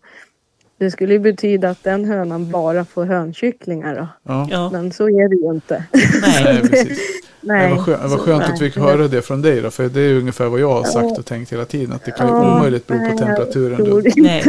[0.81, 4.09] Det skulle ju betyda att den hönan bara får hönkycklingar då.
[4.51, 4.71] Ja.
[4.73, 5.85] Men så är det ju inte.
[5.93, 6.45] Nej.
[6.45, 6.99] Nej, precis.
[7.41, 7.69] Nej.
[7.69, 10.47] Det var skönt, att vi fick höra det från dig då, för det är ungefär
[10.47, 11.93] vad jag har sagt och tänkt hela tiden.
[11.93, 13.91] Att det kan ju Ja, omöjligt bero på temperaturen.
[13.91, 14.03] Då.
[14.17, 14.45] Nej.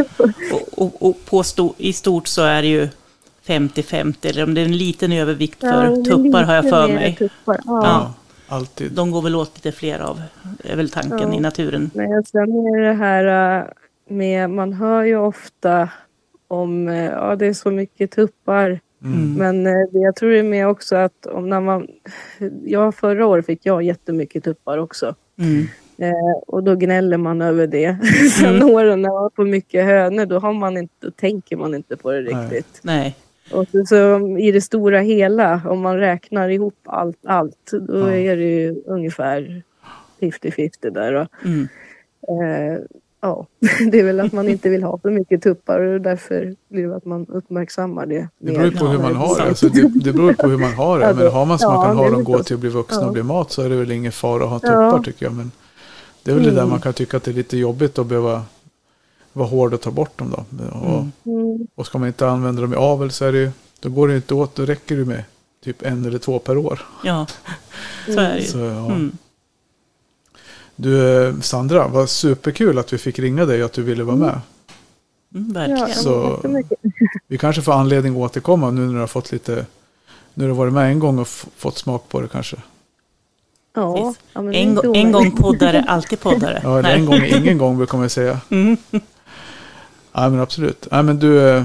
[0.52, 2.88] Och, och, och på sto, i stort så är det ju
[3.46, 7.16] 50-50, eller om det är en liten övervikt för Ja, tuppar har jag för mig.
[7.18, 7.60] Tuppar.
[7.64, 7.80] Ja.
[7.84, 8.12] Ja.
[8.48, 8.92] Alltid.
[8.92, 10.22] De går väl åt lite fler av,
[10.64, 11.34] är väl tanken Ja.
[11.34, 11.90] i naturen.
[11.94, 13.64] Nej, sen är det här äh,
[14.08, 15.88] med, man hör ju ofta
[16.52, 18.80] om, äh, ja det är så mycket tuppar.
[19.04, 19.34] Mm.
[19.34, 21.88] Men äh, det, jag tror det är med också att om när man,
[22.64, 25.14] ja förra året fick jag jättemycket tuppar också.
[25.38, 25.66] Mm.
[25.98, 27.96] Eh, och då gnäller man över det.
[28.38, 28.70] Sen Mm.
[28.70, 32.12] åren när man får mycket hönor, då, har man inte, då tänker man inte på
[32.12, 32.80] det riktigt.
[32.82, 33.16] Nej,
[33.52, 38.12] Och så, så i det stora hela, om man räknar ihop allt, allt då Ja.
[38.14, 39.62] är det ju ungefär
[40.20, 41.14] 50-50 där.
[41.14, 41.68] Och, mm.
[42.28, 42.78] eh,
[43.22, 43.46] ja,
[43.92, 46.96] det är väl att man inte vill ha för mycket tuppar och därför blir det
[46.96, 48.28] att man uppmärksammar det.
[48.38, 49.42] Det beror ju på hur man har det.
[49.42, 49.88] Alltså, det.
[50.04, 51.14] Det beror på hur man har det.
[51.14, 53.06] Men har man så ja, man kan ha dem gå till att bli vuxna Ja.
[53.06, 55.02] och bli mat så är det väl ingen fara att ha tuppar Ja.
[55.04, 55.34] tycker jag.
[55.34, 55.50] Men
[56.22, 56.70] det är väl det där Mm.
[56.70, 58.42] man kan tycka att det är lite jobbigt att behöva
[59.32, 60.44] vara hård och ta bort dem då.
[60.68, 61.12] Och, Mm.
[61.26, 63.50] Mm, och ska man inte använda dem i avel så är det ju,
[63.80, 65.24] då går det inte åt, då räcker det med
[65.64, 66.80] typ en eller två per år.
[67.04, 67.26] ja,
[68.06, 68.44] så är det ju.
[68.46, 68.86] Så, ja.
[68.86, 69.12] Mm.
[70.82, 74.40] Du Sandra, vad superkul att vi fick ringa dig och att du ville vara med.
[75.34, 75.94] Mm, verkligen.
[75.94, 76.40] Så-.
[77.28, 79.66] Vi kanske får anledning att återkomma nu när du har fått lite,
[80.34, 82.56] nu har du varit med en gång och fått smak på det kanske.
[83.74, 86.60] Ja, ja, En, gång- en gång poddare, alltid poddare.
[86.62, 88.40] Ja, eller en gång, ingen gång brukar man säga.
[88.50, 88.76] Mm.
[90.12, 90.88] Ja, men absolut.
[90.90, 91.64] Ja, men du,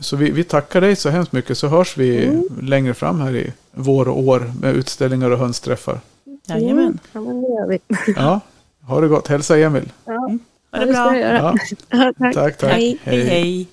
[0.00, 2.44] så vi, vi tackar dig så hemskt mycket så hörs vi Mm.
[2.60, 6.00] längre fram här i vår och år med utställningar och hönsträffar.
[6.48, 6.78] Jajamän.
[6.84, 7.78] Mm, Ja, men det gör vi.
[8.16, 8.40] Ja,
[8.86, 9.28] ha det gott.
[9.28, 9.92] Hälsa Emil.
[10.04, 11.54] Ja, Ha det ja, det bra.
[11.98, 12.34] Ja, tack.
[12.34, 12.72] tack, tack.
[12.72, 12.98] Hej.
[13.02, 13.68] Hej, hej.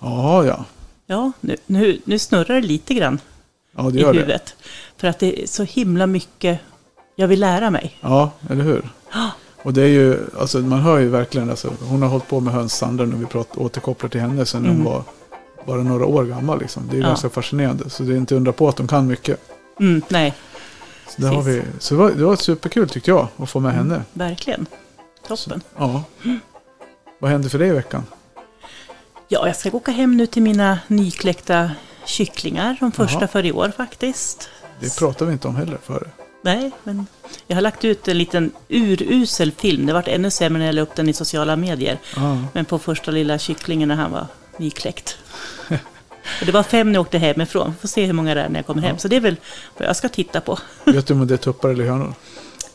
[0.00, 0.64] Ja, ja.
[1.06, 3.20] Ja, nu, nu, nu snurrar det lite grann
[3.76, 4.18] Ja, det i gör det.
[4.18, 4.54] huvudet.
[4.96, 6.58] För att det är så himla mycket
[7.16, 7.96] jag vill lära mig.
[8.00, 8.82] Ja, eller hur?
[9.62, 12.54] Och det är ju, alltså man hör ju verkligen, alltså, hon har hållit på med
[12.54, 14.84] höns Sandra nu, vi pratar, återkopplar till henne sen hon Mm.
[14.84, 15.02] var
[15.66, 16.88] bara några år gammal liksom.
[16.90, 17.06] Det är Ja.
[17.06, 17.90] ganska fascinerande.
[17.90, 19.40] Så det är inte undra på att de kan mycket.
[19.80, 20.34] Mm, nej,
[21.08, 23.72] Så, det, har vi, så det, var, det var superkul tyckte jag att få med
[23.72, 24.02] henne.
[24.12, 24.66] verkligen.
[25.28, 25.60] Toppen.
[25.78, 26.02] Ja.
[27.18, 28.04] Vad hände för dig i veckan?
[29.28, 31.70] Ja, jag ska åka hem nu till mina nykläckta
[32.06, 32.76] kycklingar.
[32.80, 33.28] De första Jaha.
[33.28, 34.48] för i år faktiskt.
[34.80, 36.08] Det pratade vi inte om heller före.
[36.42, 37.06] Nej, men
[37.46, 39.86] jag har lagt ut en liten urusel film.
[39.86, 41.98] Det vart ännu sämre när jag la upp den i sociala medier.
[42.16, 42.38] Ja.
[42.52, 44.26] Men på första lilla kycklingen när han var
[44.56, 45.16] nykläckt.
[46.40, 47.74] Och det var fem när jag åkte hemifrån.
[47.80, 48.98] Får se hur många det är när jag kommer hem.
[48.98, 49.36] Så det är väl
[49.78, 50.58] vad jag ska titta på.
[50.84, 52.14] Vet du om det är tuppar eller hönor?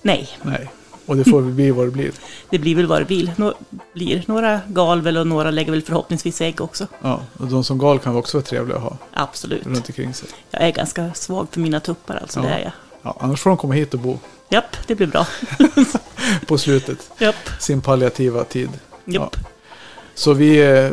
[0.01, 0.72] Nej, Nej.
[1.05, 2.11] Och det får väl bli vad det blir.
[2.49, 3.34] det blir väl vad det blir.
[3.35, 3.53] Nå-
[3.93, 4.23] blir.
[4.27, 6.88] Några gal väl och några lägger väl förhoppningsvis ägg också.
[7.01, 9.65] Ja, och de som gal kan också vara trevliga att ha Absolut.
[9.65, 10.30] runt omkring sig.
[10.51, 12.45] Jag är ganska svag för mina tuppar alltså, Ja.
[12.45, 12.72] det är jag.
[13.01, 14.19] Ja, annars får de komma hit och bo
[14.49, 15.27] Japp, det blir bra.
[16.47, 17.09] på slutet.
[17.19, 18.69] Japp, Sin palliativa tid.
[19.05, 19.35] japp.
[20.15, 20.91] Så vi eh,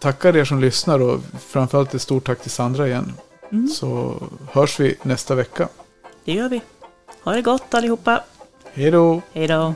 [0.00, 3.12] tackar er som lyssnar och framförallt ett stort tack till Sandra igen.
[3.52, 4.14] Mm, Så
[4.52, 5.68] hörs vi nästa vecka.
[6.24, 6.60] det gör vi.
[7.24, 8.22] Ha det gott allihopa.
[8.72, 9.22] Hej då!
[9.32, 9.74] Hej då.